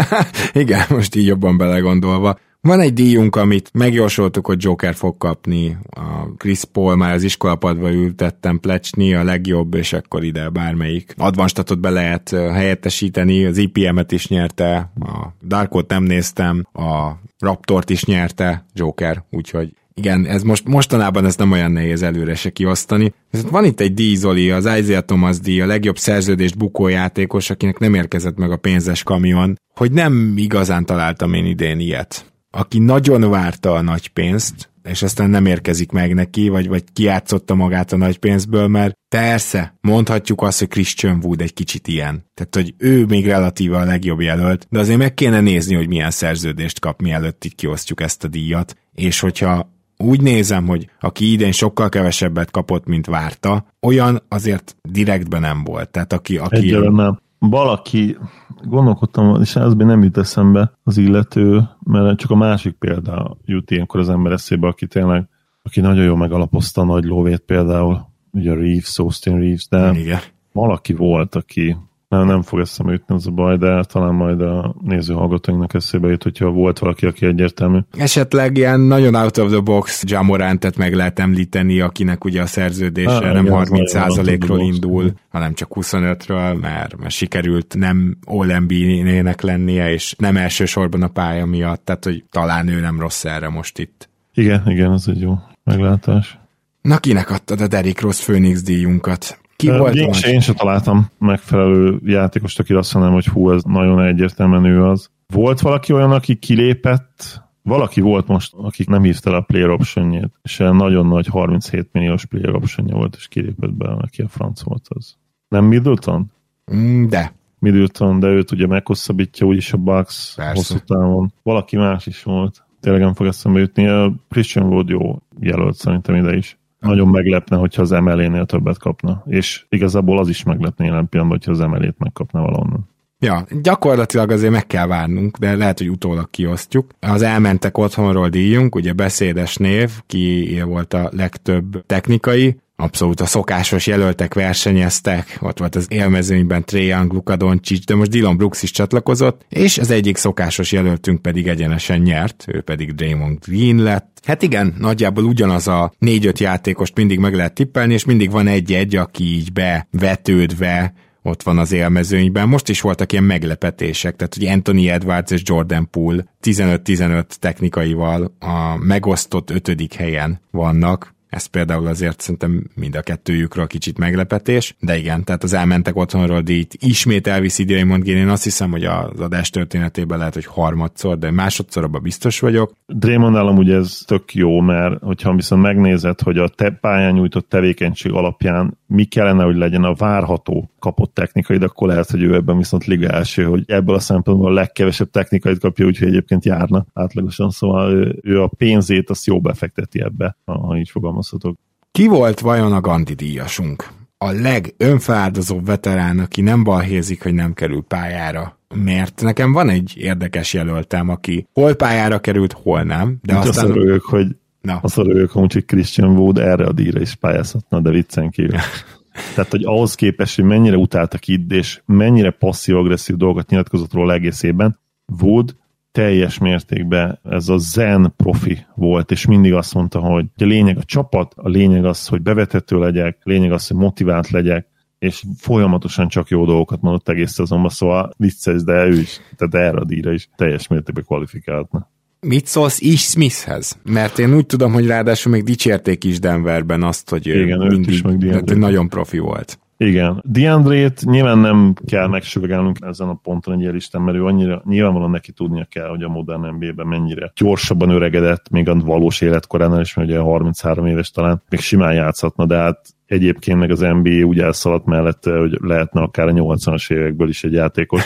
Igen, 0.63 0.85
most 0.89 1.15
így 1.15 1.27
jobban 1.27 1.57
belegondolva. 1.57 2.39
Van 2.61 2.81
egy 2.81 2.93
díjunk, 2.93 3.37
amit 3.37 3.71
megjósoltuk, 3.73 4.47
hogy 4.47 4.63
Joker 4.63 4.95
fog 4.95 5.17
kapni. 5.17 5.77
A 5.91 6.35
Chris 6.37 6.65
Paul 6.65 6.97
már 6.97 7.15
az 7.15 7.23
iskolapadba 7.23 7.93
ültettem 7.93 8.59
plecsni, 8.61 9.15
a 9.15 9.25
legjobb, 9.25 9.75
és 9.75 9.93
akkor 9.93 10.25
ide 10.25 10.49
bármelyik 10.49 11.15
advanstatot 11.17 11.81
be 11.81 11.91
lehet 11.91 12.31
helyettesíteni. 12.31 13.45
Az 13.45 13.57
IPM-et 13.57 14.13
is 14.13 14.29
nyerte, 14.29 14.93
a 15.01 15.29
Darkot 15.47 15.89
nem 15.89 16.03
néztem, 16.03 16.67
a 16.73 17.11
Raptort 17.39 17.91
is 17.91 18.05
nyerte 18.05 18.65
Joker, 18.75 19.25
úgyhogy 19.31 19.73
igen, 19.95 20.27
ez 20.27 20.43
most 20.43 20.69
mostanában 20.69 21.25
ez 21.25 21.37
nem 21.37 21.53
olyan 21.53 21.73
nehéz 21.73 22.03
előre 22.03 22.35
se 22.35 22.51
kiosztani. 22.51 23.15
Van 23.51 23.65
itt 23.65 23.81
egy 23.81 23.95
díj, 23.95 24.15
Zoli, 24.15 24.51
az 24.51 24.65
Isaiah 24.65 25.05
Thomas 25.05 25.41
díj, 25.41 25.61
a 25.61 25.67
legjobb 25.67 25.99
szerződést 25.99 26.59
bukó 26.59 26.89
játékos, 26.89 27.51
akinek 27.51 27.79
nem 27.79 27.95
érkezett 27.95 28.37
meg 28.37 28.51
a 28.51 28.57
pénzes 28.57 29.03
kamion, 29.03 29.59
hogy 29.75 29.93
nem 29.93 30.35
igazán 30.37 30.85
találtam 30.85 31.35
én 31.35 31.45
idén 31.45 31.79
ilyet 31.79 32.31
aki 32.51 32.79
nagyon 32.79 33.31
várta 33.31 33.75
a 33.75 33.81
nagy 33.81 34.09
pénzt, 34.09 34.71
és 34.83 35.03
aztán 35.03 35.31
nem 35.31 35.47
érkezik 35.47 35.93
meg 35.93 36.15
neki, 36.15 36.49
vagy, 36.49 36.69
vagy 36.69 36.85
kiátszotta 36.93 37.55
magát 37.55 37.93
a 37.93 37.97
nagy 37.97 38.19
pénzből, 38.19 38.67
mert 38.67 38.95
persze, 39.09 39.79
mondhatjuk 39.81 40.43
azt, 40.43 40.59
hogy 40.59 40.69
Christian 40.69 41.21
Wood 41.23 41.41
egy 41.41 41.55
kicsit 41.55 41.89
ilyen. 41.89 42.25
Tehát, 42.35 42.55
hogy 42.55 42.75
ő 42.79 43.05
még 43.05 43.27
relatíva 43.27 43.79
a 43.79 43.85
legjobb 43.85 44.21
jelölt, 44.21 44.67
de 44.71 44.79
azért 44.79 44.99
meg 44.99 45.15
kéne 45.15 45.41
nézni, 45.41 45.75
hogy 45.75 45.89
milyen 45.89 46.11
szerződést 46.11 46.81
kap, 46.81 47.03
mielőtt 47.03 47.45
itt 47.45 47.55
kiosztjuk 47.55 48.01
ezt 48.01 48.25
a 48.25 48.29
díjat, 48.29 48.77
és 48.93 49.21
hogyha 49.21 49.79
úgy 50.01 50.21
nézem, 50.23 50.67
hogy 50.67 50.91
aki 51.01 51.33
idén 51.33 51.53
sokkal 51.53 51.89
kevesebbet 51.89 52.51
kapott, 52.51 52.87
mint 52.87 53.07
várta, 53.07 53.65
olyan 53.81 54.23
azért 54.29 54.77
direktben 54.83 55.41
nem 55.41 55.65
volt. 55.65 55.91
Tehát 55.91 56.13
aki... 56.13 56.39
aki 56.39 56.57
Egyelően 56.57 56.93
nem. 56.93 57.21
Valaki, 57.39 58.17
gondolkodtam, 58.63 59.41
és 59.41 59.57
ez 59.57 59.73
nem 59.73 60.03
jut 60.03 60.19
eszembe 60.19 60.73
az 60.83 60.97
illető, 60.97 61.69
mert 61.85 62.19
csak 62.19 62.31
a 62.31 62.37
másik 62.37 62.73
példa 62.73 63.37
jut 63.45 63.71
ilyenkor 63.71 64.01
az 64.01 64.09
ember 64.09 64.33
eszébe, 64.33 64.67
aki 64.67 64.87
tényleg, 64.87 65.29
aki 65.63 65.81
nagyon 65.81 66.05
jól 66.05 66.17
megalapozta 66.17 66.81
a 66.81 66.85
nagy 66.85 67.05
lóvét 67.05 67.41
például, 67.41 68.09
ugye 68.33 68.55
Reeves, 68.55 68.99
Austin 68.99 69.39
Reeves, 69.39 69.69
de 69.69 69.93
Igen. 69.95 70.19
valaki 70.53 70.93
volt, 70.93 71.35
aki 71.35 71.77
nem, 72.11 72.27
nem 72.27 72.43
fog 72.43 72.61
eszembe 72.61 72.93
jutni 72.93 73.15
az 73.15 73.27
a 73.27 73.31
baj, 73.31 73.57
de 73.57 73.85
talán 73.85 74.15
majd 74.15 74.41
a 74.41 74.75
néző 74.81 75.15
hallgatóinknak 75.15 75.75
eszébe 75.75 76.09
jut, 76.09 76.23
hogyha 76.23 76.51
volt 76.51 76.79
valaki, 76.79 77.07
aki 77.07 77.27
egyértelmű. 77.27 77.79
Esetleg 77.97 78.57
ilyen 78.57 78.81
nagyon 78.81 79.15
out 79.15 79.39
of 79.39 79.51
the 79.51 79.61
box 79.61 80.03
Jamorantet 80.07 80.77
meg 80.77 80.95
lehet 80.95 81.19
említeni, 81.19 81.81
akinek 81.81 82.25
ugye 82.25 82.43
a 82.43 82.47
szerződése 82.47 83.11
ah, 83.11 83.33
nem 83.33 83.47
30%-ról 83.49 84.61
indul, 84.61 85.13
hanem 85.29 85.55
csak 85.55 85.69
25-ről, 85.75 86.61
mert, 86.61 86.97
mert 86.97 87.15
sikerült 87.15 87.75
nem 87.79 88.17
all 88.25 88.47
nének 88.69 89.41
lennie, 89.41 89.93
és 89.93 90.15
nem 90.19 90.37
elsősorban 90.37 91.03
a 91.03 91.09
pálya 91.09 91.47
miatt, 91.47 91.85
tehát 91.85 92.05
hogy 92.05 92.25
talán 92.31 92.69
ő 92.69 92.81
nem 92.81 93.01
rossz 93.01 93.25
erre 93.25 93.49
most 93.49 93.79
itt. 93.79 94.09
Igen, 94.35 94.63
igen, 94.67 94.91
az 94.91 95.09
egy 95.09 95.21
jó 95.21 95.35
meglátás. 95.65 96.39
Na 96.83 96.99
kinek 96.99 97.31
adtad 97.31 97.61
a 97.61 97.67
Derrick 97.67 98.01
Rose 98.01 98.23
Phoenix 98.23 98.63
díjunkat? 98.63 99.41
Ki 99.61 99.71
volt 99.71 99.95
én, 99.95 100.13
se, 100.13 100.31
én 100.31 100.41
sem 100.41 100.55
találtam 100.55 101.11
megfelelő 101.19 102.01
játékost, 102.05 102.59
aki 102.59 102.75
azt 102.75 102.95
mondom, 102.95 103.13
hogy 103.13 103.27
hú, 103.27 103.51
ez 103.51 103.63
nagyon 103.63 104.03
egyértelműen 104.03 104.65
ő 104.65 104.85
az. 104.85 105.11
Volt 105.27 105.61
valaki 105.61 105.93
olyan, 105.93 106.13
aki 106.13 106.37
kilépett, 106.37 107.43
valaki 107.63 108.01
volt 108.01 108.27
most, 108.27 108.55
akik 108.57 108.89
nem 108.89 109.03
hívta 109.03 109.37
a 109.37 109.41
player 109.41 109.71
option 109.71 110.33
és 110.43 110.57
nagyon 110.57 111.07
nagy 111.07 111.27
37 111.27 111.89
milliós 111.93 112.25
player 112.25 112.55
option 112.55 112.87
volt, 112.87 113.15
és 113.17 113.29
kilépett 113.29 113.73
be, 113.73 113.95
neki 114.01 114.23
a 114.23 114.29
franc 114.29 114.63
volt 114.63 114.87
az. 114.89 115.17
Nem 115.49 115.65
Middleton? 115.65 116.33
Mm, 116.75 117.07
de. 117.07 117.33
Middleton, 117.59 118.21
de 118.21 118.27
őt 118.27 118.51
ugye 118.51 118.67
meghosszabbítja 118.67 119.47
úgyis 119.47 119.73
a 119.73 119.77
Bucks 119.77 120.33
Persze. 120.37 120.53
hosszú 120.55 120.79
távon. 120.87 121.33
Valaki 121.43 121.77
más 121.77 122.07
is 122.07 122.23
volt. 122.23 122.65
Tényleg 122.81 123.03
nem 123.03 123.15
fog 123.15 123.27
eszembe 123.27 123.59
jutni. 123.59 123.87
A 123.87 124.13
Christian 124.29 124.67
Wood 124.67 124.89
jó 124.89 125.19
jelölt 125.41 125.75
szerintem 125.75 126.15
ide 126.15 126.37
is 126.37 126.59
nagyon 126.81 127.09
meglepne, 127.09 127.57
hogyha 127.57 127.83
az 127.83 127.91
MLE-nél 127.91 128.47
többet 128.47 128.79
kapna. 128.79 129.23
És 129.27 129.65
igazából 129.69 130.19
az 130.19 130.29
is 130.29 130.43
meglepne 130.43 130.85
jelen 130.85 131.09
pillanatban, 131.09 131.41
hogyha 131.45 131.65
az 131.65 131.71
MLE-t 131.71 131.99
megkapna 131.99 132.41
valahonnan. 132.41 132.89
Ja, 133.23 133.47
gyakorlatilag 133.63 134.31
azért 134.31 134.53
meg 134.53 134.67
kell 134.67 134.87
várnunk, 134.87 135.37
de 135.37 135.57
lehet, 135.57 135.79
hogy 135.79 135.91
utólag 135.91 136.31
kiosztjuk. 136.31 136.91
Az 137.01 137.23
elmentek 137.23 137.79
otthonról 137.79 138.29
díjunk, 138.29 138.75
ugye 138.75 138.93
beszédes 138.93 139.57
név, 139.57 139.91
ki 140.07 140.63
volt 140.65 140.95
a 140.95 141.11
legtöbb 141.13 141.87
technikai, 141.87 142.61
abszolút 142.81 143.21
a 143.21 143.27
szokásos 143.27 143.87
jelöltek 143.87 144.35
versenyeztek, 144.35 145.39
ott 145.41 145.59
volt 145.59 145.77
az 145.77 145.87
élmezőnyben 145.89 146.65
Trae 146.65 146.83
Young, 146.83 147.13
Luka 147.13 147.37
Doncic, 147.37 147.85
de 147.85 147.95
most 147.95 148.11
Dylan 148.11 148.37
Brooks 148.37 148.63
is 148.63 148.71
csatlakozott, 148.71 149.45
és 149.49 149.79
az 149.79 149.91
egyik 149.91 150.17
szokásos 150.17 150.73
jelöltünk 150.73 151.23
pedig 151.23 151.49
egyenesen 151.49 152.01
nyert, 152.01 152.45
ő 152.47 152.61
pedig 152.61 152.95
Draymond 152.95 153.39
Green 153.47 153.77
lett. 153.77 154.21
Hát 154.25 154.43
igen, 154.43 154.75
nagyjából 154.79 155.25
ugyanaz 155.25 155.69
a 155.69 155.93
négy-öt 155.99 156.39
játékost 156.39 156.97
mindig 156.97 157.19
meg 157.19 157.35
lehet 157.35 157.55
tippelni, 157.55 157.93
és 157.93 158.05
mindig 158.05 158.31
van 158.31 158.47
egy-egy, 158.47 158.97
aki 158.97 159.25
így 159.25 159.53
bevetődve 159.53 160.93
ott 161.23 161.43
van 161.43 161.59
az 161.59 161.73
élmezőnyben. 161.73 162.49
Most 162.49 162.69
is 162.69 162.81
voltak 162.81 163.13
ilyen 163.13 163.25
meglepetések, 163.25 164.17
tehát 164.17 164.35
hogy 164.35 164.47
Anthony 164.47 164.87
Edwards 164.87 165.31
és 165.31 165.43
Jordan 165.45 165.91
Poole 165.91 166.25
15-15 166.43 167.25
technikaival 167.25 168.37
a 168.39 168.77
megosztott 168.77 169.51
ötödik 169.51 169.95
helyen 169.95 170.41
vannak, 170.51 171.15
ez 171.31 171.47
például 171.47 171.87
azért 171.87 172.21
szerintem 172.21 172.65
mind 172.75 172.97
a 172.97 173.03
kettőjükről 173.03 173.67
kicsit 173.67 173.99
meglepetés, 173.99 174.75
de 174.81 174.97
igen, 174.97 175.25
tehát 175.25 175.43
az 175.43 175.53
elmentek 175.53 175.97
otthonról 175.97 176.41
díjt 176.41 176.77
ismét 176.79 177.27
elviszi 177.27 177.65
Draymond 177.65 178.03
Green, 178.03 178.19
én 178.19 178.29
azt 178.29 178.45
hiszem, 178.45 178.71
hogy 178.71 178.85
az 178.85 179.21
adás 179.21 179.51
történetében 179.51 180.19
lehet, 180.19 180.35
hogy 180.35 180.47
harmadszor, 180.47 181.19
de 181.19 181.31
másodszor 181.31 181.85
abban 181.85 182.03
biztos 182.03 182.41
vagyok. 182.41 182.73
Draymond 182.87 183.35
nálam 183.35 183.57
ugye 183.57 183.77
ez 183.77 184.03
tök 184.07 184.35
jó, 184.35 184.61
mert 184.61 185.03
hogyha 185.03 185.35
viszont 185.35 185.63
megnézed, 185.63 186.21
hogy 186.21 186.39
a 186.39 186.49
te 186.49 186.71
pályán 186.71 187.13
nyújtott 187.13 187.49
tevékenység 187.49 188.13
alapján 188.13 188.79
mi 188.87 189.05
kellene, 189.05 189.45
hogy 189.45 189.57
legyen 189.57 189.85
a 189.85 189.95
várható 189.95 190.71
kapott 190.79 191.15
technikai, 191.15 191.57
de 191.57 191.65
akkor 191.65 191.89
lehet, 191.89 192.11
hogy 192.11 192.23
ő 192.23 192.35
ebben 192.35 192.57
viszont 192.57 192.85
liga 192.85 193.09
első, 193.09 193.45
hogy 193.45 193.63
ebből 193.67 193.95
a 193.95 194.01
szempontból 194.01 194.51
a 194.51 194.55
legkevesebb 194.55 195.11
technikait 195.11 195.59
kapja, 195.59 195.87
úgyhogy 195.87 196.09
egyébként 196.09 196.45
járna 196.45 196.87
átlagosan, 196.93 197.51
szóval 197.51 197.93
ő, 197.93 198.19
ő 198.23 198.43
a 198.43 198.51
pénzét 198.57 199.11
azt 199.11 199.27
jó 199.27 199.41
befekteti 199.41 200.01
ebbe, 200.01 200.37
ha 200.45 200.77
így 200.77 200.91
fogalmazhatok. 201.21 201.59
Ki 201.93 202.07
volt 202.07 202.41
vajon 202.41 202.73
a 202.73 202.81
Gandhi 202.81 203.15
díjasunk? 203.15 203.89
A 204.19 204.31
legönfeláldozóbb 204.31 205.67
veterán, 205.67 206.19
aki 206.19 206.41
nem 206.41 206.65
balhézik, 206.65 207.23
hogy 207.23 207.35
nem 207.35 207.53
kerül 207.53 207.83
pályára. 207.83 208.59
Mert 208.75 209.23
nekem 209.23 209.53
van 209.53 209.69
egy 209.69 209.93
érdekes 209.97 210.53
jelöltem, 210.53 211.09
aki 211.09 211.47
hol 211.53 211.75
pályára 211.75 212.19
került, 212.19 212.53
hol 212.53 212.83
nem. 212.83 213.19
De 213.23 213.39
Úgy 213.39 213.49
aztán... 213.49 213.65
Azt 213.65 213.77
örülök, 213.77 214.05
hogy 214.05 214.27
Na. 214.61 214.79
Azt 214.83 214.99
örülök, 214.99 215.31
hogy 215.31 215.65
Christian 215.65 216.17
Wood 216.17 216.39
erre 216.39 216.65
a 216.65 216.73
díjra 216.73 217.01
is 217.01 217.15
pályázhatna, 217.15 217.81
de 217.81 217.91
viccen 217.91 218.31
kívül. 218.31 218.59
Tehát, 219.35 219.51
hogy 219.51 219.65
ahhoz 219.65 219.95
képest, 219.95 220.37
hogy 220.37 220.45
mennyire 220.45 220.77
utáltak 220.77 221.27
itt, 221.27 221.53
és 221.53 221.81
mennyire 221.87 222.31
passzív-agresszív 222.31 223.17
dolgokat 223.17 223.51
nyilatkozott 223.51 223.93
róla 223.93 224.13
egészében, 224.13 224.79
Wood 225.21 225.57
teljes 225.93 226.39
mértékben 226.39 227.19
ez 227.23 227.49
a 227.49 227.59
zen 227.59 228.13
profi 228.17 228.67
volt, 228.75 229.11
és 229.11 229.27
mindig 229.27 229.53
azt 229.53 229.75
mondta, 229.75 229.99
hogy 229.99 230.27
a 230.37 230.45
lényeg 230.45 230.77
a 230.77 230.85
csapat, 230.85 231.33
a 231.37 231.49
lényeg 231.49 231.85
az, 231.85 232.07
hogy 232.07 232.23
bevethető 232.23 232.79
legyek, 232.79 233.19
a 233.25 233.31
lényeg 233.31 233.53
az, 233.53 233.67
hogy 233.67 233.77
motivált 233.77 234.31
legyek, 234.31 234.67
és 234.99 235.23
folyamatosan 235.39 236.09
csak 236.09 236.29
jó 236.29 236.45
dolgokat 236.45 236.81
mondott 236.81 237.09
egész 237.09 237.39
azonban, 237.39 237.71
szóval 237.71 238.13
vicces, 238.17 238.63
de 238.63 238.87
ő 238.87 238.99
is, 238.99 239.21
tehát 239.37 239.69
erre 239.69 239.81
a 239.81 239.85
díjra 239.85 240.13
is 240.13 240.29
teljes 240.37 240.67
mértékben 240.67 241.05
kvalifikáltna. 241.05 241.91
Mit 242.21 242.47
szólsz 242.47 242.81
is 242.81 243.01
Smithhez? 243.01 243.79
Mert 243.83 244.19
én 244.19 244.35
úgy 244.35 244.47
tudom, 244.47 244.73
hogy 244.73 244.87
ráadásul 244.87 245.33
még 245.33 245.43
dicsérték 245.43 246.05
is 246.05 246.19
Denverben 246.19 246.83
azt, 246.83 247.11
hogy 247.11 247.27
Igen, 247.27 247.59
mindig, 247.59 247.95
is 247.95 248.03
meg 248.03 248.59
nagyon 248.59 248.89
profi 248.89 249.19
volt. 249.19 249.59
Igen. 249.85 250.23
Diandrét 250.27 251.05
nyilván 251.05 251.39
nem 251.39 251.75
kell 251.87 252.07
megsüvegelnünk 252.07 252.79
ezen 252.81 253.09
a 253.09 253.15
ponton 253.15 253.61
egy 253.61 253.73
listán, 253.73 254.03
mert 254.03 254.17
ő 254.17 254.25
annyira 254.25 254.63
nyilvánvalóan 254.65 255.11
neki 255.11 255.33
tudnia 255.33 255.65
kell, 255.65 255.89
hogy 255.89 256.03
a 256.03 256.09
modern 256.09 256.47
NBA-ben 256.47 256.87
mennyire 256.87 257.33
gyorsabban 257.35 257.91
öregedett, 257.91 258.51
még 258.51 258.69
a 258.69 258.75
valós 258.75 259.21
életkoránál 259.21 259.81
is, 259.81 259.95
mert 259.95 260.09
ugye 260.09 260.19
33 260.19 260.87
éves 260.87 261.11
talán, 261.11 261.43
még 261.49 261.61
simán 261.61 261.95
játszhatna, 261.95 262.47
de 262.47 262.57
hát 262.57 262.95
egyébként 263.11 263.59
meg 263.59 263.71
az 263.71 263.81
NBA 263.81 264.25
úgy 264.25 264.39
elszaladt 264.39 264.85
mellette, 264.87 265.39
hogy 265.39 265.59
lehetne 265.61 266.01
akár 266.01 266.29
a 266.29 266.33
80-as 266.33 266.93
évekből 266.93 267.29
is 267.29 267.45
egy 267.45 267.53
játékos. 267.53 268.03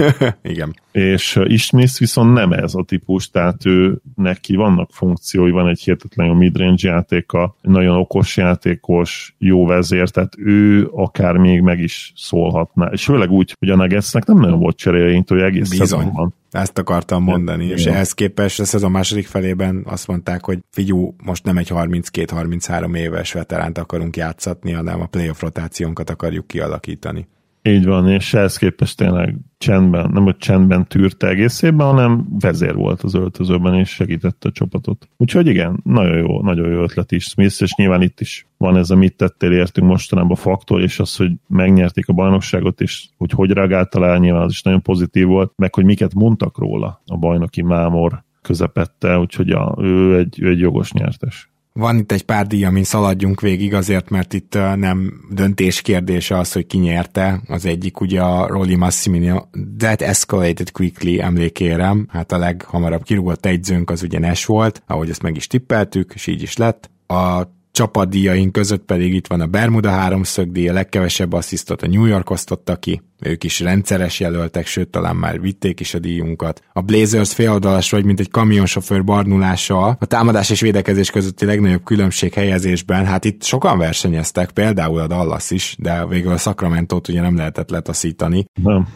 Igen. 0.42 0.74
És 0.92 1.36
uh, 1.36 1.50
Ismith 1.50 1.98
viszont 1.98 2.32
nem 2.32 2.52
ez 2.52 2.74
a 2.74 2.84
típus, 2.84 3.30
tehát 3.30 3.66
ő 3.66 4.00
neki 4.14 4.56
vannak 4.56 4.90
funkciói, 4.92 5.50
van 5.50 5.68
egy 5.68 5.80
hihetetlen 5.80 6.36
midrange 6.36 6.88
játéka, 6.88 7.56
nagyon 7.60 7.96
okos 7.96 8.36
játékos, 8.36 9.34
jó 9.38 9.66
vezér, 9.66 10.10
tehát 10.10 10.32
ő 10.38 10.88
akár 10.92 11.36
még 11.36 11.60
meg 11.60 11.80
is 11.80 12.12
szólhatná. 12.16 12.86
És 12.92 13.04
főleg 13.04 13.30
úgy, 13.30 13.54
hogy 13.58 13.70
a 13.70 13.76
Nuggetsnek 13.76 14.24
nem 14.24 14.38
nagyon 14.38 14.58
volt 14.58 14.76
cseréjeink, 14.76 15.28
hogy 15.28 15.40
egész 15.40 15.70
Bizony. 15.70 15.86
szezonban. 15.86 16.34
Ezt 16.56 16.78
akartam 16.78 17.22
mondani, 17.22 17.66
ja, 17.66 17.74
és 17.74 17.86
ehhez 17.86 18.12
képest 18.12 18.60
a 18.60 18.64
szezon 18.64 18.90
második 18.90 19.26
felében 19.26 19.82
azt 19.86 20.06
mondták, 20.06 20.44
hogy 20.44 20.58
figyú, 20.70 21.14
most 21.24 21.44
nem 21.44 21.56
egy 21.56 21.70
32-33 21.74 22.96
éves 22.96 23.32
veteránt 23.32 23.78
akarunk 23.78 24.16
játszatni, 24.16 24.72
hanem 24.72 25.00
a 25.00 25.06
playoff 25.06 25.40
rotációnkat 25.40 26.10
akarjuk 26.10 26.46
kialakítani. 26.46 27.28
Így 27.66 27.84
van, 27.84 28.08
és 28.08 28.34
ehhez 28.34 28.56
képest 28.56 28.96
tényleg 28.96 29.36
csendben, 29.58 30.10
nem 30.12 30.24
hogy 30.24 30.36
csendben 30.36 30.86
tűrte 30.86 31.28
egészében, 31.28 31.86
hanem 31.86 32.26
vezér 32.38 32.74
volt 32.74 33.02
az 33.02 33.14
öltözőben, 33.14 33.74
és 33.74 33.88
segítette 33.88 34.48
a 34.48 34.52
csapatot. 34.52 35.08
Úgyhogy 35.16 35.46
igen, 35.46 35.80
nagyon 35.84 36.16
jó, 36.16 36.42
nagyon 36.42 36.70
jó 36.70 36.82
ötlet 36.82 37.12
is 37.12 37.24
Smith, 37.24 37.62
és 37.62 37.74
nyilván 37.76 38.02
itt 38.02 38.20
is 38.20 38.46
van 38.56 38.76
ez 38.76 38.90
a 38.90 38.96
mit 38.96 39.16
tettél 39.16 39.52
értünk 39.52 39.86
mostanában 39.86 40.36
faktor, 40.36 40.80
és 40.82 40.98
az, 40.98 41.16
hogy 41.16 41.32
megnyerték 41.46 42.08
a 42.08 42.12
bajnokságot, 42.12 42.80
és 42.80 43.08
hogy 43.16 43.30
hogy 43.30 43.50
reagálta 43.50 44.06
el, 44.06 44.18
nyilván 44.18 44.42
az 44.42 44.52
is 44.52 44.62
nagyon 44.62 44.82
pozitív 44.82 45.26
volt, 45.26 45.52
meg 45.56 45.74
hogy 45.74 45.84
miket 45.84 46.14
mondtak 46.14 46.58
róla 46.58 47.02
a 47.06 47.16
bajnoki 47.16 47.62
mámor 47.62 48.24
közepette, 48.42 49.18
úgyhogy 49.18 49.50
a, 49.50 49.76
ő, 49.78 50.18
egy, 50.18 50.42
ő 50.42 50.48
egy 50.48 50.60
jogos 50.60 50.92
nyertes. 50.92 51.50
Van 51.76 51.98
itt 51.98 52.12
egy 52.12 52.24
pár 52.24 52.46
díj, 52.46 52.64
amin 52.64 52.84
szaladjunk 52.84 53.40
végig 53.40 53.74
azért, 53.74 54.10
mert 54.10 54.32
itt 54.32 54.54
nem 54.54 55.12
döntés 55.30 55.80
kérdése 55.80 56.38
az, 56.38 56.52
hogy 56.52 56.66
ki 56.66 56.78
nyerte. 56.78 57.40
Az 57.48 57.64
egyik 57.66 58.00
ugye 58.00 58.20
a 58.20 58.46
Rolly 58.46 58.74
Massimino 58.74 59.42
That 59.78 60.02
Escalated 60.02 60.70
Quickly 60.70 61.20
emlékérem. 61.20 62.06
Hát 62.10 62.32
a 62.32 62.38
leghamarabb 62.38 63.02
kirúgott 63.02 63.46
egyzőnk 63.46 63.90
az 63.90 64.02
ugye 64.02 64.18
Nash 64.18 64.46
volt, 64.46 64.82
ahogy 64.86 65.10
ezt 65.10 65.22
meg 65.22 65.36
is 65.36 65.46
tippeltük, 65.46 66.12
és 66.14 66.26
így 66.26 66.42
is 66.42 66.56
lett. 66.56 66.90
A 67.06 67.42
csapatdíjaink 67.76 68.52
között 68.52 68.84
pedig 68.84 69.14
itt 69.14 69.26
van 69.26 69.40
a 69.40 69.46
Bermuda 69.46 69.90
háromszög 69.90 70.52
díja, 70.52 70.72
legkevesebb 70.72 71.32
asszisztot 71.32 71.82
a 71.82 71.86
New 71.86 72.04
York 72.04 72.30
osztotta 72.30 72.76
ki, 72.76 73.02
ők 73.20 73.44
is 73.44 73.60
rendszeres 73.60 74.20
jelöltek, 74.20 74.66
sőt 74.66 74.88
talán 74.88 75.16
már 75.16 75.40
vitték 75.40 75.80
is 75.80 75.94
a 75.94 75.98
díjunkat. 75.98 76.62
A 76.72 76.80
Blazers 76.80 77.34
féloldalas 77.34 77.90
vagy, 77.90 78.04
mint 78.04 78.20
egy 78.20 78.30
kamionsofőr 78.30 79.04
barnulással, 79.04 79.96
a 80.00 80.06
támadás 80.06 80.50
és 80.50 80.60
védekezés 80.60 81.10
közötti 81.10 81.44
legnagyobb 81.44 81.84
különbség 81.84 82.32
helyezésben, 82.32 83.06
hát 83.06 83.24
itt 83.24 83.42
sokan 83.42 83.78
versenyeztek, 83.78 84.50
például 84.50 85.00
a 85.00 85.06
Dallas 85.06 85.50
is, 85.50 85.76
de 85.78 86.06
végül 86.06 86.32
a 86.32 86.36
sacramento 86.36 87.00
ugye 87.08 87.20
nem 87.20 87.36
lehetett 87.36 87.70
letaszítani. 87.70 88.44
Nem. 88.62 88.88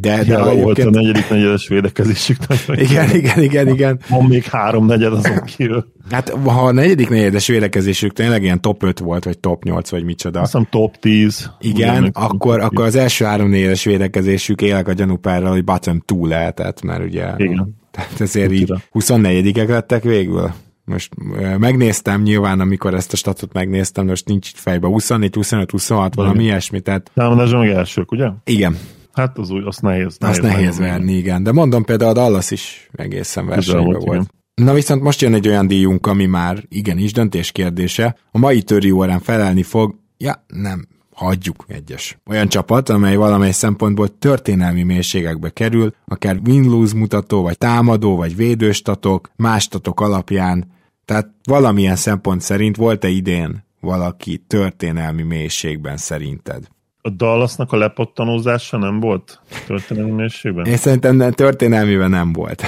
De, 0.00 0.24
de 0.24 0.32
ja, 0.32 0.54
volt 0.54 0.78
a 0.78 0.90
negyedik 0.90 1.28
negyedes 1.28 1.68
védekezésük. 1.68 2.36
Igen, 2.68 3.14
igen, 3.14 3.42
igen, 3.42 3.68
igen. 3.68 4.00
Van 4.08 4.24
még 4.24 4.44
három 4.44 4.86
negyed 4.86 5.12
azon 5.12 5.42
kívül. 5.44 5.92
Hát 6.10 6.28
ha 6.28 6.66
a 6.66 6.72
negyedik 6.72 7.08
negyedes 7.08 7.46
védekezésük 7.46 8.12
tényleg 8.12 8.42
ilyen 8.42 8.60
top 8.60 8.82
5 8.82 8.98
volt, 8.98 9.24
vagy 9.24 9.38
top 9.38 9.64
8, 9.64 9.90
vagy 9.90 10.04
micsoda. 10.04 10.40
Azt 10.40 10.52
hiszem 10.52 10.66
top 10.70 10.96
10. 10.96 11.50
Igen, 11.60 12.10
akkor, 12.12 12.60
akkor 12.60 12.84
az 12.84 12.96
első 12.96 13.24
három 13.24 13.50
negyedes 13.50 13.84
védekezésük 13.84 14.62
élek 14.62 14.88
a 14.88 14.92
gyanúpárral, 14.92 15.50
hogy 15.50 15.64
bottom 15.64 16.02
2 16.06 16.28
lehetett, 16.28 16.82
mert 16.82 17.04
ugye... 17.04 17.32
Igen. 17.36 17.82
Tehát 17.90 18.20
ezért 18.20 18.52
így 18.52 18.72
24-ek 18.92 19.68
lettek 19.68 20.02
végül. 20.02 20.50
Most 20.84 21.12
megnéztem 21.58 22.22
nyilván, 22.22 22.60
amikor 22.60 22.94
ezt 22.94 23.12
a 23.12 23.16
statot 23.16 23.52
megnéztem, 23.52 24.06
most 24.06 24.26
nincs 24.26 24.48
itt 24.48 24.56
fejbe 24.56 24.86
24, 24.86 25.34
25, 25.34 25.70
26, 25.70 26.14
valami 26.14 26.42
ilyesmi. 26.42 26.80
Tehát... 26.80 27.10
Támadásban 27.14 27.60
meg 27.60 27.70
elsők, 27.70 28.12
ugye? 28.12 28.28
Igen, 28.44 28.76
Hát 29.14 29.38
az 29.38 29.50
úgy, 29.50 29.66
azt 29.66 29.82
nehéz. 29.82 30.16
nehéz 30.18 30.38
azt 30.38 30.46
nehéz 30.48 30.78
verni, 30.78 31.12
igen. 31.12 31.42
De 31.42 31.52
mondom 31.52 31.84
például 31.84 32.10
a 32.10 32.14
Dallas 32.14 32.50
is 32.50 32.88
egészen 32.92 33.46
versenyben 33.46 33.84
volt. 33.84 34.04
volt. 34.04 34.28
Na 34.54 34.72
viszont 34.72 35.02
most 35.02 35.20
jön 35.20 35.34
egy 35.34 35.48
olyan 35.48 35.66
díjunk, 35.66 36.06
ami 36.06 36.26
már 36.26 36.64
igenis 36.68 37.12
döntés 37.12 37.52
kérdése. 37.52 38.16
A 38.30 38.38
mai 38.38 38.62
töri 38.62 38.90
órán 38.90 39.20
felelni 39.20 39.62
fog, 39.62 39.94
ja 40.16 40.44
nem, 40.46 40.86
hagyjuk 41.14 41.64
egyes. 41.68 42.18
Olyan 42.26 42.48
csapat, 42.48 42.88
amely 42.88 43.16
valamely 43.16 43.50
szempontból 43.50 44.18
történelmi 44.18 44.82
mélységekbe 44.82 45.50
kerül, 45.50 45.94
akár 46.04 46.40
win-lose 46.46 46.96
mutató, 46.96 47.42
vagy 47.42 47.58
támadó, 47.58 48.16
vagy 48.16 48.36
védőstatok, 48.36 49.30
más 49.36 49.62
statok 49.62 50.00
alapján. 50.00 50.72
Tehát 51.04 51.30
valamilyen 51.44 51.96
szempont 51.96 52.40
szerint 52.40 52.76
volt-e 52.76 53.08
idén 53.08 53.64
valaki 53.80 54.42
történelmi 54.46 55.22
mélységben 55.22 55.96
szerinted? 55.96 56.68
A 57.06 57.10
Dallasnak 57.10 57.72
a 57.72 57.76
lepottanózása 57.76 58.76
nem 58.76 59.00
volt 59.00 59.40
történelmi 59.66 60.10
mélységben? 60.10 60.66
Én 60.66 60.76
szerintem 60.76 61.16
nem, 61.16 61.30
történelmiben 61.30 62.10
nem 62.10 62.32
volt. 62.32 62.62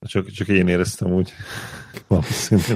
Csak, 0.00 0.30
csak 0.30 0.48
én 0.48 0.68
éreztem 0.68 1.12
úgy. 1.12 1.32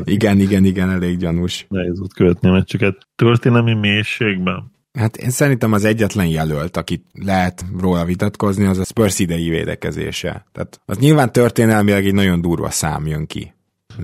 igen, 0.05 0.41
igen, 0.41 0.65
igen, 0.65 0.91
elég 0.91 1.17
gyanús. 1.17 1.67
Nehéz 1.69 1.99
volt 1.99 2.15
követni 2.15 2.49
a 2.49 2.53
meccseket. 2.53 2.97
Történelmi 3.17 3.75
mélységben? 3.75 4.73
Hát 4.99 5.17
én 5.17 5.31
szerintem 5.31 5.73
az 5.73 5.85
egyetlen 5.85 6.27
jelölt, 6.27 6.77
akit 6.77 7.05
lehet 7.13 7.65
róla 7.81 8.05
vitatkozni, 8.05 8.67
az 8.67 8.79
a 8.79 8.85
Spurs 8.85 9.19
idei 9.19 9.49
védekezése. 9.49 10.47
Tehát 10.53 10.81
az 10.85 10.99
nyilván 10.99 11.33
történelmileg 11.33 12.07
egy 12.07 12.15
nagyon 12.15 12.41
durva 12.41 12.71
szám 12.71 13.07
jön 13.07 13.27
ki. 13.27 13.55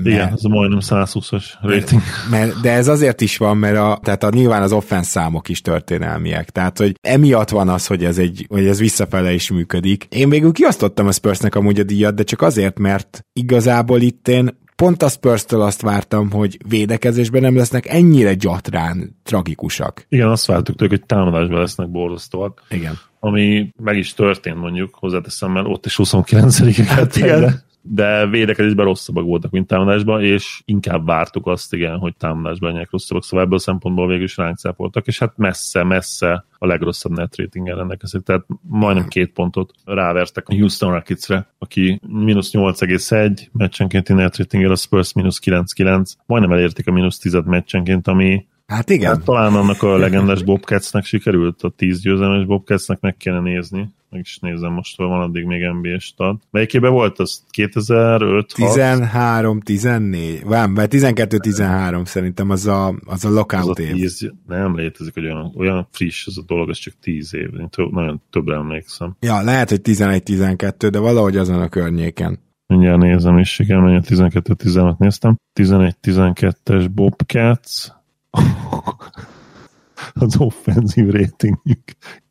Igen, 0.03 0.33
ez 0.33 0.45
a 0.45 0.49
majdnem 0.49 0.79
120-as 0.83 1.45
rating. 1.61 2.03
Mert, 2.31 2.61
de 2.61 2.73
ez 2.73 2.89
azért 2.89 3.21
is 3.21 3.37
van, 3.37 3.57
mert 3.57 3.77
a, 3.77 3.99
tehát 4.03 4.23
a, 4.23 4.31
nyilván 4.31 4.63
az 4.63 4.73
offense 4.73 5.11
számok 5.11 5.49
is 5.49 5.61
történelmiek. 5.61 6.51
Tehát, 6.51 6.79
hogy 6.79 6.97
emiatt 7.01 7.51
van 7.51 7.69
az, 7.69 7.87
hogy 7.87 8.05
ez, 8.05 8.19
egy, 8.19 8.47
hogy 8.49 8.67
ez 8.67 8.79
visszafele 8.79 9.33
is 9.33 9.51
működik. 9.51 10.07
Én 10.11 10.29
végül 10.29 10.53
kiosztottam 10.53 11.07
a 11.07 11.13
Spursnek 11.13 11.55
amúgy 11.55 11.81
a 11.81 11.85
díjat, 11.85 12.15
de 12.15 12.23
csak 12.23 12.43
azért, 12.43 12.79
mert 12.79 13.25
igazából 13.33 14.01
itt 14.01 14.29
én 14.29 14.63
pont 14.77 15.03
a 15.03 15.09
spurs 15.09 15.45
azt 15.49 15.83
vártam, 15.83 16.31
hogy 16.31 16.59
védekezésben 16.69 17.41
nem 17.41 17.57
lesznek 17.57 17.87
ennyire 17.87 18.35
gyatrán 18.35 19.21
tragikusak. 19.23 20.07
Igen, 20.09 20.29
azt 20.29 20.47
vártuk 20.47 20.77
tőlük, 20.77 20.93
hogy 20.93 21.07
támadásban 21.07 21.59
lesznek 21.59 21.91
borzasztóak. 21.91 22.63
Igen. 22.71 22.99
Ami 23.21 23.71
meg 23.83 23.97
is 23.97 24.15
történt 24.15 24.57
mondjuk, 24.57 24.95
hozzáteszem, 24.95 25.53
mert 25.53 25.67
ott 25.69 25.87
is 25.87 25.97
29 25.97 26.87
hát 26.87 27.17
igen. 27.17 27.41
De 27.41 27.65
de 27.87 28.27
védekezésben 28.27 28.85
rosszabbak 28.85 29.25
voltak, 29.25 29.51
mint 29.51 29.67
támadásban, 29.67 30.23
és 30.23 30.63
inkább 30.65 31.07
vártuk 31.07 31.47
azt, 31.47 31.73
igen, 31.73 31.99
hogy 31.99 32.17
támadásban 32.17 32.69
legyenek 32.69 32.91
rosszabbak, 32.91 33.25
szóval 33.25 33.45
ebből 33.45 33.59
a 33.59 33.61
szempontból 33.61 34.09
végül 34.09 34.25
is 34.25 34.37
ránk 34.37 34.59
voltak, 34.77 35.07
és 35.07 35.19
hát 35.19 35.37
messze, 35.37 35.83
messze 35.83 36.45
a 36.59 36.67
legrosszabb 36.67 37.13
net 37.13 37.37
rating 37.37 37.67
rendelkezik, 37.67 38.23
tehát 38.23 38.47
majdnem 38.63 39.09
két 39.09 39.33
pontot 39.33 39.73
rávertek 39.85 40.49
a 40.49 40.55
Houston 40.55 40.93
Rockets-re, 40.93 41.47
aki 41.59 42.01
mínusz 42.09 42.51
8,1 42.53 43.47
meccsenkénti 43.53 44.13
net 44.13 44.37
rating 44.37 44.71
a 44.71 44.77
Spurs 44.77 45.13
mínusz 45.13 45.41
9,9, 45.45 46.13
majdnem 46.27 46.53
elérték 46.53 46.87
a 46.87 46.93
mínusz 46.93 47.19
10 47.19 47.39
meccsenként, 47.45 48.09
ami 48.09 48.47
Hát 48.67 48.91
igen. 48.91 49.15
Hát 49.15 49.25
talán 49.25 49.55
annak 49.55 49.83
a 49.83 49.97
legendás 49.97 50.43
Bobcatsnek 50.43 51.05
sikerült, 51.05 51.63
a 51.63 51.69
10 51.69 52.01
győzelmes 52.01 52.47
Bobcatsnek 52.47 53.01
meg 53.01 53.17
kéne 53.17 53.41
nézni. 53.41 53.89
Meg 54.11 54.21
is 54.21 54.39
nézem 54.39 54.73
most, 54.73 54.97
van 54.97 55.21
addig 55.21 55.45
még 55.45 55.63
NBA 55.63 55.99
stat. 55.99 56.43
Melyikében 56.51 56.93
volt 56.93 57.19
az? 57.19 57.45
2005 57.51 58.55
13, 58.55 59.61
14. 59.61 60.43
Vám, 60.45 60.71
mert 60.71 60.91
12, 60.91 61.39
13 61.39 62.05
szerintem 62.05 62.51
az 62.51 62.67
a, 62.67 62.95
az 63.05 63.25
a 63.25 63.31
lockout 63.31 63.79
az 63.79 63.79
a 63.79 63.83
év. 63.83 63.93
10, 63.93 64.33
nem 64.47 64.77
létezik, 64.77 65.15
hogy 65.15 65.25
olyan, 65.25 65.53
olyan 65.57 65.89
friss 65.91 66.27
ez 66.27 66.37
a 66.37 66.43
dolog, 66.47 66.69
ez 66.69 66.79
csak 66.79 66.95
10 67.01 67.35
év. 67.35 67.49
Én 67.59 67.69
több, 67.69 67.93
nagyon 67.93 68.23
többre 68.31 68.55
emlékszem. 68.55 69.17
Ja, 69.21 69.43
lehet, 69.43 69.69
hogy 69.69 69.81
11-12, 69.83 70.89
de 70.91 70.99
valahogy 70.99 71.37
azon 71.37 71.61
a 71.61 71.69
környéken. 71.69 72.39
Mindjárt 72.67 73.01
nézem 73.01 73.39
is, 73.39 73.59
igen, 73.59 73.81
mert 73.81 74.07
12-16 74.11 74.99
néztem. 74.99 75.37
11-12-es 75.61 76.89
Bobcats, 76.95 77.89
az 80.15 80.37
offenzív 80.39 81.09
ratingük 81.11 81.83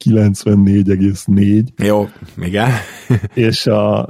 94,4. 0.06 1.68
Jó, 1.84 2.08
igen. 2.38 2.72
és 3.34 3.68
a, 3.68 4.02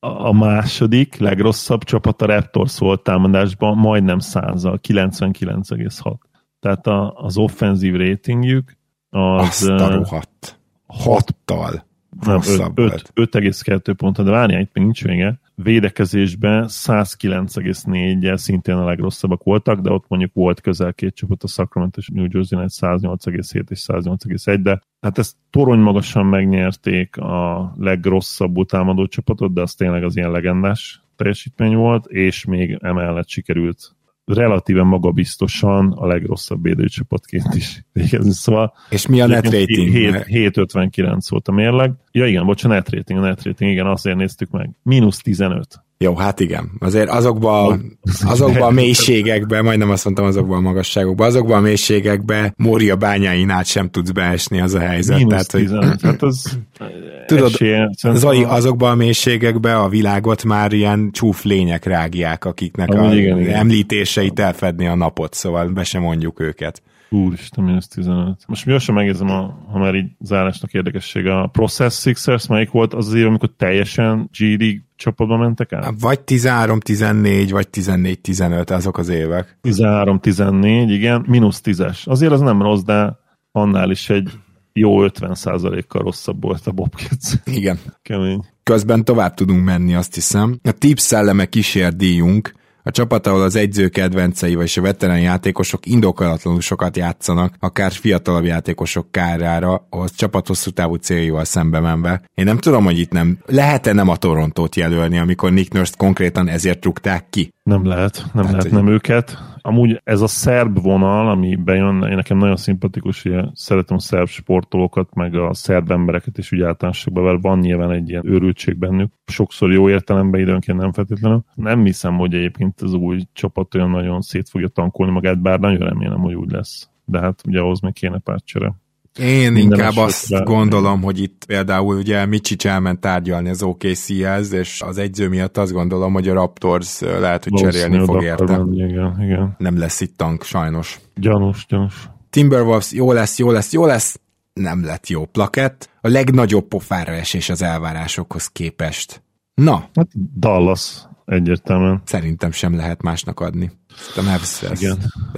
a 0.00 0.32
második 0.32 1.16
legrosszabb 1.16 1.84
csapat 1.84 2.22
a 2.22 2.26
Raptors 2.26 2.78
volt 2.78 3.02
támadásban, 3.02 3.76
majdnem 3.76 4.18
százal, 4.18 4.80
99,6. 4.88 6.14
Tehát 6.60 6.86
a, 6.86 7.12
az 7.16 7.36
offenzív 7.36 7.94
ratingjük 7.94 8.76
az... 9.10 9.46
Azt 9.46 9.68
a 9.68 9.94
rohadt. 9.94 10.58
Hattal. 10.86 11.90
5,2 12.26 13.94
pont, 13.96 14.22
de 14.22 14.30
várjál, 14.30 14.60
itt 14.60 14.70
még 14.72 14.84
nincs 14.84 15.04
vége. 15.04 15.40
Védekezésben 15.54 16.64
109,4-jel 16.68 18.36
szintén 18.36 18.74
a 18.74 18.84
legrosszabbak 18.84 19.42
voltak, 19.42 19.80
de 19.80 19.90
ott 19.90 20.04
mondjuk 20.08 20.30
volt 20.34 20.60
közel 20.60 20.94
két 20.94 21.14
csapat 21.14 21.42
a 21.42 21.46
Sacramento 21.46 22.00
és 22.00 22.08
New 22.08 22.26
Jersey 22.28 22.58
108,7 22.66 23.70
és 23.70 23.84
108,1, 23.88 24.58
de 24.62 24.80
hát 25.00 25.18
ezt 25.18 25.36
torony 25.50 25.78
magasan 25.78 26.26
megnyerték 26.26 27.16
a 27.16 27.72
legrosszabb 27.78 28.66
támadó 28.66 29.06
csapatot, 29.06 29.52
de 29.52 29.60
az 29.60 29.74
tényleg 29.74 30.04
az 30.04 30.16
ilyen 30.16 30.30
legendás 30.30 31.02
teljesítmény 31.16 31.74
volt, 31.74 32.06
és 32.06 32.44
még 32.44 32.78
emellett 32.80 33.28
sikerült 33.28 33.96
relatíven 34.24 34.86
magabiztosan 34.86 35.92
a 35.92 36.06
legrosszabb 36.06 36.62
védőcsapatként 36.62 37.54
is 37.54 37.84
végezni. 37.92 38.32
Szóval 38.32 38.74
és 38.90 39.06
mi 39.06 39.20
a 39.20 39.26
net 39.26 39.44
rating? 39.44 39.94
7,59 39.94 41.26
volt 41.28 41.48
a 41.48 41.52
mérleg. 41.52 41.92
Ja 42.12 42.26
igen, 42.26 42.46
bocsánat, 42.46 42.76
net 42.76 42.94
rating, 42.94 43.18
a 43.18 43.22
net 43.22 43.42
rating, 43.42 43.70
igen, 43.70 43.86
azért 43.86 44.16
néztük 44.16 44.50
meg. 44.50 44.70
Mínusz 44.82 45.20
15. 45.20 45.84
Jó, 46.02 46.16
hát 46.16 46.40
igen. 46.40 46.70
Azért 46.78 47.08
azokba, 47.08 47.78
azokba 48.24 48.66
a 48.66 48.70
mélységekbe, 48.70 49.62
majdnem 49.62 49.90
azt 49.90 50.04
mondtam 50.04 50.26
azokba 50.26 50.56
a 50.56 50.60
magasságokba, 50.60 51.24
azokba 51.24 51.56
a 51.56 51.60
mélységekbe 51.60 52.54
Mória 52.56 52.96
bányáin 52.96 53.50
át 53.50 53.66
sem 53.66 53.90
tudsz 53.90 54.10
beesni 54.10 54.60
az 54.60 54.74
a 54.74 54.78
helyzet. 54.78 55.16
Mínusz 55.16 55.46
tehát, 55.46 55.66
15, 55.66 55.88
hogy, 55.88 56.02
hát 56.02 56.22
az 56.22 56.58
Tudod, 57.26 57.52
esélye, 57.52 57.90
Zoli, 58.12 58.44
azokba 58.44 58.90
a 58.90 58.94
mélységekbe 58.94 59.76
a 59.76 59.88
világot 59.88 60.44
már 60.44 60.72
ilyen 60.72 61.10
csúf 61.12 61.44
lények 61.44 61.84
rágják, 61.84 62.44
akiknek 62.44 62.88
a, 62.88 63.08
a 63.08 63.14
igen, 63.14 63.40
igen. 63.40 63.54
említéseit 63.54 64.38
elfedni 64.38 64.86
a 64.86 64.94
napot, 64.94 65.34
szóval 65.34 65.68
be 65.68 65.84
sem 65.84 66.02
mondjuk 66.02 66.40
őket. 66.40 66.82
Úristen, 67.12 67.64
mínusz 67.64 67.88
15. 67.88 68.44
Most 68.46 68.66
mi 68.66 68.78
sem 68.78 68.94
megérzem, 68.94 69.30
a, 69.30 69.64
ha 69.70 69.78
már 69.78 69.94
így 69.94 70.10
zárásnak 70.20 70.72
érdekessége, 70.72 71.38
a 71.38 71.46
Process 71.46 72.00
Sixers 72.00 72.46
melyik 72.46 72.70
volt 72.70 72.94
az 72.94 73.06
az 73.06 73.14
év, 73.14 73.26
amikor 73.26 73.50
teljesen 73.56 74.30
G 74.38 74.64
csapatba 74.96 75.36
mentek 75.36 75.72
el? 75.72 75.94
Vagy 76.00 76.20
13-14, 76.26 77.48
vagy 77.50 77.68
14-15, 77.72 78.72
azok 78.72 78.98
az 78.98 79.08
évek. 79.08 79.58
13-14, 79.62 80.84
igen, 80.88 81.24
mínusz 81.28 81.60
10-es. 81.64 82.08
Azért 82.08 82.32
az 82.32 82.40
nem 82.40 82.62
rossz, 82.62 82.82
de 82.82 83.18
annál 83.52 83.90
is 83.90 84.10
egy 84.10 84.30
jó 84.72 85.08
50%-kal 85.08 86.02
rosszabb 86.02 86.42
volt 86.42 86.66
a 86.66 86.72
Bobcats. 86.72 87.32
Igen. 87.44 87.78
Kemény. 88.02 88.44
Közben 88.62 89.04
tovább 89.04 89.34
tudunk 89.34 89.64
menni, 89.64 89.94
azt 89.94 90.14
hiszem. 90.14 90.58
A 90.62 90.72
Tips 90.72 91.02
szelleme 91.02 91.46
kísérdíjunk 91.46 92.52
a 92.82 92.90
csapat, 92.90 93.26
ahol 93.26 93.42
az 93.42 93.56
egyző 93.56 93.88
kedvencei 93.88 94.54
vagy 94.54 94.72
a 94.76 94.80
veterán 94.80 95.20
játékosok 95.20 95.86
indokolatlanul 95.86 96.60
sokat 96.60 96.96
játszanak, 96.96 97.54
akár 97.58 97.92
fiatalabb 97.92 98.44
játékosok 98.44 99.10
kárára, 99.10 99.86
ahhoz 99.90 100.12
csapat 100.14 100.46
hosszú 100.46 100.70
távú 100.70 100.94
céljával 100.94 101.44
szembe 101.44 101.80
menve. 101.80 102.22
Én 102.34 102.44
nem 102.44 102.58
tudom, 102.58 102.84
hogy 102.84 102.98
itt 102.98 103.12
nem 103.12 103.38
lehet-e 103.46 103.92
nem 103.92 104.08
a 104.08 104.16
Torontót 104.16 104.76
jelölni, 104.76 105.18
amikor 105.18 105.52
Nick 105.52 105.72
Nurse 105.72 105.94
konkrétan 105.96 106.48
ezért 106.48 106.84
rúgták 106.84 107.26
ki. 107.30 107.54
Nem 107.62 107.86
lehet, 107.86 108.24
nem 108.32 108.44
hát, 108.44 108.54
lehet 108.54 108.70
nem 108.70 108.88
őket. 108.88 109.38
Amúgy 109.62 110.00
ez 110.04 110.20
a 110.20 110.26
szerb 110.26 110.82
vonal, 110.82 111.28
ami 111.28 111.56
bejön, 111.56 112.02
én 112.02 112.14
nekem 112.14 112.38
nagyon 112.38 112.56
szimpatikus, 112.56 113.22
hogy 113.22 113.44
szeretem 113.52 113.96
a 113.96 114.00
szerb 114.00 114.28
sportolókat, 114.28 115.14
meg 115.14 115.34
a 115.34 115.54
szerb 115.54 115.90
embereket 115.90 116.38
is 116.38 116.52
úgy 116.52 116.62
általánosságban, 116.62 117.24
mert 117.24 117.42
van 117.42 117.58
nyilván 117.58 117.90
egy 117.90 118.08
ilyen 118.08 118.26
őrültség 118.26 118.78
bennük. 118.78 119.12
Sokszor 119.26 119.72
jó 119.72 119.88
értelemben 119.88 120.40
időnként 120.40 120.78
nem 120.78 120.92
feltétlenül. 120.92 121.44
Nem 121.54 121.84
hiszem, 121.84 122.16
hogy 122.16 122.34
egyébként 122.34 122.80
az 122.80 122.92
új 122.92 123.22
csapat 123.32 123.74
olyan 123.74 123.90
nagyon 123.90 124.20
szét 124.20 124.48
fogja 124.48 124.68
tankolni 124.68 125.12
magát, 125.12 125.40
bár 125.40 125.60
nagyon 125.60 125.88
remélem, 125.88 126.20
hogy 126.20 126.34
úgy 126.34 126.50
lesz. 126.50 126.90
De 127.04 127.20
hát 127.20 127.42
ugye 127.46 127.60
ahhoz 127.60 127.80
még 127.80 127.92
kéne 127.92 128.18
pár 128.18 128.40
csere. 128.44 128.74
Én 129.18 129.56
inkább 129.56 129.96
azt 129.96 130.28
rá... 130.28 130.42
gondolom, 130.42 131.02
hogy 131.02 131.20
itt 131.20 131.44
például 131.46 131.96
ugye 131.96 132.26
Micsics 132.26 132.66
elment 132.66 133.00
tárgyalni 133.00 133.48
az 133.48 133.62
OKC-hez, 133.62 134.52
és 134.52 134.82
az 134.82 134.98
egyző 134.98 135.28
miatt 135.28 135.56
azt 135.56 135.72
gondolom, 135.72 136.12
hogy 136.12 136.28
a 136.28 136.34
Raptors 136.34 137.00
lehet, 137.00 137.44
hogy 137.44 137.52
cserélni 137.52 138.04
fog 138.04 138.22
érte. 138.22 138.64
Igen, 138.72 139.16
igen. 139.20 139.54
Nem 139.58 139.78
lesz 139.78 140.00
itt 140.00 140.16
tank, 140.16 140.42
sajnos. 140.42 141.00
Gyanús, 141.14 141.66
gyanús. 141.68 142.10
Timberwolves 142.30 142.92
jó 142.92 143.12
lesz, 143.12 143.38
jó 143.38 143.50
lesz, 143.50 143.72
jó 143.72 143.86
lesz, 143.86 144.20
nem 144.52 144.84
lett 144.84 145.08
jó 145.08 145.24
plakett. 145.24 145.90
A 146.00 146.08
legnagyobb 146.08 146.68
pofára 146.68 147.12
esés 147.12 147.48
az 147.48 147.62
elvárásokhoz 147.62 148.46
képest. 148.46 149.22
Na. 149.54 149.88
Hát 149.94 150.08
Dallas 150.38 151.06
egyértelműen. 151.24 152.02
Szerintem 152.04 152.50
sem 152.50 152.76
lehet 152.76 153.02
másnak 153.02 153.40
adni. 153.40 153.72
A 154.16 154.22
Mavs 154.22 154.64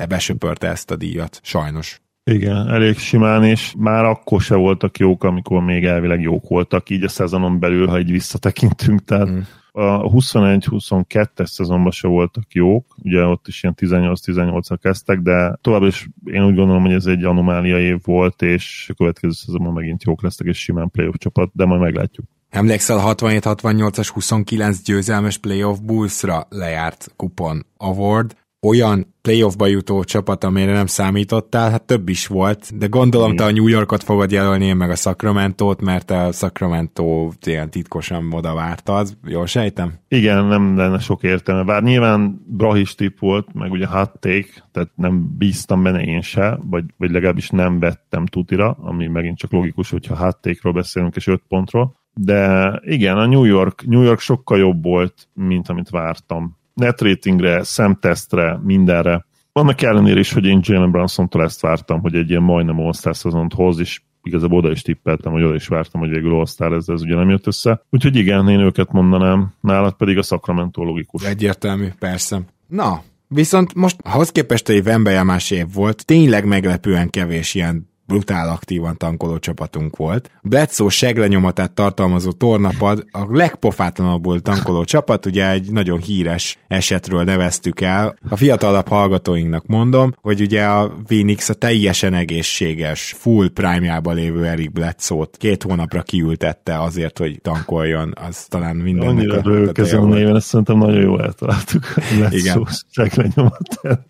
besöpörte 0.08 0.68
ezt 0.68 0.90
a 0.90 0.96
díjat, 0.96 1.40
sajnos. 1.42 2.02
Igen, 2.30 2.68
elég 2.68 2.98
simán, 2.98 3.44
és 3.44 3.74
már 3.78 4.04
akkor 4.04 4.40
se 4.40 4.54
voltak 4.54 4.98
jók, 4.98 5.24
amikor 5.24 5.62
még 5.62 5.84
elvileg 5.84 6.20
jók 6.20 6.48
voltak, 6.48 6.90
így 6.90 7.02
a 7.02 7.08
szezonon 7.08 7.58
belül, 7.58 7.86
ha 7.86 7.98
így 7.98 8.10
visszatekintünk, 8.10 9.04
tehát 9.04 9.30
mm. 9.30 9.38
a 9.72 10.10
21-22-es 10.10 11.46
szezonban 11.46 11.90
se 11.90 12.08
voltak 12.08 12.52
jók, 12.52 12.96
ugye 13.02 13.24
ott 13.24 13.48
is 13.48 13.62
ilyen 13.62 13.74
18-18-ra 13.78 14.76
kezdtek, 14.82 15.20
de 15.20 15.58
tovább 15.60 15.82
is 15.82 16.08
én 16.24 16.44
úgy 16.44 16.54
gondolom, 16.54 16.82
hogy 16.82 16.92
ez 16.92 17.06
egy 17.06 17.24
anomália 17.24 17.78
év 17.78 17.98
volt, 18.04 18.42
és 18.42 18.86
a 18.90 18.94
következő 18.94 19.32
szezonban 19.32 19.72
megint 19.72 20.04
jók 20.04 20.22
lesznek, 20.22 20.48
és 20.48 20.58
simán 20.58 20.90
playoff 20.90 21.14
csapat, 21.18 21.50
de 21.52 21.64
majd 21.64 21.80
meglátjuk. 21.80 22.26
Emlékszel 22.50 22.98
a 22.98 23.14
67-68-as 23.14 24.10
29 24.12 24.82
győzelmes 24.82 25.38
playoff 25.38 25.78
Bullsra 25.78 26.46
lejárt 26.50 27.12
kupon 27.16 27.66
award, 27.76 28.36
olyan 28.64 29.14
playoffba 29.22 29.66
jutó 29.66 30.04
csapat, 30.04 30.44
amire 30.44 30.72
nem 30.72 30.86
számítottál, 30.86 31.70
hát 31.70 31.82
több 31.82 32.08
is 32.08 32.26
volt, 32.26 32.78
de 32.78 32.86
gondolom 32.86 33.32
mm. 33.32 33.36
te 33.36 33.44
a 33.44 33.50
New 33.50 33.66
Yorkot 33.66 34.02
fogod 34.02 34.30
jelölni, 34.30 34.72
meg 34.72 34.90
a 34.90 34.94
Sacramento-t, 34.94 35.80
mert 35.80 36.10
a 36.10 36.32
Sacramento 36.32 37.30
ilyen 37.46 37.70
titkosan 37.70 38.32
oda 38.32 38.54
vártad, 38.54 39.16
jól 39.24 39.46
sejtem? 39.46 39.94
Igen, 40.08 40.44
nem 40.44 40.76
lenne 40.76 40.98
sok 40.98 41.22
értelme, 41.22 41.62
bár 41.62 41.82
nyilván 41.82 42.44
brahis 42.46 42.94
tip 42.94 43.18
volt, 43.18 43.54
meg 43.54 43.70
ugye 43.70 43.86
hot 43.86 44.10
take, 44.20 44.48
tehát 44.72 44.90
nem 44.94 45.34
bíztam 45.38 45.82
benne 45.82 46.02
én 46.02 46.20
se, 46.20 46.58
vagy, 46.70 46.84
vagy 46.96 47.10
legalábbis 47.10 47.50
nem 47.50 47.78
vettem 47.78 48.26
tutira, 48.26 48.76
ami 48.80 49.06
megint 49.06 49.38
csak 49.38 49.52
logikus, 49.52 49.90
hogyha 49.90 50.16
hot 50.16 50.40
take-ról 50.40 50.72
beszélünk 50.72 51.16
és 51.16 51.26
5 51.26 51.42
pontról, 51.48 51.94
de 52.14 52.72
igen, 52.84 53.18
a 53.18 53.26
New 53.26 53.44
York, 53.44 53.86
New 53.86 54.02
York 54.02 54.20
sokkal 54.20 54.58
jobb 54.58 54.82
volt, 54.82 55.28
mint 55.34 55.68
amit 55.68 55.90
vártam 55.90 56.56
netratingre, 56.74 57.62
szemtesztre, 57.62 58.60
mindenre. 58.62 59.26
Annak 59.52 59.82
ellenére 59.82 60.18
is, 60.18 60.32
hogy 60.32 60.44
én 60.44 60.60
Jalen 60.62 60.90
Brunson-tól 60.90 61.42
ezt 61.42 61.60
vártam, 61.60 62.00
hogy 62.00 62.14
egy 62.14 62.30
ilyen 62.30 62.42
majdnem 62.42 62.80
All-Star 62.80 63.16
szezont 63.16 63.52
hoz, 63.52 63.78
és 63.78 64.00
igazából 64.22 64.58
oda 64.58 64.70
is 64.70 64.82
tippeltem, 64.82 65.32
hogy 65.32 65.42
oda 65.42 65.54
is 65.54 65.66
vártam, 65.66 66.00
hogy 66.00 66.10
végül 66.10 66.34
All-Star 66.34 66.72
ez, 66.72 66.88
ez 66.88 67.02
ugye 67.02 67.14
nem 67.14 67.30
jött 67.30 67.46
össze. 67.46 67.82
Úgyhogy 67.90 68.16
igen, 68.16 68.48
én 68.48 68.60
őket 68.60 68.92
mondanám, 68.92 69.54
nálad 69.60 69.94
pedig 69.94 70.18
a 70.18 70.22
Sacramento 70.22 70.82
logikus. 70.82 71.24
Egyértelmű, 71.24 71.88
persze. 71.98 72.40
Na, 72.66 73.02
Viszont 73.28 73.74
most 73.74 73.96
ahhoz 74.02 74.30
képest 74.30 74.68
egy 74.68 74.82
Vembejamás 74.82 75.50
év 75.50 75.66
volt, 75.72 76.04
tényleg 76.04 76.44
meglepően 76.44 77.10
kevés 77.10 77.54
ilyen 77.54 77.92
brutál 78.06 78.48
aktívan 78.48 78.96
tankoló 78.96 79.38
csapatunk 79.38 79.96
volt. 79.96 80.30
Bledsoe 80.42 80.88
seglenyomatát 80.88 81.72
tartalmazó 81.72 82.32
tornapad 82.32 83.04
a 83.10 83.26
legpofátlanabbul 83.28 84.40
tankoló 84.40 84.84
csapat, 84.84 85.26
ugye 85.26 85.50
egy 85.50 85.70
nagyon 85.70 86.00
híres 86.00 86.58
esetről 86.68 87.24
neveztük 87.24 87.80
el. 87.80 88.16
A 88.28 88.36
fiatalabb 88.36 88.88
hallgatóinknak 88.88 89.66
mondom, 89.66 90.14
hogy 90.20 90.40
ugye 90.40 90.64
a 90.64 90.92
Phoenix 91.06 91.48
a 91.48 91.54
teljesen 91.54 92.14
egészséges, 92.14 93.14
full 93.18 93.48
prime-jába 93.48 94.12
lévő 94.12 94.44
Eric 94.44 94.72
Bledsoe-t 94.72 95.36
két 95.36 95.62
hónapra 95.62 96.02
kiültette 96.02 96.80
azért, 96.80 97.18
hogy 97.18 97.40
tankoljon, 97.40 98.12
az 98.28 98.44
talán 98.44 98.76
minden. 98.76 99.08
Annyira 99.08 99.40
rövök 99.42 99.78
ezen 99.78 100.00
a 100.00 100.06
néven, 100.06 100.36
ezt 100.36 100.46
szerintem 100.46 100.78
nagyon 100.78 101.00
jól 101.00 101.22
eltaláltuk. 101.22 101.82
Igen. 102.30 102.66
Seglenyomatát. 102.90 104.06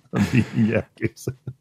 Elképzelhető. 0.73 1.53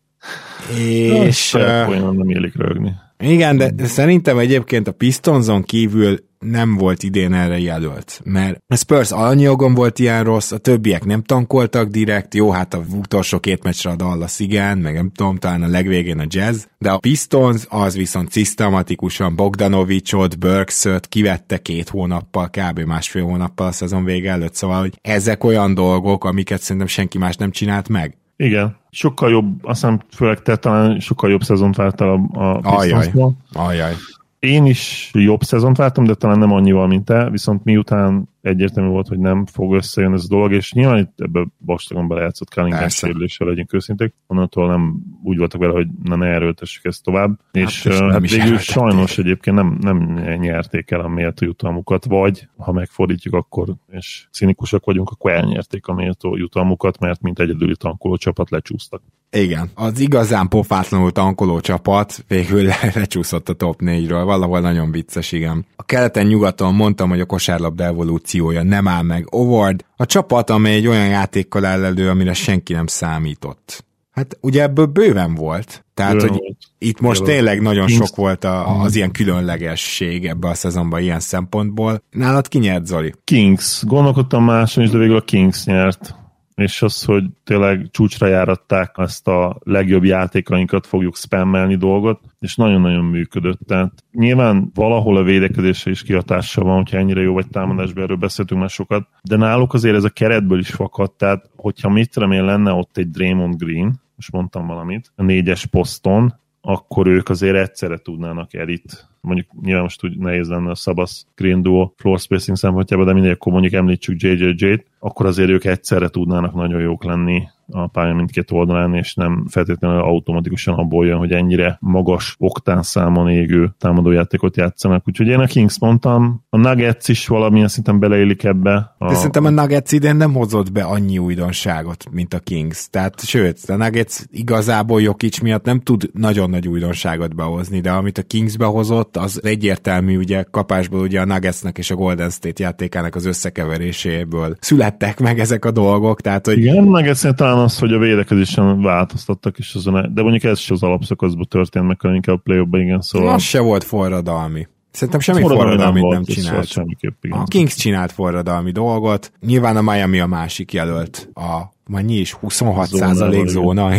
És... 0.77 1.53
Uh, 1.53 2.11
nem 2.11 2.29
élik 2.29 2.55
rögni. 2.55 2.93
Igen, 3.19 3.57
de 3.57 3.85
szerintem 3.85 4.37
egyébként 4.37 4.87
a 4.87 4.91
Pistonzon 4.91 5.63
kívül 5.63 6.17
nem 6.39 6.75
volt 6.75 7.03
idén 7.03 7.33
erre 7.33 7.59
jelölt, 7.59 8.21
mert 8.23 8.57
a 8.67 8.75
Spurs 8.75 9.11
alanyogon 9.11 9.73
volt 9.73 9.99
ilyen 9.99 10.23
rossz, 10.23 10.51
a 10.51 10.57
többiek 10.57 11.05
nem 11.05 11.21
tankoltak 11.21 11.87
direkt, 11.87 12.35
jó, 12.35 12.51
hát 12.51 12.73
a 12.73 12.83
utolsó 12.97 13.39
két 13.39 13.63
meccsre 13.63 13.89
a 13.89 13.95
Dallas 13.95 14.39
igen, 14.39 14.77
meg 14.77 14.93
nem 14.93 15.11
tudom, 15.15 15.37
talán 15.37 15.61
a 15.61 15.67
legvégén 15.67 16.19
a 16.19 16.25
Jazz, 16.27 16.63
de 16.77 16.91
a 16.91 16.97
Pistons 16.97 17.65
az 17.69 17.95
viszont 17.95 18.31
szisztematikusan 18.31 19.35
Bogdanovicsot, 19.35 20.39
Burksöt 20.39 21.07
kivette 21.07 21.57
két 21.57 21.89
hónappal, 21.89 22.49
kb. 22.49 22.79
másfél 22.79 23.23
hónappal 23.23 23.67
a 23.67 23.71
szezon 23.71 24.03
vége 24.03 24.31
előtt, 24.31 24.55
szóval 24.55 24.79
hogy 24.79 24.99
ezek 25.01 25.43
olyan 25.43 25.73
dolgok, 25.73 26.23
amiket 26.23 26.61
szerintem 26.61 26.87
senki 26.87 27.17
más 27.17 27.35
nem 27.35 27.51
csinált 27.51 27.89
meg. 27.89 28.17
Igen, 28.43 28.75
sokkal 28.89 29.29
jobb, 29.29 29.65
azt 29.65 29.81
hiszem 29.81 29.99
főleg 30.11 30.41
te 30.41 30.55
talán 30.55 30.99
sokkal 30.99 31.29
jobb 31.29 31.43
szezont 31.43 31.75
vártál 31.75 32.09
a, 32.09 32.39
a 32.39 32.59
Ajaj, 32.63 33.11
ajaj. 33.53 33.93
Én 34.39 34.65
is 34.65 35.11
jobb 35.13 35.43
szezont 35.43 35.77
vártam, 35.77 36.03
de 36.03 36.13
talán 36.13 36.39
nem 36.39 36.51
annyival, 36.51 36.87
mint 36.87 37.05
te, 37.05 37.29
viszont 37.29 37.63
miután 37.63 38.29
egyértelmű 38.43 38.89
volt, 38.89 39.07
hogy 39.07 39.19
nem 39.19 39.45
fog 39.45 39.73
összejönni 39.73 40.15
ez 40.15 40.23
a 40.23 40.27
dolog, 40.27 40.51
és 40.51 40.73
nyilván 40.73 40.97
itt 40.97 41.19
ebbe 41.21 41.47
vastagon 41.57 42.07
belejátszott 42.07 42.47
Cunningham 42.47 42.87
sérüléssel, 42.87 43.47
legyünk 43.47 43.73
őszinték, 43.73 44.13
onnantól 44.27 44.67
nem 44.67 45.03
úgy 45.23 45.37
voltak 45.37 45.59
vele, 45.59 45.73
hogy 45.73 45.87
na 46.03 46.15
ne 46.15 46.25
erőltessük 46.25 46.85
ezt 46.85 47.03
tovább, 47.03 47.29
hát 47.29 47.63
és 47.63 47.83
hát, 47.83 48.11
hát 48.11 48.29
végül 48.29 48.57
sajnos 48.57 49.17
egyébként 49.17 49.55
nem, 49.55 49.77
nem 49.81 49.97
nyerték 50.39 50.91
el 50.91 50.99
a 50.99 51.07
méltó 51.07 51.45
jutalmukat, 51.45 52.05
vagy 52.05 52.47
ha 52.57 52.71
megfordítjuk, 52.71 53.33
akkor, 53.33 53.67
és 53.89 54.27
cinikusak 54.31 54.85
vagyunk, 54.85 55.09
akkor 55.09 55.31
elnyerték 55.31 55.87
a 55.87 55.93
méltó 55.93 56.35
jutalmukat, 56.35 56.99
mert 56.99 57.21
mint 57.21 57.39
egyedüli 57.39 57.75
tankoló 57.75 58.15
csapat 58.17 58.49
lecsúsztak. 58.49 59.01
Igen, 59.35 59.69
az 59.75 59.99
igazán 59.99 60.47
pofátlanul 60.47 61.11
tankoló 61.11 61.59
csapat 61.59 62.25
végül 62.27 62.69
lecsúszott 62.93 63.49
a 63.49 63.53
top 63.53 63.79
4-ről, 63.83 64.21
valahol 64.25 64.59
nagyon 64.59 64.91
vicces, 64.91 65.31
igen. 65.31 65.65
A 65.75 65.83
keleten-nyugaton 65.83 66.73
mondtam, 66.73 67.09
hogy 67.09 67.19
a 67.19 67.25
kosárlabda 67.25 67.83
evolúciója 67.83 68.63
nem 68.63 68.87
áll 68.87 69.01
meg. 69.01 69.27
Ovard, 69.29 69.85
a 69.95 70.05
csapat, 70.05 70.49
amely 70.49 70.73
egy 70.73 70.87
olyan 70.87 71.07
játékkal 71.07 71.65
áll 71.65 71.83
elő, 71.83 72.09
amire 72.09 72.33
senki 72.33 72.73
nem 72.73 72.87
számított. 72.87 73.85
Hát 74.11 74.37
ugye 74.41 74.61
ebből 74.61 74.85
bőven 74.85 75.35
volt. 75.35 75.85
Tehát, 75.93 76.13
bőven 76.13 76.29
hogy 76.29 76.37
volt. 76.39 76.57
itt 76.77 76.99
most 76.99 77.19
Jól. 77.19 77.29
tényleg 77.29 77.61
nagyon 77.61 77.85
Kings. 77.85 78.05
sok 78.05 78.15
volt 78.15 78.43
a, 78.43 78.81
az 78.81 78.95
ilyen 78.95 79.11
különlegesség 79.11 80.25
ebbe 80.25 80.47
a 80.47 80.53
szezonban 80.53 81.01
ilyen 81.01 81.19
szempontból. 81.19 82.03
Nálad 82.09 82.47
ki 82.47 82.57
nyert, 82.57 82.85
Zoli? 82.85 83.13
Kings. 83.23 83.83
Gondolkodtam 83.85 84.43
máson 84.43 84.83
is, 84.83 84.89
de 84.89 84.97
végül 84.97 85.15
a 85.15 85.21
Kings 85.21 85.65
nyert 85.65 86.15
és 86.55 86.81
az, 86.81 87.03
hogy 87.03 87.23
tényleg 87.43 87.87
csúcsra 87.91 88.27
járatták 88.27 88.95
ezt 88.97 89.27
a 89.27 89.57
legjobb 89.63 90.03
játékainkat 90.03 90.87
fogjuk 90.87 91.15
spammelni 91.15 91.75
dolgot, 91.75 92.19
és 92.39 92.55
nagyon-nagyon 92.55 93.05
működött. 93.05 93.59
Tehát 93.67 94.03
nyilván 94.11 94.71
valahol 94.73 95.17
a 95.17 95.23
védekezésre 95.23 95.91
is 95.91 96.03
kihatása 96.03 96.63
van, 96.63 96.75
hogyha 96.75 96.97
ennyire 96.97 97.21
jó 97.21 97.33
vagy 97.33 97.47
támadásban, 97.47 98.03
erről 98.03 98.17
beszéltünk 98.17 98.59
már 98.59 98.69
sokat, 98.69 99.07
de 99.21 99.35
náluk 99.35 99.73
azért 99.73 99.95
ez 99.95 100.03
a 100.03 100.09
keretből 100.09 100.59
is 100.59 100.69
fakadt, 100.69 101.17
tehát 101.17 101.49
hogyha 101.55 101.89
mit 101.89 102.15
remél 102.15 102.43
lenne 102.43 102.71
ott 102.71 102.97
egy 102.97 103.09
Draymond 103.09 103.55
Green, 103.55 104.01
most 104.15 104.31
mondtam 104.31 104.67
valamit, 104.67 105.11
a 105.15 105.23
négyes 105.23 105.65
poszton, 105.65 106.33
akkor 106.61 107.07
ők 107.07 107.29
azért 107.29 107.55
egyszerre 107.55 107.97
tudnának 107.97 108.53
elit 108.53 109.12
mondjuk 109.23 109.47
nyilván 109.61 109.83
most 109.83 110.03
úgy 110.03 110.17
nehéz 110.17 110.47
lenne 110.47 110.69
a 110.69 110.75
Szabasz 110.75 111.25
Green 111.35 111.61
Duo 111.61 111.91
floor 111.95 112.19
spacing 112.19 112.57
szempontjából, 112.57 113.05
de 113.05 113.13
mindegy, 113.13 113.31
akkor 113.31 113.51
mondjuk 113.51 113.73
említsük 113.73 114.21
JJJ-t, 114.21 114.85
akkor 114.99 115.25
azért 115.25 115.49
ők 115.49 115.65
egyszerre 115.65 116.07
tudnának 116.07 116.53
nagyon 116.53 116.81
jók 116.81 117.03
lenni 117.03 117.43
a 117.67 117.87
pálya 117.87 118.13
mindkét 118.13 118.51
oldalán, 118.51 118.93
és 118.93 119.13
nem 119.13 119.45
feltétlenül 119.49 119.99
automatikusan 119.99 120.73
abból 120.73 121.05
jön, 121.05 121.17
hogy 121.17 121.31
ennyire 121.31 121.77
magas 121.81 122.35
oktán 122.39 122.83
számon 122.83 123.29
égő 123.29 123.75
támadójátékot 123.77 124.57
játszanak. 124.57 125.07
Úgyhogy 125.07 125.27
én 125.27 125.39
a 125.39 125.45
Kings 125.45 125.79
mondtam, 125.79 126.43
a 126.49 126.57
Nuggets 126.57 127.07
is 127.07 127.27
valamilyen 127.27 127.67
szinten 127.67 127.99
beleélik 127.99 128.43
ebbe. 128.43 128.95
A... 128.97 129.07
De 129.07 129.13
szerintem 129.13 129.45
a 129.45 129.49
Nuggets 129.49 129.91
idén 129.91 130.15
nem 130.15 130.33
hozott 130.33 130.71
be 130.71 130.83
annyi 130.83 131.17
újdonságot, 131.17 132.05
mint 132.11 132.33
a 132.33 132.39
Kings. 132.39 132.89
Tehát 132.89 133.25
sőt, 133.25 133.59
a 133.67 133.75
Nuggets 133.75 134.19
igazából 134.31 135.01
Jokic 135.01 135.39
miatt 135.39 135.65
nem 135.65 135.79
tud 135.79 136.09
nagyon 136.13 136.49
nagy 136.49 136.67
újdonságot 136.67 137.35
behozni, 137.35 137.79
de 137.79 137.91
amit 137.91 138.17
a 138.17 138.23
Kings 138.23 138.57
behozott, 138.57 139.12
az 139.17 139.39
egyértelmű, 139.43 140.17
ugye 140.17 140.43
kapásból 140.51 140.99
ugye 140.99 141.21
a 141.21 141.25
Nuggetsnek 141.25 141.77
és 141.77 141.91
a 141.91 141.95
Golden 141.95 142.29
State 142.29 142.63
játékának 142.63 143.15
az 143.15 143.25
összekeveréséből 143.25 144.55
születtek 144.59 145.19
meg 145.19 145.39
ezek 145.39 145.65
a 145.65 145.71
dolgok. 145.71 146.21
Tehát, 146.21 146.45
hogy... 146.45 146.57
Igen, 146.57 146.83
Nuggetsnél 146.83 147.33
talán 147.33 147.57
az, 147.57 147.79
hogy 147.79 147.93
a 147.93 147.97
védekezésen 147.97 148.81
változtattak, 148.81 149.57
és 149.57 149.73
azon, 149.75 150.11
de 150.13 150.21
mondjuk 150.21 150.43
ez 150.43 150.59
is 150.59 150.71
az 150.71 150.83
alapszakaszban 150.83 151.45
történt 151.49 151.87
meg, 151.87 152.01
hanem 152.01 152.15
inkább 152.15 152.35
a 152.35 152.41
play 152.43 152.81
igen, 152.83 153.01
szóval... 153.01 153.33
Az 153.33 153.41
se 153.41 153.59
volt 153.59 153.83
forradalmi. 153.83 154.67
Szerintem 154.91 155.19
semmi 155.19 155.41
forradalmi 155.41 155.99
nem, 155.99 156.09
nem 156.09 156.23
csinált. 156.23 156.67
Semmiképp, 156.67 157.23
igen. 157.23 157.39
A 157.39 157.43
Kings 157.43 157.75
csinált 157.75 158.11
forradalmi 158.11 158.71
dolgot. 158.71 159.31
Nyilván 159.39 159.77
a 159.77 159.81
Miami 159.81 160.19
a 160.19 160.25
másik 160.25 160.73
jelölt 160.73 161.29
a 161.33 161.72
Mennyi 161.87 162.15
is? 162.15 162.33
26 162.33 162.87
százalék 162.87 163.47
zóna. 163.47 163.91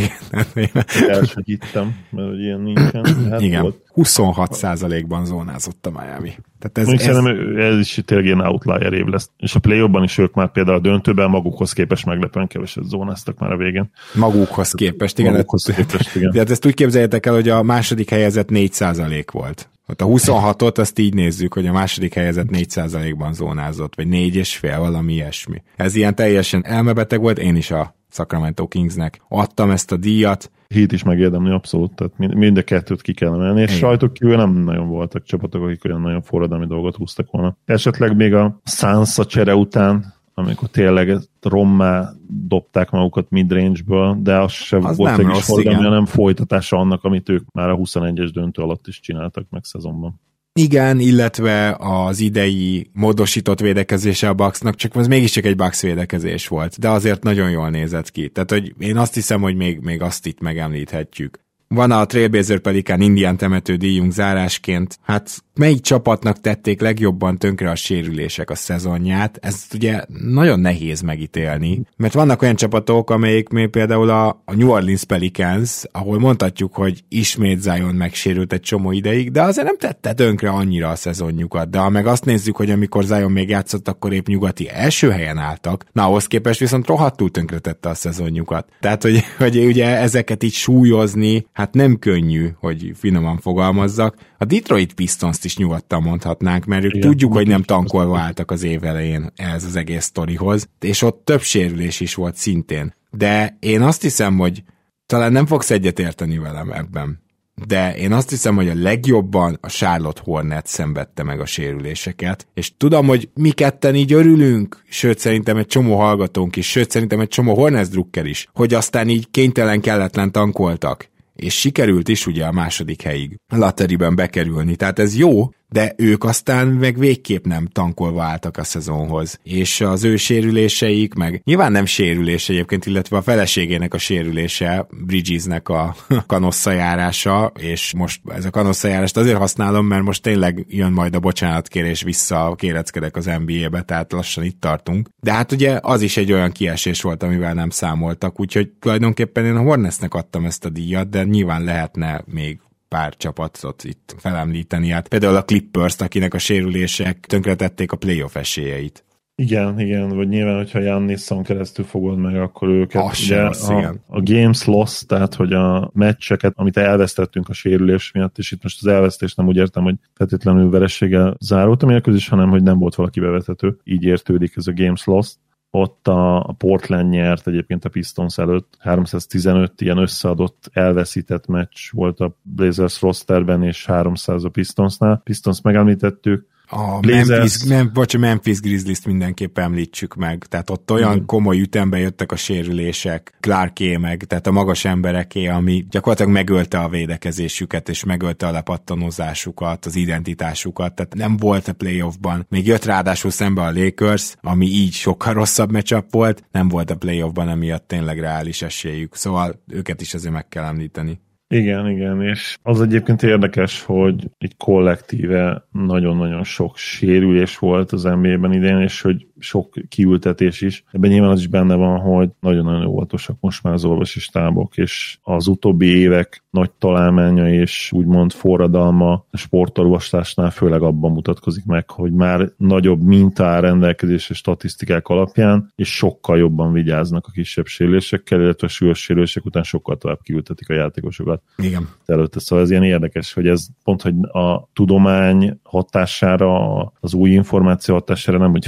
Elsegítem, 1.08 1.96
mert 2.10 2.28
hogy 2.28 2.40
ilyen 2.40 2.60
nincsen. 2.60 3.04
Hát 3.30 3.40
Igen, 3.40 3.62
volt. 3.62 3.82
26 3.92 4.52
százalékban 4.52 5.24
zónázott 5.24 5.86
a 5.86 5.90
Miami. 5.90 6.32
Tehát 6.58 6.78
ez, 6.78 6.88
ez... 6.88 7.02
Szerintem 7.02 7.56
ez 7.56 7.78
is 7.78 8.00
tényleg 8.04 8.26
ilyen 8.26 8.40
outlier 8.40 8.92
év 8.92 9.04
lesz. 9.04 9.30
És 9.36 9.54
a 9.54 9.58
play 9.58 9.88
is 10.02 10.18
ők 10.18 10.34
már 10.34 10.52
például 10.52 10.76
a 10.76 10.80
döntőben 10.80 11.30
magukhoz 11.30 11.72
képest 11.72 12.06
meglepően 12.06 12.46
keveset 12.46 12.84
zónáztak 12.84 13.38
már 13.38 13.52
a 13.52 13.56
végén. 13.56 13.90
Magukhoz 14.14 14.72
képest, 14.72 15.18
igen. 15.18 15.32
Magukhoz 15.32 15.64
képest, 15.64 16.16
igen. 16.16 16.30
Tehát 16.32 16.50
ezt 16.50 16.66
úgy 16.66 16.74
képzeljétek 16.74 17.26
el, 17.26 17.34
hogy 17.34 17.48
a 17.48 17.62
második 17.62 18.10
helyezett 18.10 18.50
4 18.50 18.72
százalék 18.72 19.30
volt. 19.30 19.68
Ott 19.86 20.00
a 20.00 20.06
26-ot 20.06 20.78
azt 20.78 20.98
így 20.98 21.14
nézzük, 21.14 21.54
hogy 21.54 21.66
a 21.66 21.72
második 21.72 22.14
helyezett 22.14 22.48
4%-ban 22.50 23.32
zónázott, 23.32 23.94
vagy 23.94 24.06
4,5, 24.08 24.74
valami 24.78 25.12
ilyesmi. 25.12 25.62
Ez 25.76 25.94
ilyen 25.94 26.14
teljesen 26.14 26.64
elmebeteg 26.64 27.20
volt, 27.20 27.38
én 27.38 27.56
is 27.56 27.70
a 27.70 27.94
Sacramento 28.10 28.66
Kingsnek 28.68 29.20
adtam 29.28 29.70
ezt 29.70 29.92
a 29.92 29.96
díjat. 29.96 30.50
Hit 30.68 30.92
is 30.92 31.02
megérdemli 31.02 31.50
abszolút, 31.50 31.94
tehát 31.94 32.34
mind 32.34 32.56
a 32.56 32.62
kettőt 32.62 33.02
ki 33.02 33.12
kell 33.12 33.34
emelni, 33.34 33.60
és 33.60 33.76
sajtok 33.76 34.12
kívül 34.12 34.36
nem 34.36 34.50
nagyon 34.50 34.88
voltak 34.88 35.24
csapatok, 35.24 35.64
akik 35.64 35.84
olyan 35.84 36.00
nagyon 36.00 36.22
forradalmi 36.22 36.66
dolgot 36.66 36.96
húztak 36.96 37.30
volna. 37.30 37.56
Esetleg 37.64 38.16
még 38.16 38.34
a 38.34 38.60
Sansa 38.64 39.24
csere 39.24 39.54
után 39.54 40.13
amikor 40.34 40.68
tényleg 40.68 41.18
rommá 41.42 42.12
dobták 42.28 42.90
magukat 42.90 43.30
midrange-ből, 43.30 44.16
de 44.22 44.38
az 44.38 44.52
sem 44.52 44.84
az 44.84 44.96
volt 44.96 45.18
egy 45.18 45.28
is 45.36 45.44
forgalmi, 45.44 45.84
hanem 45.84 46.06
folytatása 46.06 46.76
annak, 46.76 47.04
amit 47.04 47.28
ők 47.28 47.50
már 47.52 47.68
a 47.68 47.76
21-es 47.76 48.30
döntő 48.32 48.62
alatt 48.62 48.86
is 48.86 49.00
csináltak 49.00 49.46
meg 49.50 49.64
szezonban. 49.64 50.20
Igen, 50.60 51.00
illetve 51.00 51.76
az 51.78 52.20
idei 52.20 52.90
módosított 52.92 53.60
védekezése 53.60 54.28
a 54.28 54.34
Bucksnak, 54.34 54.74
csak 54.74 54.96
ez 54.96 55.06
mégiscsak 55.06 55.44
egy 55.44 55.56
Bucks 55.56 55.82
védekezés 55.82 56.48
volt, 56.48 56.78
de 56.78 56.88
azért 56.88 57.22
nagyon 57.22 57.50
jól 57.50 57.70
nézett 57.70 58.10
ki. 58.10 58.28
Tehát, 58.28 58.50
hogy 58.50 58.74
én 58.78 58.96
azt 58.96 59.14
hiszem, 59.14 59.40
hogy 59.40 59.54
még, 59.54 59.80
még 59.80 60.02
azt 60.02 60.26
itt 60.26 60.40
megemlíthetjük. 60.40 61.43
Van 61.68 61.90
a 61.90 62.06
Trailblazer 62.06 62.58
Pelikán 62.58 63.00
Indián 63.00 63.36
temető 63.36 63.76
díjunk 63.76 64.12
zárásként. 64.12 64.98
Hát 65.02 65.44
melyik 65.54 65.80
csapatnak 65.80 66.40
tették 66.40 66.80
legjobban 66.80 67.38
tönkre 67.38 67.70
a 67.70 67.74
sérülések 67.74 68.50
a 68.50 68.54
szezonját? 68.54 69.38
Ez 69.42 69.66
ugye 69.74 70.04
nagyon 70.24 70.60
nehéz 70.60 71.00
megítélni, 71.00 71.80
mert 71.96 72.14
vannak 72.14 72.42
olyan 72.42 72.56
csapatok, 72.56 73.10
amelyik 73.10 73.48
még 73.48 73.68
például 73.68 74.10
a, 74.10 74.42
New 74.46 74.70
Orleans 74.70 75.04
Pelicans, 75.04 75.82
ahol 75.92 76.18
mondhatjuk, 76.18 76.74
hogy 76.74 77.04
ismét 77.08 77.60
Zion 77.60 77.94
megsérült 77.94 78.52
egy 78.52 78.60
csomó 78.60 78.92
ideig, 78.92 79.30
de 79.30 79.42
azért 79.42 79.66
nem 79.66 79.78
tette 79.78 80.12
tönkre 80.12 80.50
annyira 80.50 80.88
a 80.88 80.96
szezonjukat. 80.96 81.70
De 81.70 81.78
ha 81.78 81.88
meg 81.88 82.06
azt 82.06 82.24
nézzük, 82.24 82.56
hogy 82.56 82.70
amikor 82.70 83.04
Zion 83.04 83.32
még 83.32 83.48
játszott, 83.48 83.88
akkor 83.88 84.12
épp 84.12 84.26
nyugati 84.26 84.68
első 84.68 85.10
helyen 85.10 85.38
álltak, 85.38 85.84
na 85.92 86.04
ahhoz 86.04 86.26
képest 86.26 86.60
viszont 86.60 86.86
rohadtul 86.86 87.30
tönkretette 87.30 87.88
a 87.88 87.94
szezonjukat. 87.94 88.68
Tehát, 88.80 89.02
hogy, 89.02 89.24
hogy 89.38 89.56
ugye 89.56 89.96
ezeket 89.96 90.42
így 90.42 90.52
súlyozni, 90.52 91.46
hát 91.54 91.74
nem 91.74 91.98
könnyű, 91.98 92.48
hogy 92.58 92.92
finoman 92.94 93.38
fogalmazzak. 93.38 94.16
A 94.38 94.44
Detroit 94.44 94.92
Pistons 94.92 95.44
is 95.44 95.56
nyugodtan 95.56 96.02
mondhatnánk, 96.02 96.64
mert 96.64 96.84
ők 96.84 96.94
Igen, 96.94 97.10
tudjuk, 97.10 97.32
hogy 97.32 97.46
nem 97.46 97.62
tankolva 97.62 98.18
álltak 98.18 98.50
az 98.50 98.62
év 98.62 98.84
elején 98.84 99.30
ez 99.36 99.64
az 99.64 99.76
egész 99.76 100.04
sztorihoz, 100.04 100.68
és 100.80 101.02
ott 101.02 101.24
több 101.24 101.40
sérülés 101.40 102.00
is 102.00 102.14
volt 102.14 102.36
szintén. 102.36 102.94
De 103.10 103.56
én 103.60 103.82
azt 103.82 104.02
hiszem, 104.02 104.38
hogy 104.38 104.62
talán 105.06 105.32
nem 105.32 105.46
fogsz 105.46 105.70
egyetérteni 105.70 106.38
velem 106.38 106.70
ebben. 106.70 107.22
De 107.66 107.96
én 107.96 108.12
azt 108.12 108.30
hiszem, 108.30 108.54
hogy 108.54 108.68
a 108.68 108.74
legjobban 108.74 109.58
a 109.60 109.68
Charlotte 109.68 110.20
Hornet 110.24 110.66
szenvedte 110.66 111.22
meg 111.22 111.40
a 111.40 111.46
sérüléseket, 111.46 112.46
és 112.54 112.72
tudom, 112.76 113.06
hogy 113.06 113.28
mi 113.34 113.50
ketten 113.50 113.94
így 113.94 114.12
örülünk, 114.12 114.82
sőt 114.88 115.18
szerintem 115.18 115.56
egy 115.56 115.66
csomó 115.66 115.96
hallgatónk 115.96 116.56
is, 116.56 116.70
sőt 116.70 116.90
szerintem 116.90 117.20
egy 117.20 117.28
csomó 117.28 117.54
Hornets 117.54 117.88
drukker 117.88 118.26
is, 118.26 118.48
hogy 118.52 118.74
aztán 118.74 119.08
így 119.08 119.30
kénytelen 119.30 119.80
kelletlen 119.80 120.32
tankoltak 120.32 121.12
és 121.34 121.58
sikerült 121.58 122.08
is 122.08 122.26
ugye 122.26 122.44
a 122.46 122.52
második 122.52 123.02
helyig 123.02 123.36
Latteriben 123.48 124.14
bekerülni. 124.14 124.76
Tehát 124.76 124.98
ez 124.98 125.16
jó, 125.16 125.48
de 125.74 125.94
ők 125.96 126.24
aztán 126.24 126.66
meg 126.66 126.98
végképp 126.98 127.44
nem 127.44 127.66
tankolva 127.66 128.22
álltak 128.22 128.56
a 128.56 128.64
szezonhoz. 128.64 129.38
És 129.42 129.80
az 129.80 130.04
ő 130.04 130.16
sérüléseik, 130.16 131.14
meg 131.14 131.40
nyilván 131.44 131.72
nem 131.72 131.84
sérülés 131.84 132.48
egyébként, 132.48 132.86
illetve 132.86 133.16
a 133.16 133.22
feleségének 133.22 133.94
a 133.94 133.98
sérülése, 133.98 134.86
Bridgesnek 135.06 135.68
a 135.68 135.96
kanosszajárása, 136.26 137.52
és 137.58 137.92
most 137.96 138.20
ez 138.28 138.44
a 138.44 138.50
kanosszajárást 138.50 139.16
azért 139.16 139.36
használom, 139.36 139.86
mert 139.86 140.02
most 140.02 140.22
tényleg 140.22 140.64
jön 140.68 140.92
majd 140.92 141.14
a 141.14 141.20
bocsánatkérés 141.20 142.02
vissza, 142.02 142.54
kéreckedek 142.56 143.16
az 143.16 143.30
NBA-be, 143.44 143.82
tehát 143.82 144.12
lassan 144.12 144.44
itt 144.44 144.60
tartunk. 144.60 145.08
De 145.20 145.32
hát 145.32 145.52
ugye 145.52 145.78
az 145.82 146.02
is 146.02 146.16
egy 146.16 146.32
olyan 146.32 146.52
kiesés 146.52 147.02
volt, 147.02 147.22
amivel 147.22 147.54
nem 147.54 147.70
számoltak, 147.70 148.40
úgyhogy 148.40 148.68
tulajdonképpen 148.68 149.44
én 149.44 149.56
a 149.56 149.62
Hornetsnek 149.62 150.14
adtam 150.14 150.44
ezt 150.44 150.64
a 150.64 150.68
díjat, 150.68 151.08
de 151.08 151.24
nyilván 151.24 151.64
lehetne 151.64 152.24
még 152.26 152.58
pár 152.94 153.16
csapatot 153.16 153.84
itt 153.84 154.14
felemlíteni. 154.18 154.88
Hát 154.88 155.08
például 155.08 155.36
a 155.36 155.44
Clippers, 155.44 155.96
akinek 155.98 156.34
a 156.34 156.38
sérülések 156.38 157.26
tönkretették 157.26 157.92
a 157.92 157.96
playoff 157.96 158.36
esélyeit. 158.36 159.04
Igen, 159.36 159.80
igen, 159.80 160.08
vagy 160.08 160.28
nyilván, 160.28 160.56
hogyha 160.56 160.78
Jannisson 160.78 161.42
keresztül 161.42 161.84
fogod 161.84 162.18
meg, 162.18 162.36
akkor 162.36 162.68
őket. 162.68 163.02
Az 163.02 163.20
ugye, 163.22 163.46
az, 163.46 163.68
a, 163.68 163.78
igen. 163.78 164.00
a 164.06 164.22
games 164.22 164.64
loss, 164.64 165.02
tehát 165.06 165.34
hogy 165.34 165.52
a 165.52 165.90
meccseket, 165.94 166.52
amit 166.56 166.76
elvesztettünk 166.76 167.48
a 167.48 167.52
sérülés 167.52 168.10
miatt, 168.12 168.38
és 168.38 168.52
itt 168.52 168.62
most 168.62 168.78
az 168.80 168.86
elvesztés 168.86 169.34
nem 169.34 169.46
úgy 169.46 169.56
értem, 169.56 169.82
hogy 169.82 169.94
feltétlenül 170.14 170.70
verességgel 170.70 171.36
zárult 171.40 171.82
a 171.82 171.86
mérkőzés, 171.86 172.28
hanem 172.28 172.48
hogy 172.48 172.62
nem 172.62 172.78
volt 172.78 172.94
valaki 172.94 173.20
bevetető. 173.20 173.76
Így 173.84 174.04
értődik 174.04 174.52
ez 174.56 174.66
a 174.66 174.72
games 174.72 175.04
loss 175.04 175.34
ott 175.74 176.08
a 176.08 176.54
Portland 176.58 177.10
nyert 177.10 177.46
egyébként 177.46 177.84
a 177.84 177.88
Pistons 177.88 178.38
előtt, 178.38 178.76
315 178.78 179.80
ilyen 179.80 179.98
összeadott 179.98 180.70
elveszített 180.72 181.46
meccs 181.46 181.90
volt 181.90 182.20
a 182.20 182.36
Blazers 182.42 183.00
rosterben, 183.00 183.62
és 183.62 183.86
300 183.86 184.44
a 184.44 184.48
Pistonsnál. 184.48 185.20
Pistons 185.24 185.60
megemlítettük, 185.60 186.46
a 186.66 187.06
Memphis, 187.06 187.64
Mem, 187.64 187.90
bocs, 187.92 188.14
a 188.14 188.18
Memphis 188.18 188.60
Grizzlies-t 188.60 189.06
mindenképp 189.06 189.58
említsük 189.58 190.14
meg. 190.14 190.44
Tehát 190.48 190.70
ott 190.70 190.90
olyan 190.90 191.18
mm. 191.18 191.24
komoly 191.24 191.60
ütembe 191.60 191.98
jöttek 191.98 192.32
a 192.32 192.36
sérülések, 192.36 193.36
Clarké 193.40 193.96
meg, 193.96 194.24
tehát 194.24 194.46
a 194.46 194.52
magas 194.52 194.84
embereké, 194.84 195.46
ami 195.46 195.86
gyakorlatilag 195.90 196.32
megölte 196.32 196.78
a 196.78 196.88
védekezésüket, 196.88 197.88
és 197.88 198.04
megölte 198.04 198.46
a 198.46 198.50
lepattanózásukat, 198.50 199.86
az 199.86 199.96
identitásukat, 199.96 200.94
tehát 200.94 201.14
nem 201.14 201.36
volt 201.36 201.68
a 201.68 201.72
playoffban. 201.72 202.46
Még 202.48 202.66
jött 202.66 202.84
ráadásul 202.84 203.30
szembe 203.30 203.62
a 203.62 203.72
Lakers, 203.72 204.34
ami 204.40 204.66
így 204.66 204.92
sokkal 204.92 205.32
rosszabb 205.32 205.70
meccsap 205.70 206.06
volt, 206.10 206.44
nem 206.50 206.68
volt 206.68 206.90
a 206.90 206.96
playoffban, 206.96 207.48
emiatt 207.48 207.88
tényleg 207.88 208.20
reális 208.20 208.62
esélyük. 208.62 209.16
Szóval 209.16 209.62
őket 209.68 210.00
is 210.00 210.14
azért 210.14 210.34
meg 210.34 210.48
kell 210.48 210.64
említeni. 210.64 211.20
Igen, 211.54 211.90
igen, 211.90 212.22
és 212.22 212.58
az 212.62 212.80
egyébként 212.80 213.22
érdekes, 213.22 213.82
hogy 213.82 214.30
egy 214.38 214.56
kollektíve 214.56 215.68
nagyon-nagyon 215.72 216.44
sok 216.44 216.76
sérülés 216.76 217.58
volt 217.58 217.92
az 217.92 218.02
NBA-ben 218.02 218.52
idén, 218.52 218.80
és 218.80 219.00
hogy 219.00 219.26
sok 219.38 219.74
kiültetés 219.88 220.60
is. 220.60 220.84
Ebben 220.92 221.10
nyilván 221.10 221.30
az 221.30 221.40
is 221.40 221.46
benne 221.46 221.74
van, 221.74 222.00
hogy 222.00 222.30
nagyon-nagyon 222.40 222.86
óvatosak 222.86 223.36
most 223.40 223.62
már 223.62 223.72
az 223.72 223.84
orvosi 223.84 224.20
stábok, 224.20 224.76
és 224.76 225.18
az 225.22 225.46
utóbbi 225.46 225.86
évek 225.86 226.44
nagy 226.50 226.70
találmánya 226.70 227.48
és 227.48 227.92
úgymond 227.92 228.32
forradalma 228.32 229.12
a 229.30 229.36
sportorvoslásnál 229.36 230.50
főleg 230.50 230.82
abban 230.82 231.12
mutatkozik 231.12 231.64
meg, 231.64 231.90
hogy 231.90 232.12
már 232.12 232.50
nagyobb 232.56 233.02
minta 233.02 233.46
áll 233.46 233.60
rendelkezésre 233.60 234.34
statisztikák 234.34 235.08
alapján, 235.08 235.72
és 235.74 235.96
sokkal 235.96 236.38
jobban 236.38 236.72
vigyáznak 236.72 237.26
a 237.26 237.30
kisebb 237.30 237.66
sérülésekkel, 237.66 238.40
illetve 238.40 238.66
a 238.66 238.70
súlyos 238.70 239.02
sérülések 239.02 239.44
után 239.44 239.62
sokkal 239.62 239.96
tovább 239.96 240.20
kiültetik 240.22 240.68
a 240.68 240.74
játékosokat. 240.74 241.42
Igen. 241.56 241.88
Előtte. 242.06 242.40
Szóval 242.40 242.64
ez 242.64 242.70
ilyen 242.70 242.82
érdekes, 242.82 243.32
hogy 243.32 243.46
ez 243.46 243.66
pont, 243.84 244.02
hogy 244.02 244.14
a 244.22 244.68
tudomány 244.72 245.60
hatására, 245.62 246.82
az 247.00 247.14
új 247.14 247.30
információ 247.30 247.94
hatására 247.94 248.38
nem, 248.38 248.50
hogy 248.50 248.66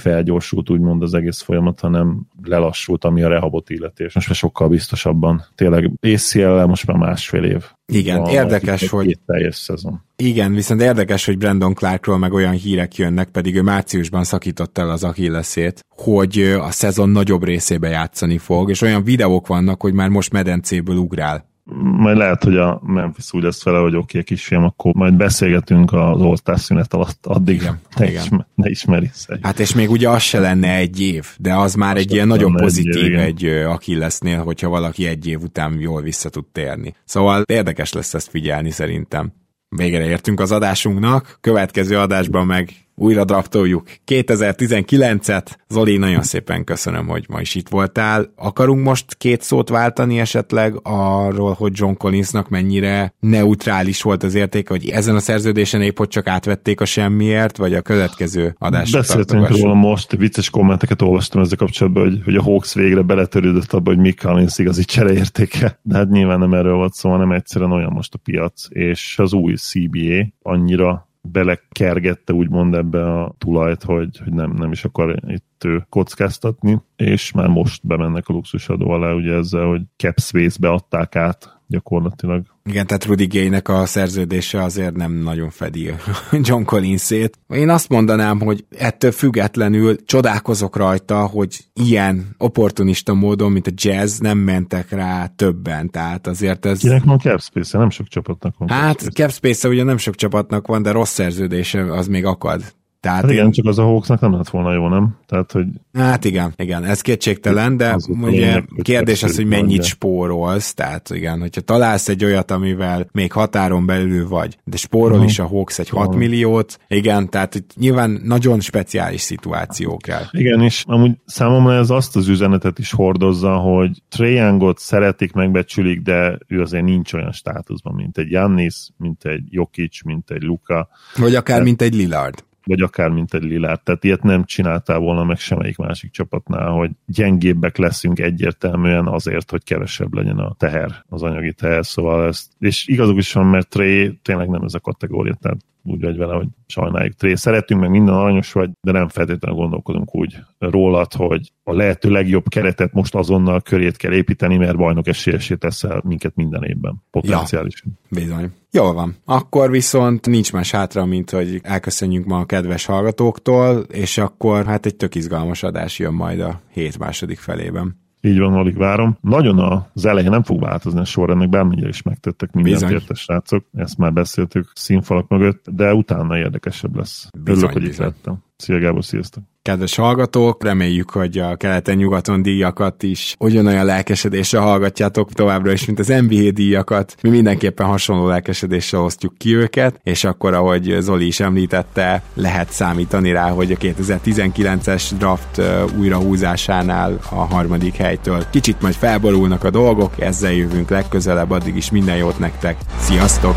felgyorsult 0.57 0.71
úgymond 0.71 1.03
az 1.03 1.15
egész 1.15 1.41
folyamat, 1.41 1.81
hanem 1.81 2.27
lelassult, 2.43 3.05
ami 3.05 3.23
a 3.23 3.29
rehabot 3.29 3.71
illeti, 3.71 4.05
és 4.05 4.15
most 4.15 4.29
már 4.29 4.37
sokkal 4.37 4.69
biztosabban. 4.69 5.45
Tényleg 5.55 5.91
ACL 6.01 6.65
most 6.67 6.87
már 6.87 6.97
másfél 6.97 7.45
év. 7.45 7.65
Igen, 7.93 8.21
van, 8.21 8.31
érdekes, 8.31 8.89
hogy... 8.89 9.07
Két 9.07 9.21
teljes 9.27 9.57
szezon. 9.57 10.03
Igen, 10.17 10.55
viszont 10.55 10.81
érdekes, 10.81 11.27
hogy 11.27 11.39
Brandon 11.39 11.75
Clarkról 11.75 12.19
meg 12.19 12.33
olyan 12.33 12.53
hírek 12.53 12.97
jönnek, 12.97 13.29
pedig 13.29 13.57
ő 13.57 13.63
márciusban 13.63 14.25
szakított 14.25 14.79
el 14.79 14.91
az 14.91 15.05
Achilleszét, 15.05 15.85
hogy 15.89 16.41
a 16.61 16.71
szezon 16.71 17.09
nagyobb 17.09 17.45
részébe 17.45 17.89
játszani 17.89 18.39
fog, 18.39 18.71
és 18.71 18.81
olyan 18.81 19.05
videók 19.05 19.47
vannak, 19.47 19.81
hogy 19.81 19.93
már 19.93 20.09
most 20.09 20.33
medencéből 20.33 20.97
ugrál 20.97 21.55
majd 21.75 22.17
lehet, 22.17 22.45
hogy 22.45 22.57
a 22.57 22.81
Memphis 22.83 23.33
úgy 23.33 23.43
lesz 23.43 23.65
vele, 23.65 23.79
hogy 23.79 23.95
oké, 23.97 24.03
okay, 24.19 24.23
kisfiam, 24.23 24.65
akkor 24.65 24.95
majd 24.95 25.15
beszélgetünk 25.15 25.93
az 25.93 26.21
oltás 26.21 26.61
szünet 26.61 26.95
alatt, 26.95 27.27
addig 27.27 27.55
igen, 27.55 27.81
ne, 27.97 28.09
igen. 28.09 28.23
Ismer, 28.23 28.47
ne 28.55 28.69
ismeri 28.69 29.11
Hát 29.43 29.61
és 29.61 29.75
még 29.75 29.91
ugye 29.91 30.09
az 30.09 30.23
se 30.23 30.39
lenne 30.39 30.75
egy 30.75 31.01
év, 31.01 31.27
de 31.39 31.55
az 31.55 31.75
már 31.75 31.95
Most 31.95 32.07
egy 32.07 32.13
ilyen 32.13 32.27
nagyon 32.27 32.53
pozitív 32.53 33.19
egy, 33.19 33.43
év, 33.43 33.53
egy 33.53 33.65
Achillesnél, 33.65 34.43
hogyha 34.43 34.69
valaki 34.69 35.07
egy 35.07 35.27
év 35.27 35.43
után 35.43 35.81
jól 35.81 36.03
vissza 36.03 36.29
tud 36.29 36.45
térni. 36.53 36.95
Szóval 37.05 37.43
érdekes 37.47 37.93
lesz 37.93 38.15
ezt 38.15 38.29
figyelni 38.29 38.71
szerintem. 38.71 39.33
Végre 39.69 40.05
értünk 40.05 40.41
az 40.41 40.53
adásunknak, 40.53 41.39
következő 41.41 41.99
adásban 41.99 42.47
meg 42.47 42.86
újra 42.97 43.25
draftoljuk 43.25 43.89
2019-et. 44.07 45.47
Zoli, 45.69 45.97
nagyon 45.97 46.23
szépen 46.23 46.65
köszönöm, 46.65 47.07
hogy 47.07 47.25
ma 47.29 47.41
is 47.41 47.55
itt 47.55 47.69
voltál. 47.69 48.33
Akarunk 48.37 48.85
most 48.85 49.15
két 49.15 49.43
szót 49.43 49.69
váltani 49.69 50.19
esetleg 50.19 50.75
arról, 50.83 51.53
hogy 51.53 51.73
John 51.75 51.95
Collinsnak 51.95 52.49
mennyire 52.49 53.15
neutrális 53.21 54.03
volt 54.03 54.23
az 54.23 54.35
értéke, 54.35 54.73
hogy 54.73 54.89
ezen 54.89 55.15
a 55.15 55.21
szerződésen 55.21 55.83
épp 55.83 55.99
hogy 55.99 56.09
csak 56.09 56.27
átvették 56.27 56.81
a 56.81 56.85
semmiért, 56.85 57.57
vagy 57.57 57.75
a 57.75 57.83
következő 57.83 58.55
adásra 58.59 58.99
Beszéltünk 58.99 59.49
róla 59.49 59.75
most, 59.75 60.17
vicces 60.17 60.51
kommenteket 60.51 61.03
olvastam 61.03 61.43
ezzel 61.43 61.57
kapcsolatban, 61.57 62.03
hogy, 62.03 62.21
hogy 62.25 62.37
a 62.37 62.43
Hawks 62.43 62.75
végre 62.75 63.03
beletörődött 63.03 63.73
abba, 63.73 63.91
hogy 63.91 64.01
Mick 64.01 64.23
Collins 64.27 64.59
igazi 64.59 64.85
csereértéke. 64.85 65.79
De 65.83 65.97
hát 65.97 66.09
nyilván 66.09 66.39
nem 66.39 66.55
erről 66.55 66.75
volt 66.75 66.95
szó, 66.95 67.11
hanem 67.11 67.33
egyszerűen 67.33 67.73
olyan 67.73 67.93
most 67.93 68.15
a 68.15 68.19
piac, 68.19 68.65
és 68.69 69.19
az 69.19 69.33
új 69.33 69.55
CBA 69.55 70.27
annyira 70.43 71.09
belekergette 71.31 72.33
úgymond 72.33 72.75
ebbe 72.75 73.21
a 73.21 73.35
tulajt, 73.39 73.83
hogy, 73.83 74.19
hogy 74.25 74.33
nem, 74.33 74.53
nem 74.53 74.73
is 74.73 74.85
akar 74.85 75.23
itt 75.27 75.65
ő 75.65 75.87
kockáztatni, 75.89 76.83
és 76.97 77.33
már 77.33 77.49
most 77.49 77.87
bemennek 77.87 78.29
a 78.29 78.33
luxusadó 78.33 78.91
alá, 78.91 79.13
ugye 79.13 79.33
ezzel, 79.33 79.67
hogy 79.67 79.83
cap 79.97 80.21
space-be 80.21 80.69
adták 80.69 81.17
át 81.17 81.56
gyakorlatilag. 81.69 82.43
Igen, 82.65 82.87
tehát 82.87 83.05
Rudy 83.05 83.27
Gay-nek 83.27 83.69
a 83.69 83.87
szerződése 83.87 84.63
azért 84.63 84.97
nem 84.97 85.13
nagyon 85.13 85.51
fedi 85.51 85.91
John 86.49 86.63
Collins-ét. 86.63 87.39
Én 87.49 87.69
azt 87.69 87.89
mondanám, 87.89 88.41
hogy 88.41 88.65
ettől 88.79 89.13
függetlenül 89.13 90.05
csodálkozok 90.05 90.77
rajta, 90.77 91.27
hogy 91.27 91.59
ilyen 91.73 92.35
opportunista 92.39 93.15
módon, 93.15 93.53
mint 93.53 93.67
a 93.67 93.73
jazz, 93.75 94.19
nem 94.19 94.39
mentek 94.39 94.91
rá 94.91 95.27
többen, 95.27 95.91
tehát 95.91 96.27
azért 96.27 96.67
ez... 96.67 96.79
Kinek 96.79 97.05
van 97.05 97.19
capspace 97.19 97.79
Nem 97.79 97.91
sok 97.91 98.09
csapatnak 98.09 98.59
van. 98.59 98.69
Hát 98.69 99.01
capspace 99.01 99.69
ugye 99.69 99.83
nem 99.83 99.97
sok 99.97 100.15
csapatnak 100.15 100.67
van, 100.67 100.83
de 100.83 100.91
rossz 100.91 101.13
szerződése 101.13 101.93
az 101.93 102.07
még 102.07 102.25
akad. 102.25 102.75
Tehát 103.07 103.23
hát 103.23 103.31
igen, 103.31 103.45
én... 103.45 103.51
csak 103.51 103.67
az 103.67 103.79
a 103.79 103.83
Hawksnak 103.83 104.21
nem 104.21 104.33
lett 104.33 104.49
volna 104.49 104.73
jó, 104.73 104.89
nem? 104.89 105.17
Tehát, 105.27 105.53
hogy... 105.53 105.67
Hát 105.93 106.25
igen, 106.25 106.53
igen, 106.57 106.85
ez 106.85 107.01
kétségtelen, 107.01 107.77
de 107.77 107.93
az 107.93 108.09
ugye 108.09 108.31
lényeg, 108.31 108.69
kérdés 108.83 109.23
az, 109.23 109.37
hogy 109.37 109.47
mennyit 109.47 109.81
de... 109.81 109.87
spórolsz, 109.87 110.75
tehát 110.75 111.11
igen, 111.11 111.41
hogyha 111.41 111.61
találsz 111.61 112.09
egy 112.09 112.25
olyat, 112.25 112.51
amivel 112.51 113.09
még 113.13 113.33
határon 113.33 113.87
belül 113.87 114.29
vagy, 114.29 114.59
de 114.65 114.77
spórol 114.77 115.11
uh-huh. 115.11 115.27
is 115.27 115.39
a 115.39 115.47
Hawks 115.47 115.79
egy 115.79 115.89
6 115.89 116.15
milliót, 116.15 116.79
igen, 116.89 117.31
tehát 117.31 117.55
itt 117.55 117.71
nyilván 117.77 118.21
nagyon 118.25 118.61
speciális 118.61 119.21
szituáció 119.21 119.97
kell. 119.97 120.25
Igen, 120.31 120.61
és 120.61 120.85
amúgy 120.87 121.13
számomra 121.27 121.75
ez 121.75 121.91
azt 121.91 122.17
az 122.17 122.29
üzenetet 122.29 122.79
is 122.79 122.93
hordozza, 122.93 123.57
hogy 123.57 124.03
Trae 124.09 124.31
Youngot 124.31 124.79
szeretik, 124.79 125.33
megbecsülik, 125.33 126.01
de 126.01 126.39
ő 126.49 126.61
azért 126.61 126.85
nincs 126.85 127.13
olyan 127.13 127.33
státuszban, 127.33 127.95
mint 127.95 128.19
egy 128.19 128.31
Jannis, 128.31 128.89
mint 128.97 129.25
egy 129.25 129.43
Jokic, 129.49 130.05
mint 130.05 130.31
egy 130.31 130.43
Luka. 130.43 130.89
Vagy 131.17 131.35
akár, 131.35 131.59
de... 131.59 131.65
mint 131.65 131.83
egy 131.83 131.95
Lillard 131.95 132.45
vagy 132.67 132.81
akár 132.81 133.09
mint 133.09 133.35
egy 133.35 133.43
Lilárd. 133.43 133.83
Tehát 133.83 134.05
ilyet 134.05 134.23
nem 134.23 134.45
csináltál 134.45 134.99
volna 134.99 135.25
meg 135.25 135.39
semmelyik 135.39 135.77
másik 135.77 136.11
csapatnál, 136.11 136.71
hogy 136.71 136.91
gyengébbek 137.07 137.77
leszünk 137.77 138.19
egyértelműen 138.19 139.07
azért, 139.07 139.51
hogy 139.51 139.65
kevesebb 139.65 140.15
legyen 140.15 140.39
a 140.39 140.55
teher, 140.59 141.05
az 141.09 141.23
anyagi 141.23 141.53
teher. 141.53 141.87
Szóval 141.87 142.27
ezt, 142.27 142.53
és 142.59 142.87
igazuk 142.87 143.19
is 143.19 143.33
van, 143.33 143.47
mert 143.47 143.69
Tré 143.69 144.19
tényleg 144.23 144.49
nem 144.49 144.63
ez 144.63 144.75
a 144.75 144.81
kategória, 144.81 145.35
tehát 145.41 145.59
úgy 145.89 146.01
vagy 146.01 146.17
vele, 146.17 146.35
hogy 146.35 146.47
sajnáljuk. 146.67 147.15
Tré, 147.15 147.35
szeretünk, 147.35 147.81
meg 147.81 147.91
minden 147.91 148.15
aranyos 148.15 148.53
vagy, 148.53 148.71
de 148.81 148.93
nem 148.93 149.09
feltétlenül 149.09 149.59
gondolkodunk 149.59 150.15
úgy 150.15 150.37
rólad, 150.59 151.13
hogy 151.13 151.53
a 151.63 151.73
lehető 151.73 152.11
legjobb 152.11 152.49
keretet 152.49 152.93
most 152.93 153.15
azonnal 153.15 153.61
körét 153.61 153.97
kell 153.97 154.13
építeni, 154.13 154.57
mert 154.57 154.77
bajnok 154.77 155.07
esélyesé 155.07 155.55
teszel 155.55 156.03
minket 156.05 156.35
minden 156.35 156.63
évben, 156.65 157.03
potenciálisan. 157.11 157.99
Ja, 158.11 158.21
bizony. 158.21 158.53
Jól 158.71 158.93
van. 158.93 159.17
Akkor 159.25 159.71
viszont 159.71 160.27
nincs 160.27 160.53
más 160.53 160.71
hátra, 160.71 161.05
mint 161.05 161.31
hogy 161.31 161.61
elköszönjünk 161.63 162.27
ma 162.27 162.39
a 162.39 162.45
kedves 162.45 162.85
hallgatóktól, 162.85 163.79
és 163.79 164.19
akkor 164.19 164.65
hát 164.65 164.87
egy 164.87 164.97
tök 164.97 165.15
izgalmas 165.15 165.63
adás 165.63 165.99
jön 165.99 166.15
majd 166.15 166.41
a 166.41 166.61
hét 166.73 166.99
második 166.99 167.39
felében. 167.39 168.05
Így 168.21 168.39
van, 168.39 168.55
alig 168.55 168.77
várom. 168.77 169.17
Nagyon 169.21 169.59
az 169.95 170.05
elején 170.05 170.31
nem 170.31 170.43
fog 170.43 170.61
változni 170.61 171.01
a 171.01 171.05
sor, 171.05 171.31
ennek 171.31 171.49
bármennyire 171.49 171.89
is 171.89 172.03
megtettek 172.03 172.53
mindent 172.53 172.77
Bizony. 172.77 172.93
értes 172.93 173.21
srácok, 173.21 173.65
ezt 173.75 173.99
már 173.99 174.13
beszéltük 174.13 174.71
színfalak 174.75 175.29
mögött, 175.29 175.71
de 175.71 175.95
utána 175.95 176.39
érdekesebb 176.39 176.97
lesz. 176.97 177.31
Bizony, 177.45 177.55
Örülök, 177.57 177.73
hogy 177.73 177.85
itt 177.85 177.97
lettem. 177.97 178.45
Szia 178.57 178.79
Gábor, 178.79 179.05
sziasztok! 179.05 179.43
Kedves 179.63 179.97
hallgatók, 179.97 180.65
reméljük, 180.65 181.11
hogy 181.11 181.39
a 181.39 181.57
keleten-nyugaton 181.57 182.43
díjakat 182.43 183.03
is 183.03 183.35
ugyanolyan 183.39 183.85
lelkesedéssel 183.85 184.61
hallgatjátok 184.61 185.33
továbbra 185.33 185.73
is, 185.73 185.85
mint 185.85 185.99
az 185.99 186.07
NBA 186.07 186.51
díjakat. 186.51 187.15
Mi 187.23 187.29
mindenképpen 187.29 187.87
hasonló 187.87 188.27
lelkesedéssel 188.27 189.01
osztjuk 189.01 189.39
ki 189.39 189.55
őket, 189.55 190.01
és 190.03 190.25
akkor, 190.25 190.55
ahogy 190.55 190.97
Zoli 191.01 191.27
is 191.27 191.41
említette, 191.41 192.23
lehet 192.35 192.71
számítani 192.71 193.33
rá, 193.33 193.51
hogy 193.51 193.73
a 193.73 193.77
2019-es 193.77 195.11
draft 195.19 195.61
újrahúzásánál 195.99 197.19
a 197.31 197.35
harmadik 197.35 197.97
helytől 197.97 198.45
kicsit 198.51 198.81
majd 198.81 198.95
felborulnak 198.95 199.65
a 199.65 199.71
dolgok, 199.71 200.21
ezzel 200.21 200.53
jövünk 200.53 200.89
legközelebb, 200.89 201.51
addig 201.51 201.77
is 201.77 201.91
minden 201.91 202.17
jót 202.17 202.39
nektek. 202.39 202.77
Sziasztok! 202.99 203.57